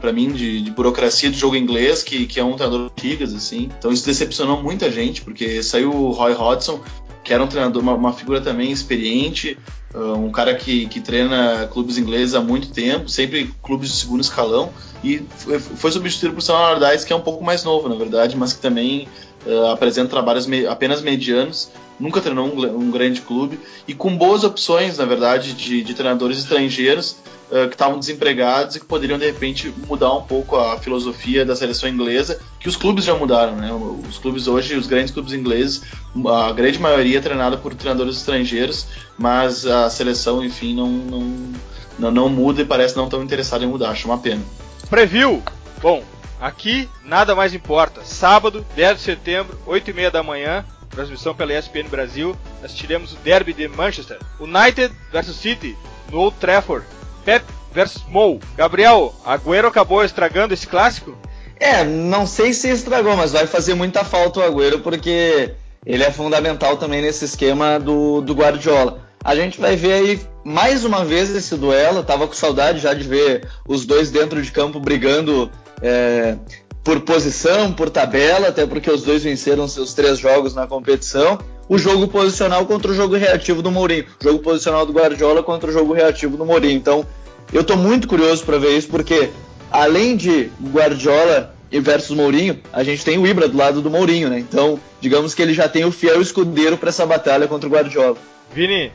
para 0.00 0.12
mim 0.12 0.32
de, 0.32 0.62
de, 0.62 0.70
burocracia 0.70 1.30
do 1.30 1.36
jogo 1.36 1.56
inglês, 1.56 2.02
que, 2.02 2.26
que 2.26 2.40
é 2.40 2.44
um 2.44 2.54
treinador 2.54 2.90
de 2.96 3.08
ligas, 3.08 3.34
assim. 3.34 3.70
Então 3.78 3.92
isso 3.92 4.06
decepcionou 4.06 4.62
muita 4.62 4.90
gente, 4.90 5.22
porque 5.22 5.62
saiu 5.62 5.92
o 5.92 6.10
Roy 6.10 6.32
Hodgson, 6.32 6.80
que 7.22 7.32
era 7.32 7.42
um 7.42 7.46
treinador, 7.46 7.82
uma, 7.82 7.94
uma 7.94 8.12
figura 8.12 8.40
também 8.40 8.72
experiente, 8.72 9.58
uh, 9.94 10.14
um 10.14 10.30
cara 10.30 10.54
que, 10.54 10.86
que 10.86 11.00
treina 11.00 11.68
clubes 11.70 11.98
ingleses 11.98 12.34
há 12.34 12.40
muito 12.40 12.70
tempo, 12.70 13.08
sempre 13.08 13.52
clubes 13.62 13.90
de 13.90 13.96
segundo 13.96 14.20
escalão, 14.20 14.70
e 15.04 15.22
foi, 15.36 15.58
foi 15.58 15.92
substituído 15.92 16.34
por 16.34 16.40
Sam 16.40 16.54
Allardyce, 16.54 17.06
que 17.06 17.12
é 17.12 17.16
um 17.16 17.20
pouco 17.20 17.44
mais 17.44 17.62
novo, 17.62 17.88
na 17.88 17.94
verdade, 17.94 18.36
mas 18.36 18.52
que 18.52 18.60
também 18.60 19.06
uh, 19.46 19.66
apresenta 19.66 20.08
trabalhos 20.08 20.46
me, 20.46 20.66
apenas 20.66 21.02
medianos, 21.02 21.70
nunca 21.98 22.20
treinou 22.20 22.46
um, 22.46 22.78
um, 22.78 22.90
grande 22.90 23.20
clube, 23.20 23.60
e 23.86 23.94
com 23.94 24.16
boas 24.16 24.42
opções, 24.42 24.98
na 24.98 25.04
verdade, 25.04 25.52
de, 25.52 25.82
de 25.82 25.94
treinadores 25.94 26.38
estrangeiros, 26.38 27.16
uh, 27.50 27.68
que 27.68 27.74
estavam 27.74 27.98
desempregados 27.98 28.76
e 28.76 28.80
que 28.80 28.86
poderiam 28.86 29.18
de 29.18 29.26
repente 29.26 29.72
mudar 29.86 30.12
um 30.14 30.22
pouco 30.22 30.56
a 30.56 30.78
filosofia 30.78 31.44
da 31.44 31.56
seleção 31.56 31.88
inglesa, 31.88 32.40
que 32.58 32.68
os 32.68 32.76
clubes 32.76 33.04
já 33.04 33.14
mudaram, 33.14 33.56
né? 33.56 33.70
Os 34.08 34.18
clubes 34.18 34.46
hoje, 34.46 34.76
os 34.76 34.86
grandes 34.86 35.12
clubes 35.12 35.32
ingleses, 35.32 35.82
a 36.26 36.52
grande 36.52 36.78
maioria 36.78 37.18
é 37.18 37.20
treinada 37.20 37.56
por 37.56 37.74
treinadores 37.74 38.16
estrangeiros, 38.16 38.86
mas 39.18 39.66
a 39.66 39.90
seleção, 39.90 40.44
enfim, 40.44 40.74
não, 40.74 40.88
não, 40.88 41.52
não, 41.98 42.10
não 42.10 42.28
muda 42.28 42.62
e 42.62 42.64
parece 42.64 42.96
não 42.96 43.08
tão 43.08 43.22
interessada 43.22 43.64
em 43.64 43.68
mudar. 43.68 43.90
Acho 43.90 44.08
uma 44.08 44.18
pena. 44.18 44.42
Preview. 44.88 45.42
Bom, 45.80 46.02
aqui 46.40 46.88
nada 47.04 47.34
mais 47.34 47.54
importa. 47.54 48.02
Sábado, 48.04 48.64
10 48.76 48.98
de 48.98 49.02
setembro, 49.02 49.58
8 49.66 49.90
e 49.90 49.92
meia 49.92 50.10
da 50.10 50.22
manhã, 50.22 50.64
transmissão 50.90 51.34
pela 51.34 51.56
ESPN 51.56 51.88
Brasil, 51.88 52.36
assistiremos 52.62 53.12
o 53.12 53.16
derby 53.16 53.52
de 53.52 53.68
Manchester. 53.68 54.18
United 54.38 54.94
versus 55.10 55.36
City, 55.36 55.76
no 56.10 56.18
Old 56.18 56.36
Trafford. 56.38 56.84
Pep 57.24 57.44
versus 57.72 58.02
Mou. 58.08 58.40
Gabriel, 58.56 59.14
Agüero 59.24 59.68
acabou 59.68 60.04
estragando 60.04 60.54
esse 60.54 60.66
clássico? 60.66 61.16
É, 61.58 61.84
não 61.84 62.26
sei 62.26 62.52
se 62.52 62.68
estragou, 62.68 63.16
mas 63.16 63.32
vai 63.32 63.46
fazer 63.46 63.74
muita 63.74 64.04
falta 64.04 64.40
o 64.40 64.42
Agüero 64.42 64.80
porque 64.80 65.54
ele 65.84 66.02
é 66.02 66.10
fundamental 66.10 66.76
também 66.76 67.02
nesse 67.02 67.24
esquema 67.24 67.78
do, 67.78 68.20
do 68.20 68.34
Guardiola. 68.34 69.08
A 69.22 69.34
gente 69.34 69.60
vai 69.60 69.76
ver 69.76 69.92
aí 69.92 70.20
mais 70.42 70.84
uma 70.84 71.04
vez 71.04 71.34
esse 71.34 71.56
duelo. 71.56 72.02
Tava 72.02 72.26
com 72.26 72.32
saudade 72.32 72.78
já 72.78 72.94
de 72.94 73.06
ver 73.06 73.46
os 73.68 73.84
dois 73.84 74.10
dentro 74.10 74.40
de 74.40 74.50
campo 74.50 74.80
brigando 74.80 75.50
é, 75.82 76.36
por 76.82 77.00
posição, 77.00 77.72
por 77.72 77.90
tabela, 77.90 78.48
até 78.48 78.66
porque 78.66 78.90
os 78.90 79.02
dois 79.02 79.22
venceram 79.22 79.68
seus 79.68 79.92
três 79.92 80.18
jogos 80.18 80.54
na 80.54 80.66
competição. 80.66 81.38
O 81.68 81.78
jogo 81.78 82.08
posicional 82.08 82.66
contra 82.66 82.90
o 82.90 82.94
jogo 82.94 83.16
reativo 83.16 83.62
do 83.62 83.70
Mourinho. 83.70 84.06
O 84.20 84.24
jogo 84.24 84.38
posicional 84.40 84.84
do 84.86 84.92
Guardiola 84.92 85.42
contra 85.42 85.70
o 85.70 85.72
jogo 85.72 85.92
reativo 85.92 86.36
do 86.36 86.44
Mourinho. 86.44 86.76
Então, 86.76 87.06
eu 87.52 87.60
estou 87.60 87.76
muito 87.76 88.08
curioso 88.08 88.44
para 88.44 88.58
ver 88.58 88.76
isso, 88.76 88.88
porque 88.88 89.30
além 89.70 90.16
de 90.16 90.50
Guardiola 90.72 91.54
e 91.70 91.78
versus 91.78 92.16
Mourinho, 92.16 92.58
a 92.72 92.82
gente 92.82 93.04
tem 93.04 93.18
o 93.18 93.26
Ibra 93.26 93.48
do 93.48 93.56
lado 93.56 93.80
do 93.80 93.90
Mourinho, 93.90 94.28
né? 94.28 94.38
Então, 94.38 94.80
digamos 95.00 95.34
que 95.34 95.42
ele 95.42 95.54
já 95.54 95.68
tem 95.68 95.84
o 95.84 95.92
fiel 95.92 96.20
escudeiro 96.20 96.76
para 96.76 96.88
essa 96.88 97.06
batalha 97.06 97.46
contra 97.46 97.68
o 97.68 97.72
Guardiola. 97.72 98.16
Vini, 98.52 98.90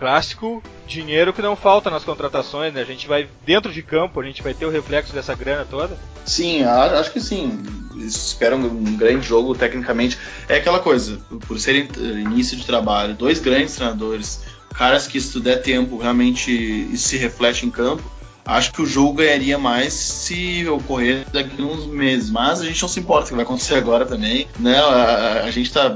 clássico 0.00 0.62
dinheiro 0.86 1.32
que 1.32 1.42
não 1.42 1.54
falta 1.54 1.90
nas 1.90 2.02
contratações, 2.02 2.72
né? 2.72 2.80
A 2.80 2.84
gente 2.86 3.06
vai 3.06 3.28
dentro 3.44 3.70
de 3.70 3.82
campo, 3.82 4.18
a 4.18 4.24
gente 4.24 4.42
vai 4.42 4.54
ter 4.54 4.64
o 4.64 4.70
reflexo 4.70 5.12
dessa 5.12 5.34
grana 5.34 5.66
toda. 5.68 5.96
Sim, 6.24 6.64
acho 6.64 7.12
que 7.12 7.20
sim. 7.20 7.62
Espero 7.96 8.56
um 8.56 8.96
grande 8.96 9.26
jogo 9.26 9.54
tecnicamente. 9.54 10.18
É 10.48 10.56
aquela 10.56 10.80
coisa, 10.80 11.20
por 11.46 11.60
ser 11.60 11.86
início 12.00 12.56
de 12.56 12.64
trabalho, 12.64 13.14
dois 13.14 13.38
grandes 13.38 13.76
treinadores, 13.76 14.40
caras 14.74 15.06
que 15.06 15.20
se 15.20 15.38
der 15.38 15.62
tempo 15.62 15.98
realmente 15.98 16.96
se 16.96 17.18
reflete 17.18 17.66
em 17.66 17.70
campo 17.70 18.02
Acho 18.44 18.72
que 18.72 18.82
o 18.82 18.86
jogo 18.86 19.14
ganharia 19.14 19.58
mais 19.58 19.92
se 19.92 20.66
ocorrer 20.68 21.26
daqui 21.32 21.60
a 21.60 21.64
uns 21.64 21.86
meses, 21.86 22.30
mas 22.30 22.60
a 22.60 22.64
gente 22.64 22.80
não 22.80 22.88
se 22.88 22.98
importa 22.98 23.28
que 23.28 23.34
vai 23.34 23.44
acontecer 23.44 23.74
agora 23.78 24.06
também, 24.06 24.46
né? 24.58 24.78
A, 24.78 25.44
a 25.44 25.50
gente 25.50 25.72
tá, 25.72 25.94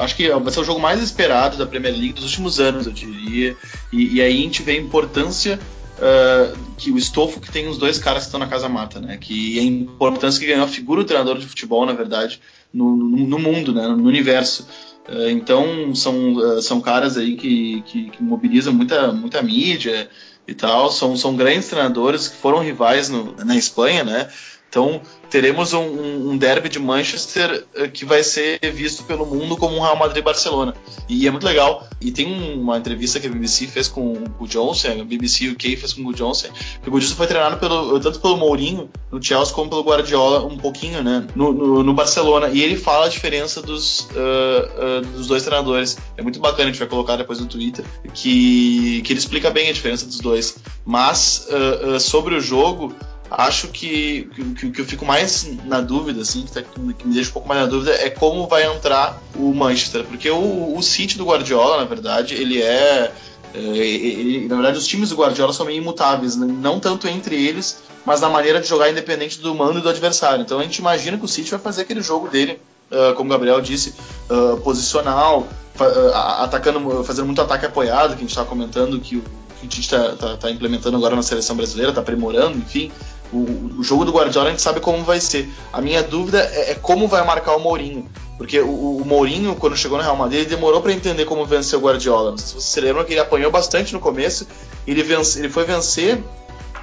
acho 0.00 0.16
que 0.16 0.28
vai 0.28 0.52
ser 0.52 0.60
o 0.60 0.64
jogo 0.64 0.80
mais 0.80 1.02
esperado 1.02 1.56
da 1.56 1.66
Premier 1.66 1.94
League 1.94 2.12
dos 2.12 2.24
últimos 2.24 2.60
anos, 2.60 2.86
eu 2.86 2.92
diria. 2.92 3.56
E, 3.92 4.16
e 4.16 4.20
aí 4.20 4.38
a 4.38 4.42
gente 4.42 4.62
vê 4.62 4.72
a 4.72 4.80
importância 4.80 5.58
uh, 5.96 6.56
que 6.76 6.90
o 6.90 6.98
estofo 6.98 7.40
que 7.40 7.50
tem 7.50 7.68
os 7.68 7.78
dois 7.78 7.98
caras 7.98 8.22
que 8.22 8.28
estão 8.28 8.40
na 8.40 8.46
casa 8.46 8.68
mata, 8.68 9.00
né? 9.00 9.16
Que 9.16 9.58
a 9.58 9.62
importância 9.62 10.38
que 10.40 10.46
ganhou 10.46 10.64
a 10.64 10.68
figura 10.68 11.02
do 11.02 11.06
treinador 11.06 11.38
de 11.38 11.46
futebol, 11.46 11.84
na 11.86 11.92
verdade, 11.92 12.40
no, 12.72 12.96
no, 12.96 13.26
no 13.26 13.38
mundo, 13.38 13.72
né? 13.72 13.88
No 13.88 14.04
universo. 14.04 14.66
Uh, 15.08 15.30
então 15.30 15.94
são, 15.94 16.34
uh, 16.34 16.62
são 16.62 16.80
caras 16.80 17.16
aí 17.16 17.36
que, 17.36 17.82
que, 17.82 18.10
que 18.10 18.22
mobilizam 18.22 18.72
muita, 18.72 19.12
muita 19.12 19.42
mídia 19.42 20.08
e 20.46 20.54
tal. 20.54 20.90
São, 20.90 21.16
são 21.16 21.36
grandes 21.36 21.68
treinadores 21.68 22.28
que 22.28 22.36
foram 22.36 22.60
rivais 22.60 23.08
no, 23.08 23.34
na 23.44 23.56
Espanha, 23.56 24.04
né? 24.04 24.28
Então 24.68 25.00
teremos 25.30 25.72
um, 25.72 26.30
um, 26.30 26.36
derby 26.36 26.68
de 26.68 26.78
Manchester 26.78 27.64
eh, 27.74 27.88
que 27.88 28.04
vai 28.04 28.22
ser 28.22 28.58
visto 28.72 29.04
pelo 29.04 29.26
mundo 29.26 29.56
como 29.56 29.76
um 29.76 29.80
Real 29.80 29.96
Madrid 29.96 30.22
Barcelona. 30.22 30.74
E 31.08 31.26
é 31.26 31.30
muito 31.30 31.44
legal. 31.44 31.86
E 32.00 32.10
tem 32.10 32.54
uma 32.54 32.76
entrevista 32.78 33.18
que 33.18 33.26
a 33.26 33.30
BBC 33.30 33.66
fez 33.66 33.88
com 33.88 34.24
o 34.38 34.46
Johnson, 34.46 35.00
a 35.00 35.04
BBC 35.04 35.48
UK 35.48 35.76
fez 35.76 35.92
com 35.92 36.06
o 36.06 36.12
Johnson, 36.12 36.48
que 36.82 36.90
o 36.90 36.98
Johnson 36.98 37.14
foi 37.14 37.26
treinado 37.26 37.58
pelo, 37.58 37.98
tanto 38.00 38.20
pelo 38.20 38.36
Mourinho 38.36 38.90
no 39.10 39.22
Chelsea 39.22 39.54
como 39.54 39.70
pelo 39.70 39.82
Guardiola 39.82 40.44
um 40.44 40.58
pouquinho, 40.58 41.02
né, 41.02 41.26
no, 41.34 41.52
no, 41.52 41.82
no 41.82 41.94
Barcelona. 41.94 42.48
E 42.48 42.62
ele 42.62 42.76
fala 42.76 43.06
a 43.06 43.08
diferença 43.08 43.62
dos, 43.62 44.00
uh, 44.00 45.00
uh, 45.00 45.06
dos 45.16 45.26
dois 45.26 45.42
treinadores. 45.42 45.96
É 46.16 46.22
muito 46.22 46.38
bacana, 46.38 46.64
a 46.64 46.72
gente 46.72 46.78
vai 46.78 46.88
colocar 46.88 47.16
depois 47.16 47.40
no 47.40 47.46
Twitter, 47.46 47.84
que, 48.12 49.02
que 49.02 49.12
ele 49.12 49.18
explica 49.18 49.50
bem 49.50 49.68
a 49.68 49.72
diferença 49.72 50.06
dos 50.06 50.20
dois. 50.20 50.58
Mas 50.84 51.48
uh, 51.48 51.98
sobre 51.98 52.34
o 52.34 52.40
jogo, 52.40 52.94
acho 53.30 53.68
que 53.68 54.28
o 54.38 54.54
que, 54.54 54.70
que, 54.70 54.80
eu 54.80 54.84
fico 54.84 55.04
mais 55.04 55.48
na 55.64 55.80
dúvida, 55.80 56.22
assim, 56.22 56.42
que, 56.42 56.52
tá, 56.52 56.62
que, 56.62 56.80
me 56.80 57.14
deixa 57.14 57.30
um 57.30 57.32
pouco 57.32 57.48
mais 57.48 57.60
na 57.60 57.66
dúvida, 57.66 57.92
é 57.92 58.10
como 58.10 58.46
vai 58.46 58.64
entrar 58.64 59.20
o 59.34 59.52
Manchester. 59.52 60.04
Porque 60.04 60.30
o, 60.30 60.76
o 60.76 60.82
City 60.82 61.18
do 61.18 61.24
Guardiola, 61.24 61.78
na 61.78 61.84
verdade, 61.84 62.34
ele 62.34 62.62
é. 62.62 63.12
é 63.54 63.58
ele, 63.58 64.48
na 64.48 64.56
verdade, 64.56 64.78
os 64.78 64.86
times 64.86 65.10
do 65.10 65.16
Guardiola 65.16 65.52
são 65.52 65.66
meio 65.66 65.78
imutáveis, 65.78 66.36
né? 66.36 66.46
não 66.46 66.78
tanto 66.78 67.08
entre 67.08 67.34
eles, 67.34 67.82
mas 68.04 68.20
na 68.20 68.28
maneira 68.28 68.60
de 68.60 68.68
jogar 68.68 68.90
independente 68.90 69.40
do 69.40 69.54
mando 69.54 69.78
e 69.78 69.82
do 69.82 69.88
adversário. 69.88 70.42
Então 70.42 70.58
a 70.58 70.62
gente 70.62 70.78
imagina 70.78 71.18
que 71.18 71.24
o 71.24 71.28
City 71.28 71.50
vai 71.50 71.60
fazer 71.60 71.82
aquele 71.82 72.00
jogo 72.00 72.28
dele, 72.28 72.60
uh, 72.90 73.14
como 73.14 73.28
o 73.28 73.32
Gabriel 73.32 73.60
disse, 73.60 73.94
uh, 74.30 74.56
posicional, 74.60 75.48
uh, 75.80 76.14
atacando, 76.42 77.02
fazendo 77.04 77.26
muito 77.26 77.42
ataque 77.42 77.66
apoiado, 77.66 78.10
que 78.10 78.16
a 78.16 78.20
gente 78.20 78.30
estava 78.30 78.48
comentando 78.48 79.00
que 79.00 79.16
o 79.16 79.24
que 79.60 79.66
a 79.66 79.68
gente 79.68 79.80
está 79.80 80.10
tá, 80.16 80.36
tá 80.36 80.50
implementando 80.50 80.96
agora 80.96 81.16
na 81.16 81.22
seleção 81.22 81.56
brasileira, 81.56 81.90
está 81.90 82.00
aprimorando, 82.00 82.58
enfim. 82.58 82.90
O, 83.32 83.78
o, 83.78 83.82
jogo 83.82 84.04
do 84.04 84.12
Guardiola 84.12 84.48
a 84.48 84.50
gente 84.50 84.62
sabe 84.62 84.80
como 84.80 85.02
vai 85.02 85.20
ser. 85.20 85.48
A 85.72 85.80
minha 85.80 86.02
dúvida 86.02 86.38
é, 86.40 86.72
é 86.72 86.74
como 86.74 87.08
vai 87.08 87.24
marcar 87.24 87.56
o 87.56 87.60
Mourinho. 87.60 88.08
Porque 88.38 88.60
o, 88.60 88.98
o, 88.98 89.04
Mourinho, 89.04 89.56
quando 89.56 89.76
chegou 89.76 89.98
no 89.98 90.04
Real 90.04 90.16
Madrid, 90.16 90.40
ele 90.40 90.50
demorou 90.50 90.80
para 90.80 90.92
entender 90.92 91.24
como 91.24 91.44
vencer 91.44 91.78
o 91.78 91.82
Guardiola. 91.82 92.30
Não 92.32 92.38
sei 92.38 92.46
se 92.46 92.52
vocês 92.52 92.64
se 92.64 92.80
lembram 92.80 93.04
que 93.04 93.12
ele 93.12 93.20
apanhou 93.20 93.50
bastante 93.50 93.92
no 93.92 94.00
começo. 94.00 94.46
Ele, 94.86 95.02
vence, 95.02 95.38
ele 95.38 95.48
foi 95.48 95.64
vencer 95.64 96.22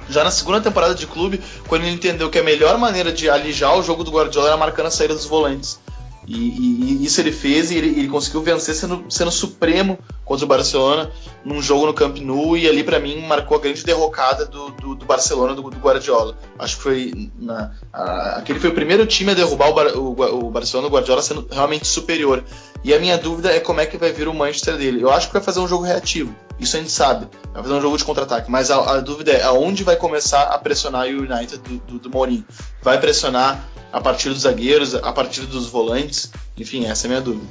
já 0.08 0.22
na 0.22 0.30
segunda 0.30 0.60
temporada 0.60 0.94
de 0.94 1.06
clube, 1.06 1.40
quando 1.66 1.82
ele 1.82 1.94
entendeu 1.94 2.28
que 2.28 2.38
a 2.38 2.42
melhor 2.42 2.76
maneira 2.76 3.10
de 3.10 3.30
alijar 3.30 3.78
o 3.78 3.82
jogo 3.82 4.04
do 4.04 4.10
Guardiola 4.10 4.48
era 4.48 4.56
marcando 4.56 4.86
a 4.86 4.90
saída 4.90 5.14
dos 5.14 5.24
volantes. 5.24 5.78
E, 6.26 6.36
e, 6.36 7.04
isso 7.04 7.20
ele 7.20 7.32
fez 7.32 7.70
e 7.70 7.76
ele, 7.76 7.88
ele, 7.98 8.08
conseguiu 8.08 8.42
vencer 8.42 8.74
sendo, 8.74 9.04
sendo 9.10 9.30
supremo 9.30 9.98
contra 10.24 10.44
o 10.44 10.48
Barcelona 10.48 11.10
num 11.44 11.60
jogo 11.60 11.86
no 11.86 11.94
Camp 11.94 12.16
Nou 12.18 12.56
e 12.56 12.66
ali 12.66 12.82
para 12.82 12.98
mim 12.98 13.20
marcou 13.26 13.58
a 13.58 13.60
grande 13.60 13.84
derrocada 13.84 14.46
do, 14.46 14.70
do, 14.70 14.94
do 14.94 15.04
Barcelona 15.04 15.54
do, 15.54 15.62
do, 15.62 15.78
Guardiola. 15.78 16.36
Acho 16.58 16.76
que 16.76 16.82
foi 16.82 17.30
na, 17.38 17.72
a, 17.94 18.38
aquele 18.38 18.58
foi 18.58 18.70
o 18.70 18.74
primeiro 18.74 19.06
time 19.06 19.30
a 19.30 19.34
derrubar 19.34 19.68
o, 19.68 19.72
Bar, 19.72 19.86
o, 19.96 20.46
o 20.46 20.50
Barcelona, 20.50 20.88
o 20.88 20.90
Guardiola 20.90 21.22
sendo 21.22 21.46
realmente 21.48 21.86
superior. 21.86 22.42
E 22.82 22.92
a 22.92 22.98
minha 22.98 23.16
dúvida 23.16 23.54
é 23.54 23.60
como 23.60 23.80
é 23.80 23.86
que 23.86 23.96
vai 23.96 24.12
vir 24.12 24.26
o 24.26 24.34
Manchester 24.34 24.76
dele. 24.76 25.00
Eu 25.00 25.10
acho 25.10 25.28
que 25.28 25.32
vai 25.32 25.42
fazer 25.42 25.60
um 25.60 25.68
jogo 25.68 25.84
reativo. 25.84 26.34
Isso 26.58 26.76
a 26.76 26.80
gente 26.80 26.90
sabe. 26.90 27.28
Vai 27.52 27.62
fazer 27.62 27.74
um 27.74 27.80
jogo 27.80 27.96
de 27.96 28.04
contra-ataque. 28.04 28.50
Mas 28.50 28.70
a, 28.70 28.96
a, 28.96 29.00
dúvida 29.00 29.30
é 29.30 29.44
aonde 29.44 29.84
vai 29.84 29.94
começar 29.94 30.42
a 30.42 30.58
pressionar 30.58 31.06
o 31.06 31.22
United 31.22 31.58
do, 31.58 31.78
do, 31.78 31.98
do 32.00 32.10
Mourinho. 32.10 32.44
Vai 32.82 33.00
pressionar 33.00 33.64
a 33.92 34.00
partir 34.00 34.30
dos 34.30 34.40
zagueiros, 34.40 34.94
a 34.96 35.12
partir 35.12 35.42
dos 35.42 35.68
volantes? 35.68 36.32
Enfim, 36.58 36.86
essa 36.86 37.06
é 37.06 37.08
a 37.08 37.10
minha 37.10 37.20
dúvida. 37.20 37.46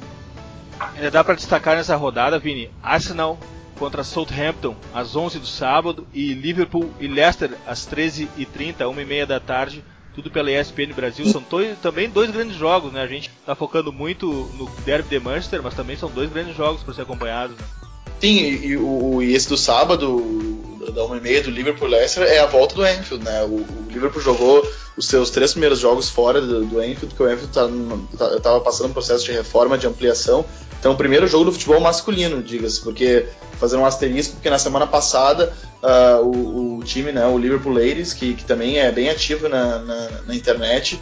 Ainda 0.94 1.10
dá 1.10 1.24
para 1.24 1.34
destacar 1.34 1.76
nessa 1.76 1.96
rodada, 1.96 2.38
Vini, 2.38 2.70
Arsenal 2.82 3.38
contra 3.78 4.04
Southampton 4.04 4.76
às 4.92 5.16
11 5.16 5.38
do 5.38 5.46
sábado 5.46 6.06
e 6.12 6.32
Liverpool 6.32 6.90
e 7.00 7.08
Leicester 7.08 7.56
às 7.66 7.88
13h30, 7.88 8.76
1h30 8.78 9.26
da 9.26 9.40
tarde, 9.40 9.82
tudo 10.14 10.30
pela 10.30 10.50
ESPN 10.50 10.92
Brasil. 10.94 11.26
São 11.26 11.42
dois, 11.48 11.78
também 11.78 12.08
dois 12.08 12.30
grandes 12.30 12.56
jogos, 12.56 12.92
né? 12.92 13.02
A 13.02 13.06
gente 13.06 13.30
está 13.30 13.54
focando 13.54 13.92
muito 13.92 14.26
no 14.56 14.70
Derby 14.84 15.08
de 15.08 15.18
Manchester, 15.18 15.62
mas 15.62 15.74
também 15.74 15.96
são 15.96 16.10
dois 16.10 16.30
grandes 16.30 16.56
jogos 16.56 16.82
para 16.82 16.94
ser 16.94 17.02
acompanhados. 17.02 17.56
Né? 17.56 17.64
Sim, 18.24 18.38
e, 18.38 18.74
o, 18.78 19.22
e 19.22 19.34
esse 19.34 19.46
do 19.50 19.56
sábado, 19.58 20.16
da 20.94 21.02
1h30 21.02 21.42
do 21.42 21.50
Liverpool 21.50 21.86
Leicester, 21.86 22.26
é 22.26 22.38
a 22.38 22.46
volta 22.46 22.74
do 22.74 22.82
Anfield, 22.82 23.22
né? 23.22 23.42
O, 23.42 23.56
o, 23.56 23.86
Liverpool 23.90 24.22
jogou 24.22 24.66
os 24.96 25.06
seus 25.08 25.28
três 25.28 25.50
primeiros 25.52 25.78
jogos 25.78 26.08
fora 26.08 26.40
do, 26.40 26.64
do 26.64 26.78
Anfield, 26.78 27.08
porque 27.08 27.22
o 27.22 27.26
Anfield 27.26 27.50
estava 27.50 27.70
tá, 28.16 28.40
tá, 28.40 28.60
passando 28.60 28.88
um 28.88 28.92
processo 28.94 29.26
de 29.26 29.32
reforma, 29.32 29.76
de 29.76 29.86
ampliação. 29.86 30.42
Então, 30.80 30.92
o 30.92 30.96
primeiro 30.96 31.26
jogo 31.26 31.44
do 31.44 31.52
futebol 31.52 31.78
masculino, 31.80 32.42
diga-se, 32.42 32.80
porque 32.80 33.26
fazer 33.60 33.76
um 33.76 33.84
asterisco, 33.84 34.36
porque 34.36 34.48
na 34.48 34.58
semana 34.58 34.86
passada 34.86 35.52
uh, 35.82 36.24
o, 36.24 36.78
o, 36.78 36.82
time, 36.82 37.12
né, 37.12 37.26
o 37.26 37.36
Liverpool 37.36 37.74
Ladies, 37.74 38.14
que, 38.14 38.32
que 38.32 38.44
também 38.44 38.78
é 38.78 38.90
bem 38.90 39.10
ativo 39.10 39.50
na, 39.50 39.80
na, 39.80 40.08
na 40.28 40.34
internet, 40.34 40.98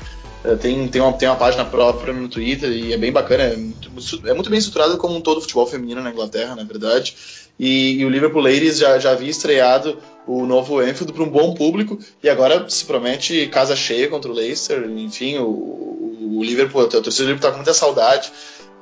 tem, 0.60 0.88
tem, 0.88 1.00
uma, 1.00 1.12
tem 1.12 1.28
uma 1.28 1.36
página 1.36 1.64
própria 1.64 2.12
no 2.12 2.28
Twitter 2.28 2.70
e 2.70 2.92
é 2.92 2.96
bem 2.96 3.12
bacana, 3.12 3.44
é 3.44 3.56
muito, 3.56 4.28
é 4.28 4.34
muito 4.34 4.50
bem 4.50 4.58
estruturado 4.58 4.96
como 4.98 5.16
um 5.16 5.20
todo 5.20 5.40
futebol 5.40 5.66
feminino 5.66 6.02
na 6.02 6.10
Inglaterra, 6.10 6.56
na 6.56 6.64
verdade. 6.64 7.14
E, 7.58 8.00
e, 8.00 8.04
o 8.04 8.08
Liverpool 8.08 8.42
Ladies 8.42 8.78
já, 8.78 8.98
já 8.98 9.12
havia 9.12 9.30
estreado 9.30 9.98
o 10.26 10.44
novo 10.46 10.80
Anfield 10.80 11.12
para 11.12 11.22
um 11.22 11.28
bom 11.28 11.54
público 11.54 11.98
e 12.22 12.28
agora 12.28 12.68
se 12.68 12.84
promete 12.84 13.46
casa 13.48 13.76
cheia 13.76 14.08
contra 14.08 14.30
o 14.30 14.34
Leicester. 14.34 14.84
Enfim, 14.90 15.38
o, 15.38 16.38
o 16.38 16.42
Liverpool, 16.42 16.82
o 16.82 16.88
torcedor 16.88 17.12
do 17.12 17.20
Liverpool 17.20 17.36
está 17.36 17.50
com 17.50 17.56
muita 17.56 17.74
saudade 17.74 18.32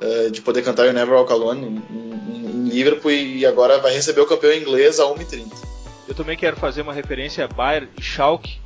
uh, 0.01 0.31
de 0.31 0.41
poder 0.41 0.63
cantar 0.63 0.87
o 0.87 0.93
Never 0.93 1.13
Walk 1.13 1.31
Alone 1.31 1.63
em, 1.63 1.95
em, 1.95 2.45
em, 2.45 2.69
Liverpool 2.69 3.11
e 3.11 3.45
agora 3.45 3.77
vai 3.79 3.93
receber 3.93 4.21
o 4.21 4.25
campeão 4.25 4.53
inglês 4.53 4.99
a 4.99 5.03
1h30. 5.03 5.45
Eu 6.07 6.15
também 6.15 6.37
quero 6.37 6.57
fazer 6.57 6.81
uma 6.81 6.93
referência 6.93 7.45
a 7.45 7.47
Bayern 7.47 7.87
e 7.97 8.01
Schalke 8.01 8.57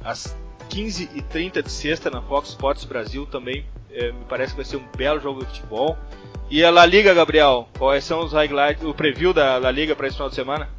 às 0.66 0.76
15h30 0.76 1.61
de 1.61 1.72
sexta 1.72 2.09
na 2.09 2.22
Fox 2.22 2.49
Sports 2.49 2.86
Brasil 2.86 3.26
também. 3.26 3.66
É, 3.91 4.11
me 4.11 4.26
parece 4.28 4.51
que 4.51 4.57
vai 4.57 4.66
ser 4.66 4.78
um 4.78 4.84
belo 4.97 5.20
jogo 5.20 5.41
de 5.41 5.47
futebol. 5.47 5.97
E 6.49 6.63
a 6.63 6.70
La 6.70 6.86
Liga, 6.86 7.13
Gabriel, 7.13 7.68
quais 7.78 8.03
são 8.03 8.24
os 8.24 8.34
highlights, 8.34 8.84
o 8.84 8.93
preview 8.93 9.34
da 9.34 9.57
La 9.57 9.72
Liga 9.72 9.95
para 9.95 10.07
esse 10.07 10.16
final 10.16 10.30
de 10.30 10.36
semana? 10.36 10.70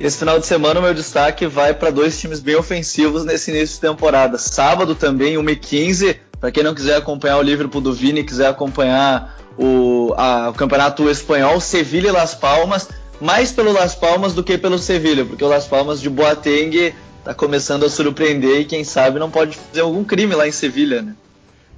Esse 0.00 0.18
final 0.18 0.38
de 0.38 0.46
semana 0.46 0.80
o 0.80 0.82
meu 0.82 0.94
destaque 0.94 1.46
vai 1.46 1.74
para 1.74 1.90
dois 1.90 2.18
times 2.18 2.40
bem 2.40 2.56
ofensivos 2.56 3.24
nesse 3.24 3.50
início 3.50 3.74
de 3.74 3.80
temporada. 3.80 4.38
Sábado 4.38 4.94
também, 4.94 5.36
1h15, 5.36 6.16
para 6.40 6.50
quem 6.50 6.62
não 6.62 6.74
quiser 6.74 6.96
acompanhar 6.96 7.38
o 7.38 7.42
Liverpool 7.42 7.80
do 7.80 7.92
Vini, 7.92 8.24
quiser 8.24 8.48
acompanhar 8.48 9.38
o, 9.58 10.14
a, 10.16 10.48
o 10.48 10.54
campeonato 10.54 11.08
espanhol, 11.10 11.60
Sevilha 11.60 12.08
e 12.08 12.12
Las 12.12 12.34
Palmas, 12.34 12.88
mais 13.20 13.52
pelo 13.52 13.72
Las 13.72 13.94
Palmas 13.94 14.32
do 14.32 14.42
que 14.42 14.56
pelo 14.56 14.78
Sevilha, 14.78 15.24
porque 15.24 15.44
o 15.44 15.48
Las 15.48 15.66
Palmas 15.66 16.00
de 16.00 16.08
Boateng 16.08 16.92
está 17.22 17.32
começando 17.32 17.84
a 17.84 17.88
surpreender 17.88 18.60
e 18.60 18.64
quem 18.64 18.82
sabe 18.82 19.20
não 19.20 19.30
pode 19.30 19.56
fazer 19.56 19.80
algum 19.80 20.02
crime 20.02 20.34
lá 20.34 20.46
em 20.46 20.52
Sevilha, 20.52 21.02
né? 21.02 21.14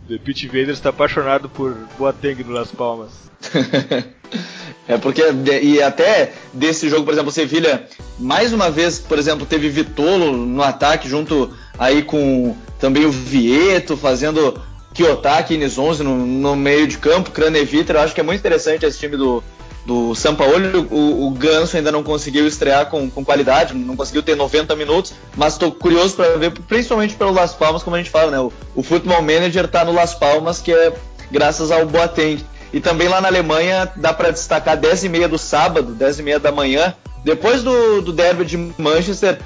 The 0.08 0.18
Pit 0.18 0.46
Vader 0.46 0.70
está 0.70 0.88
apaixonado 0.88 1.48
por 1.48 1.76
Boateng 1.98 2.42
no 2.44 2.52
Las 2.52 2.70
Palmas. 2.70 3.10
é 4.88 4.96
porque 4.96 5.22
e 5.62 5.82
até 5.82 6.32
desse 6.52 6.88
jogo, 6.88 7.04
por 7.04 7.12
exemplo, 7.12 7.30
Sevilha 7.30 7.86
mais 8.18 8.52
uma 8.52 8.70
vez, 8.70 8.98
por 8.98 9.18
exemplo, 9.18 9.46
teve 9.46 9.68
Vitolo 9.68 10.32
no 10.32 10.62
ataque 10.62 11.08
junto 11.08 11.54
aí 11.78 12.02
com 12.02 12.56
também 12.78 13.04
o 13.04 13.10
Vieto 13.10 13.96
fazendo 13.96 14.60
Kiyotaki 14.94 15.54
e 15.54 15.64
11 15.64 16.02
no, 16.02 16.24
no, 16.24 16.56
meio 16.56 16.86
de 16.86 16.98
campo, 16.98 17.30
Craneviter, 17.30 17.96
eu 17.96 18.00
acho 18.00 18.14
que 18.14 18.20
é 18.20 18.24
muito 18.24 18.40
interessante 18.40 18.86
esse 18.86 18.98
time 18.98 19.16
do, 19.16 19.42
do 19.84 20.14
Sampaoli. 20.14 20.86
O, 20.90 21.26
o 21.26 21.30
Ganso 21.30 21.76
ainda 21.76 21.92
não 21.92 22.02
conseguiu 22.02 22.46
estrear 22.46 22.86
com, 22.86 23.10
com 23.10 23.24
qualidade, 23.24 23.74
não 23.74 23.96
conseguiu 23.96 24.22
ter 24.22 24.36
90 24.36 24.74
minutos, 24.76 25.14
mas 25.36 25.54
estou 25.54 25.72
curioso 25.72 26.16
para 26.16 26.36
ver, 26.36 26.50
principalmente 26.50 27.14
pelo 27.14 27.32
Las 27.32 27.54
Palmas, 27.54 27.82
como 27.82 27.96
a 27.96 27.98
gente 27.98 28.10
fala, 28.10 28.30
né? 28.30 28.38
O, 28.40 28.52
o 28.74 29.22
Manager 29.22 29.64
está 29.64 29.84
no 29.84 29.92
Las 29.92 30.14
Palmas, 30.14 30.60
que 30.60 30.72
é 30.72 30.92
graças 31.30 31.70
ao 31.70 31.86
Boateng. 31.86 32.44
E 32.72 32.80
também 32.80 33.06
lá 33.06 33.20
na 33.20 33.28
Alemanha 33.28 33.90
dá 33.94 34.12
para 34.12 34.30
destacar 34.30 34.76
10h30 34.76 35.28
do 35.28 35.38
sábado, 35.38 35.94
10h30 35.94 36.38
da 36.40 36.50
manhã, 36.50 36.94
depois 37.24 37.62
do, 37.62 38.02
do 38.02 38.12
derby 38.12 38.44
de 38.44 38.56
Manchester, 38.56 39.38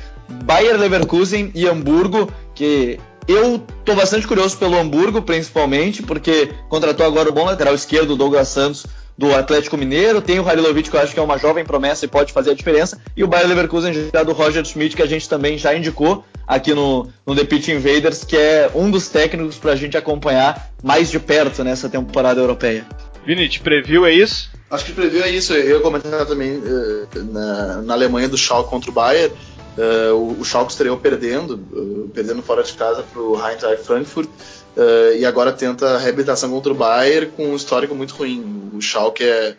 Bayer 0.44 0.78
Leverkusen 0.78 1.50
e 1.54 1.66
Hamburgo, 1.66 2.32
que 2.54 2.98
eu 3.28 3.62
estou 3.80 3.94
bastante 3.94 4.26
curioso 4.26 4.56
pelo 4.56 4.76
Hamburgo, 4.78 5.20
principalmente, 5.20 6.02
porque 6.02 6.50
contratou 6.68 7.04
agora 7.04 7.28
o 7.28 7.32
bom 7.32 7.44
lateral 7.44 7.74
esquerdo, 7.74 8.16
Douglas 8.16 8.48
Santos, 8.48 8.86
do 9.18 9.34
Atlético 9.34 9.76
Mineiro, 9.76 10.22
tem 10.22 10.38
o 10.38 10.48
Halilovic, 10.48 10.88
que 10.88 10.96
eu 10.96 11.00
acho 11.00 11.12
que 11.12 11.18
é 11.18 11.22
uma 11.22 11.38
jovem 11.38 11.64
promessa 11.64 12.04
e 12.04 12.08
pode 12.08 12.32
fazer 12.32 12.52
a 12.52 12.54
diferença, 12.54 13.00
e 13.16 13.24
o 13.24 13.28
Bayer 13.28 13.48
Leverkusen 13.48 13.92
já 14.14 14.22
do 14.22 14.32
Roger 14.32 14.64
Schmidt, 14.64 14.96
que 14.96 15.02
a 15.02 15.06
gente 15.06 15.28
também 15.28 15.58
já 15.58 15.74
indicou 15.74 16.24
aqui 16.46 16.72
no, 16.72 17.08
no 17.26 17.34
The 17.34 17.44
Pitch 17.44 17.68
Invaders, 17.68 18.24
que 18.24 18.36
é 18.36 18.70
um 18.74 18.90
dos 18.90 19.08
técnicos 19.08 19.58
para 19.58 19.72
a 19.72 19.76
gente 19.76 19.96
acompanhar 19.96 20.70
mais 20.82 21.10
de 21.10 21.18
perto 21.18 21.62
nessa 21.62 21.88
temporada 21.88 22.40
europeia. 22.40 22.86
Vini, 23.26 23.48
te 23.48 23.60
previu 23.60 24.06
é 24.06 24.12
isso? 24.12 24.50
Acho 24.70 24.86
que 24.86 24.92
previu 24.92 25.22
é 25.22 25.30
isso. 25.30 25.52
Eu 25.52 25.76
ia 25.76 25.80
comentar 25.80 26.24
também 26.24 26.56
uh, 26.56 27.08
na, 27.30 27.82
na, 27.82 27.94
Alemanha 27.94 28.28
do 28.28 28.38
Schalke 28.38 28.70
contra 28.70 28.90
o 28.90 28.92
Bayern. 28.92 29.34
Uh, 29.78 30.40
o, 30.40 30.44
Schalke 30.44 30.72
estreou 30.72 30.96
perdendo, 30.96 31.54
uh, 31.72 32.10
perdendo 32.12 32.42
fora 32.42 32.64
de 32.64 32.72
casa 32.72 33.04
para 33.04 33.22
o 33.22 33.36
Eintracht 33.36 33.84
Frankfurt. 33.84 34.28
Uh, 34.76 35.16
e 35.16 35.24
agora 35.24 35.52
tenta 35.52 35.94
a 35.94 35.98
reabilitação 35.98 36.50
contra 36.50 36.72
o 36.72 36.74
Bayern 36.74 37.30
com 37.36 37.50
um 37.50 37.56
histórico 37.56 37.94
muito 37.94 38.14
ruim. 38.14 38.72
O 38.74 38.80
Schalke 38.80 39.22
é, 39.22 39.54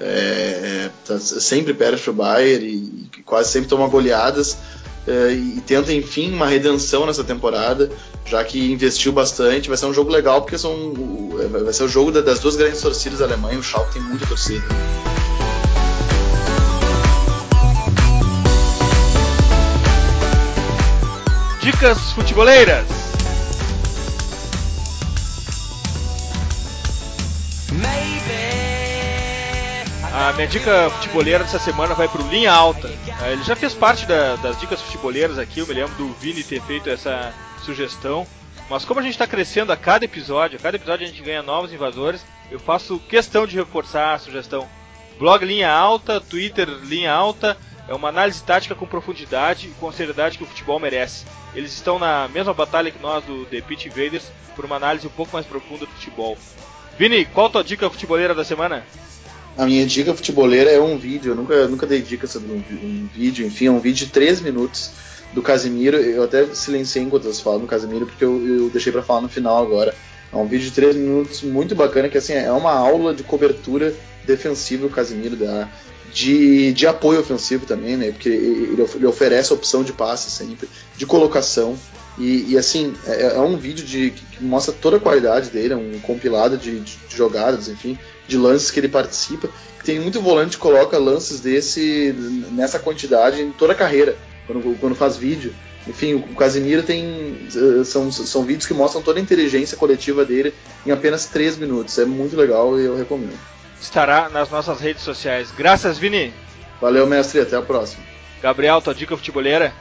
é, 0.00 0.06
é 0.06 0.90
tá, 1.06 1.20
sempre 1.20 1.72
perde 1.72 2.02
para 2.02 2.10
o 2.10 2.14
Bayern 2.14 2.64
e, 2.64 3.08
e, 3.16 3.22
quase 3.22 3.50
sempre 3.50 3.68
toma 3.68 3.86
goleadas 3.86 4.54
uh, 5.06 5.30
e 5.30 5.60
tenta 5.64 5.92
enfim 5.92 6.32
uma 6.32 6.46
redenção 6.46 7.06
nessa 7.06 7.22
temporada, 7.22 7.90
já 8.26 8.42
que 8.42 8.72
investiu 8.72 9.12
bastante. 9.12 9.68
Vai 9.68 9.78
ser 9.78 9.86
um 9.86 9.94
jogo 9.94 10.10
legal 10.10 10.42
porque 10.42 10.58
são, 10.58 10.94
vai 11.64 11.72
ser 11.72 11.84
o 11.84 11.88
jogo 11.88 12.10
das 12.10 12.40
duas 12.40 12.56
grandes 12.56 12.80
torcidas 12.80 13.20
da 13.20 13.24
Alemanha. 13.24 13.58
O 13.58 13.62
Schalke 13.62 13.92
tem 13.92 14.02
muita 14.02 14.26
torcida. 14.26 14.64
Dicas 21.60 22.12
futeboleiras. 22.12 22.86
A 30.12 30.32
minha 30.32 30.46
dica 30.46 30.90
futeboleira 30.90 31.44
dessa 31.44 31.58
semana 31.58 31.94
vai 31.94 32.08
para 32.08 32.22
o 32.22 32.28
Linha 32.28 32.52
Alta. 32.52 32.88
É, 33.22 33.32
ele 33.32 33.42
já 33.42 33.54
fez 33.54 33.74
parte 33.74 34.06
da, 34.06 34.36
das 34.36 34.58
dicas 34.58 34.80
futeboleiras 34.80 35.38
aqui, 35.38 35.60
eu 35.60 35.66
me 35.66 35.74
lembro 35.74 35.94
do 35.96 36.12
Vini 36.14 36.42
ter 36.42 36.62
feito 36.62 36.88
essa 36.88 37.32
sugestão. 37.64 38.26
Mas 38.68 38.84
como 38.84 39.00
a 39.00 39.02
gente 39.02 39.12
está 39.12 39.26
crescendo 39.26 39.72
a 39.72 39.76
cada 39.76 40.04
episódio, 40.04 40.58
a 40.58 40.62
cada 40.62 40.76
episódio 40.76 41.06
a 41.06 41.08
gente 41.08 41.22
ganha 41.22 41.42
novos 41.42 41.72
invasores, 41.72 42.24
eu 42.50 42.58
faço 42.58 42.98
questão 43.00 43.46
de 43.46 43.56
reforçar 43.56 44.14
a 44.14 44.18
sugestão. 44.18 44.68
Blog 45.18 45.44
Linha 45.44 45.70
Alta, 45.70 46.20
Twitter 46.20 46.68
Linha 46.84 47.12
Alta, 47.12 47.56
é 47.90 47.94
uma 47.94 48.08
análise 48.08 48.40
tática 48.44 48.72
com 48.72 48.86
profundidade 48.86 49.66
e 49.66 49.70
com 49.80 49.90
seriedade 49.90 50.38
que 50.38 50.44
o 50.44 50.46
futebol 50.46 50.78
merece. 50.78 51.24
Eles 51.52 51.72
estão 51.72 51.98
na 51.98 52.28
mesma 52.28 52.54
batalha 52.54 52.88
que 52.88 53.02
nós 53.02 53.24
do 53.24 53.44
The 53.46 53.60
Pitch 53.62 53.86
Invaders 53.86 54.30
por 54.54 54.64
uma 54.64 54.76
análise 54.76 55.08
um 55.08 55.10
pouco 55.10 55.32
mais 55.32 55.44
profunda 55.44 55.86
do 55.86 55.92
futebol. 55.92 56.38
Vini, 56.96 57.24
qual 57.24 57.48
a 57.48 57.50
tua 57.50 57.64
dica 57.64 57.90
futeboleira 57.90 58.32
da 58.32 58.44
semana? 58.44 58.86
A 59.58 59.66
minha 59.66 59.84
dica 59.84 60.14
futeboleira 60.14 60.70
é 60.70 60.80
um 60.80 60.96
vídeo, 60.96 61.32
eu 61.32 61.34
nunca, 61.34 61.66
nunca 61.66 61.84
dei 61.84 62.00
dica 62.00 62.28
sobre 62.28 62.52
um, 62.52 62.62
um 62.80 63.08
vídeo, 63.12 63.44
enfim, 63.44 63.66
é 63.66 63.70
um 63.72 63.80
vídeo 63.80 64.06
de 64.06 64.12
3 64.12 64.40
minutos 64.40 64.92
do 65.32 65.42
Casimiro. 65.42 65.96
Eu 65.96 66.22
até 66.22 66.46
silenciei 66.54 67.02
enquanto 67.02 67.24
vocês 67.24 67.40
falam 67.40 67.58
do 67.58 67.66
Casimiro, 67.66 68.06
porque 68.06 68.24
eu, 68.24 68.46
eu 68.46 68.70
deixei 68.70 68.92
para 68.92 69.02
falar 69.02 69.22
no 69.22 69.28
final 69.28 69.60
agora. 69.60 69.92
É 70.32 70.36
um 70.36 70.46
vídeo 70.46 70.66
de 70.66 70.72
3 70.72 70.96
minutos 70.96 71.42
muito 71.42 71.74
bacana, 71.74 72.08
que 72.08 72.18
assim, 72.18 72.34
é 72.34 72.52
uma 72.52 72.72
aula 72.72 73.14
de 73.14 73.22
cobertura 73.22 73.92
defensiva 74.24 74.86
o 74.86 74.90
Casimiro 74.90 75.36
dá. 75.36 75.68
De, 76.12 76.72
de 76.72 76.88
apoio 76.88 77.20
ofensivo 77.20 77.64
também, 77.64 77.96
né? 77.96 78.10
Porque 78.10 78.28
ele, 78.28 78.84
ele 78.96 79.06
oferece 79.06 79.52
a 79.52 79.54
opção 79.54 79.84
de 79.84 79.92
passe 79.92 80.28
sempre, 80.28 80.68
de 80.96 81.06
colocação. 81.06 81.78
E, 82.18 82.46
e 82.48 82.58
assim, 82.58 82.94
é, 83.06 83.36
é, 83.36 83.40
um 83.40 83.56
vídeo 83.56 83.84
de, 83.84 84.10
que 84.10 84.42
mostra 84.42 84.74
toda 84.74 84.96
a 84.96 85.00
qualidade 85.00 85.50
dele, 85.50 85.72
é 85.72 85.76
um 85.76 86.00
compilado 86.00 86.58
de, 86.58 86.80
de, 86.80 86.96
de 86.96 87.16
jogadas, 87.16 87.68
enfim, 87.68 87.96
de 88.26 88.36
lances 88.36 88.72
que 88.72 88.80
ele 88.80 88.88
participa. 88.88 89.48
Tem 89.84 90.00
muito 90.00 90.20
volante 90.20 90.56
que 90.56 90.62
coloca 90.62 90.98
lances 90.98 91.38
desse 91.40 92.12
nessa 92.50 92.80
quantidade 92.80 93.40
em 93.40 93.52
toda 93.52 93.72
a 93.72 93.76
carreira, 93.76 94.16
quando, 94.46 94.78
quando 94.80 94.94
faz 94.96 95.16
vídeo. 95.16 95.54
Enfim, 95.86 96.14
o 96.14 96.34
Casimiro 96.34 96.82
tem. 96.82 97.48
Eh, 97.54 97.84
são, 97.84 98.12
são 98.12 98.44
vídeos 98.44 98.66
que 98.66 98.74
mostram 98.74 99.02
toda 99.02 99.18
a 99.18 99.22
inteligência 99.22 99.76
coletiva 99.76 100.24
dele 100.24 100.52
em 100.86 100.90
apenas 100.90 101.26
3 101.26 101.56
minutos. 101.56 101.98
É 101.98 102.04
muito 102.04 102.36
legal 102.36 102.78
e 102.78 102.84
eu 102.84 102.96
recomendo. 102.96 103.38
Estará 103.80 104.28
nas 104.28 104.50
nossas 104.50 104.78
redes 104.80 105.02
sociais. 105.02 105.50
Graças, 105.56 105.98
Vini. 105.98 106.34
Valeu, 106.80 107.06
mestre. 107.06 107.40
Até 107.40 107.56
a 107.56 107.62
próxima. 107.62 108.02
Gabriel, 108.42 108.80
tua 108.80 108.94
dica 108.94 109.16
futeboleira? 109.16 109.72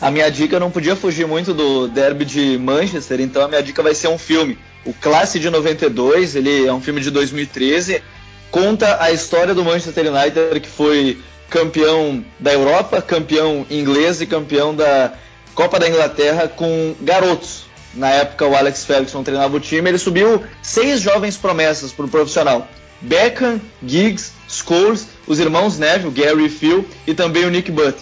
A 0.00 0.10
minha 0.10 0.30
dica 0.30 0.60
não 0.60 0.70
podia 0.70 0.94
fugir 0.94 1.26
muito 1.26 1.54
do 1.54 1.88
derby 1.88 2.24
de 2.24 2.58
Manchester, 2.58 3.20
então 3.20 3.42
a 3.42 3.48
minha 3.48 3.62
dica 3.62 3.82
vai 3.82 3.94
ser 3.94 4.08
um 4.08 4.18
filme. 4.18 4.58
O 4.84 4.92
Classe 4.92 5.40
de 5.40 5.48
92, 5.48 6.36
ele 6.36 6.66
é 6.66 6.72
um 6.72 6.82
filme 6.82 7.00
de 7.00 7.10
2013, 7.10 8.02
conta 8.50 9.02
a 9.02 9.10
história 9.10 9.54
do 9.54 9.64
Manchester 9.64 10.12
United 10.12 10.60
que 10.60 10.68
foi 10.68 11.18
campeão 11.48 12.24
da 12.38 12.52
Europa, 12.52 13.00
campeão 13.00 13.66
inglês 13.70 14.20
e 14.20 14.26
campeão 14.26 14.74
da 14.74 15.12
Copa 15.54 15.78
da 15.78 15.88
Inglaterra 15.88 16.48
com 16.48 16.94
garotos. 17.00 17.64
Na 17.94 18.10
época 18.10 18.46
o 18.46 18.54
Alex 18.54 18.84
Ferguson 18.84 19.22
treinava 19.22 19.56
o 19.56 19.60
time, 19.60 19.88
ele 19.88 19.98
subiu 19.98 20.44
seis 20.62 21.00
jovens 21.00 21.36
promessas 21.36 21.92
para 21.92 22.04
o 22.04 22.08
profissional. 22.08 22.68
Beckham, 23.00 23.60
Giggs, 23.86 24.32
Scholes, 24.48 25.06
os 25.26 25.38
irmãos 25.38 25.78
Neville, 25.78 26.10
Gary 26.10 26.46
e 26.46 26.48
Phil 26.48 26.86
e 27.06 27.14
também 27.14 27.44
o 27.44 27.50
Nick 27.50 27.70
Butt. 27.70 27.96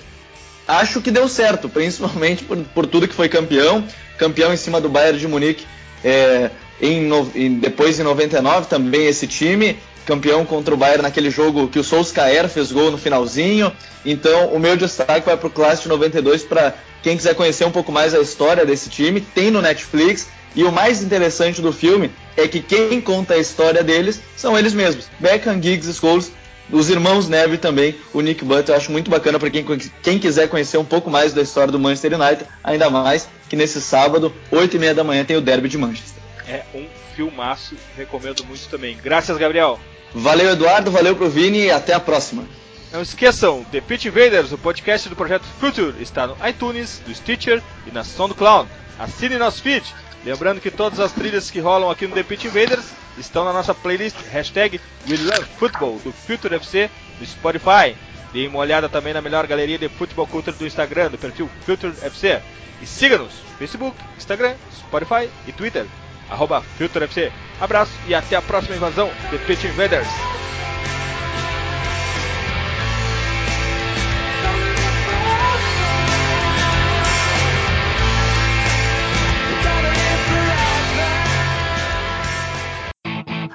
Acho 0.67 1.01
que 1.01 1.11
deu 1.11 1.29
certo, 1.29 1.69
principalmente 1.71 2.45
por, 2.45 2.57
por 2.75 2.87
tudo 2.87 3.07
que 3.07 3.15
foi 3.15 3.29
campeão, 3.29 3.85
campeão 4.19 4.53
em 4.53 4.57
cima 4.57 4.81
do 4.81 4.89
Bayern 4.89 5.19
de 5.19 5.29
Munique. 5.29 5.67
É, 6.03 6.51
em, 6.81 7.59
depois 7.59 7.99
em 7.99 8.03
99 8.03 8.67
também 8.67 9.07
esse 9.07 9.27
time, 9.27 9.79
campeão 10.05 10.45
contra 10.45 10.75
o 10.75 10.77
Bayern 10.77 11.03
naquele 11.03 11.31
jogo 11.31 11.69
que 11.69 11.79
o 11.79 11.85
Solskjaer 11.85 12.49
fez 12.49 12.71
gol 12.71 12.91
no 12.91 12.99
finalzinho. 12.99 13.73
Então 14.05 14.49
o 14.49 14.59
meu 14.59 14.77
destaque 14.77 15.27
vai 15.27 15.37
para 15.37 15.47
o 15.47 15.51
Classe 15.51 15.83
de 15.83 15.89
92 15.89 16.43
para 16.43 16.75
quem 17.03 17.17
quiser 17.17 17.35
conhecer 17.35 17.65
um 17.65 17.71
pouco 17.71 17.93
mais 17.93 18.15
a 18.15 18.21
história 18.21 18.65
desse 18.65 18.89
time, 18.89 19.21
tem 19.21 19.51
no 19.51 19.61
Netflix. 19.61 20.29
E 20.57 20.63
o 20.63 20.71
mais 20.71 21.03
interessante 21.03 21.61
do 21.61 21.73
filme 21.73 22.11
é 22.37 22.47
que 22.47 22.61
quem 22.61 23.01
conta 23.01 23.35
a 23.35 23.39
história 23.39 23.83
deles 23.83 24.21
são 24.37 24.57
eles 24.57 24.73
mesmos. 24.73 25.09
Beckham, 25.19 25.61
Giggs 25.61 25.93
Scholes, 25.95 26.31
os 26.71 26.89
irmãos 26.89 27.29
Neville 27.29 27.59
também, 27.59 27.97
o 28.13 28.21
Nick 28.21 28.45
Butt, 28.45 28.69
eu 28.69 28.77
acho 28.77 28.91
muito 28.91 29.11
bacana 29.11 29.39
para 29.39 29.51
quem, 29.51 29.65
quem 30.03 30.19
quiser 30.19 30.49
conhecer 30.49 30.79
um 30.79 30.85
pouco 30.85 31.11
mais 31.11 31.33
da 31.33 31.43
história 31.43 31.73
do 31.73 31.79
Manchester 31.79 32.19
United, 32.19 32.47
ainda 32.63 32.89
mais 32.89 33.29
que 33.49 33.57
nesse 33.57 33.81
sábado, 33.81 34.33
8 34.51 34.77
e 34.77 34.79
meia 34.79 34.95
da 34.95 35.05
manhã, 35.05 35.25
tem 35.25 35.37
o 35.37 35.41
derby 35.41 35.69
de 35.69 35.77
Manchester 35.77 36.24
é 36.49 36.65
um 36.75 36.87
filmaço, 37.15 37.77
recomendo 37.97 38.45
muito 38.45 38.69
também. 38.69 38.97
Graças, 39.03 39.37
Gabriel. 39.37 39.79
Valeu, 40.15 40.51
Eduardo, 40.51 40.91
valeu 40.91 41.17
pro 41.17 41.29
Vini 41.29 41.65
e 41.65 41.71
até 41.71 41.93
a 41.93 42.01
próxima. 42.01 42.45
Não 42.93 43.03
esqueçam, 43.03 43.65
The 43.65 43.81
Pitch 43.81 44.05
Invaders, 44.05 44.53
o 44.53 44.59
podcast 44.59 45.09
do 45.09 45.17
Projeto 45.17 45.45
Future, 45.59 46.01
está 46.01 46.29
no 46.29 46.37
iTunes, 46.49 47.03
no 47.05 47.13
Stitcher 47.13 47.61
e 47.87 47.91
na 47.91 48.05
SoundCloud. 48.05 48.71
Assine 48.99 49.37
nosso 49.37 49.63
feed. 49.63 49.85
Lembrando 50.25 50.61
que 50.61 50.71
todas 50.71 51.01
as 51.01 51.11
trilhas 51.11 51.51
que 51.51 51.59
rolam 51.59 51.91
aqui 51.91 52.07
no 52.07 52.15
The 52.15 52.23
Pitch 52.23 52.45
Invaders 52.45 52.93
estão 53.19 53.45
na 53.45 53.53
nossa 53.53 53.75
playlist 53.75 54.17
hashtag 54.31 54.81
WeLoveFootball 55.09 55.99
do 56.05 56.13
Future 56.13 56.55
FC 56.55 56.89
do 57.19 57.27
Spotify. 57.27 57.97
Deem 58.33 58.49
uma 58.49 58.61
olhada 58.61 58.89
também 58.89 59.13
na 59.13 59.21
melhor 59.21 59.47
galeria 59.47 59.79
de 59.79 59.89
futebol 59.89 60.27
culture 60.27 60.57
do 60.57 60.67
Instagram, 60.67 61.11
do 61.11 61.19
perfil 61.19 61.51
Future 61.67 61.93
FC. 62.01 62.41
E 62.81 62.87
siga-nos 62.87 63.33
no 63.33 63.59
Facebook, 63.59 63.97
Instagram, 64.17 64.55
Spotify 64.73 65.29
e 65.47 65.53
Twitter, 65.53 65.87
arroba 66.35 66.61
Future 66.61 67.05
FC. 67.05 67.33
Abraço 67.61 67.93
e 68.07 68.15
até 68.15 68.37
a 68.37 68.43
próxima 68.43 68.77
invasão 68.77 69.11
The 69.31 69.39
Pitch 69.39 69.65
Invaders. 69.65 70.09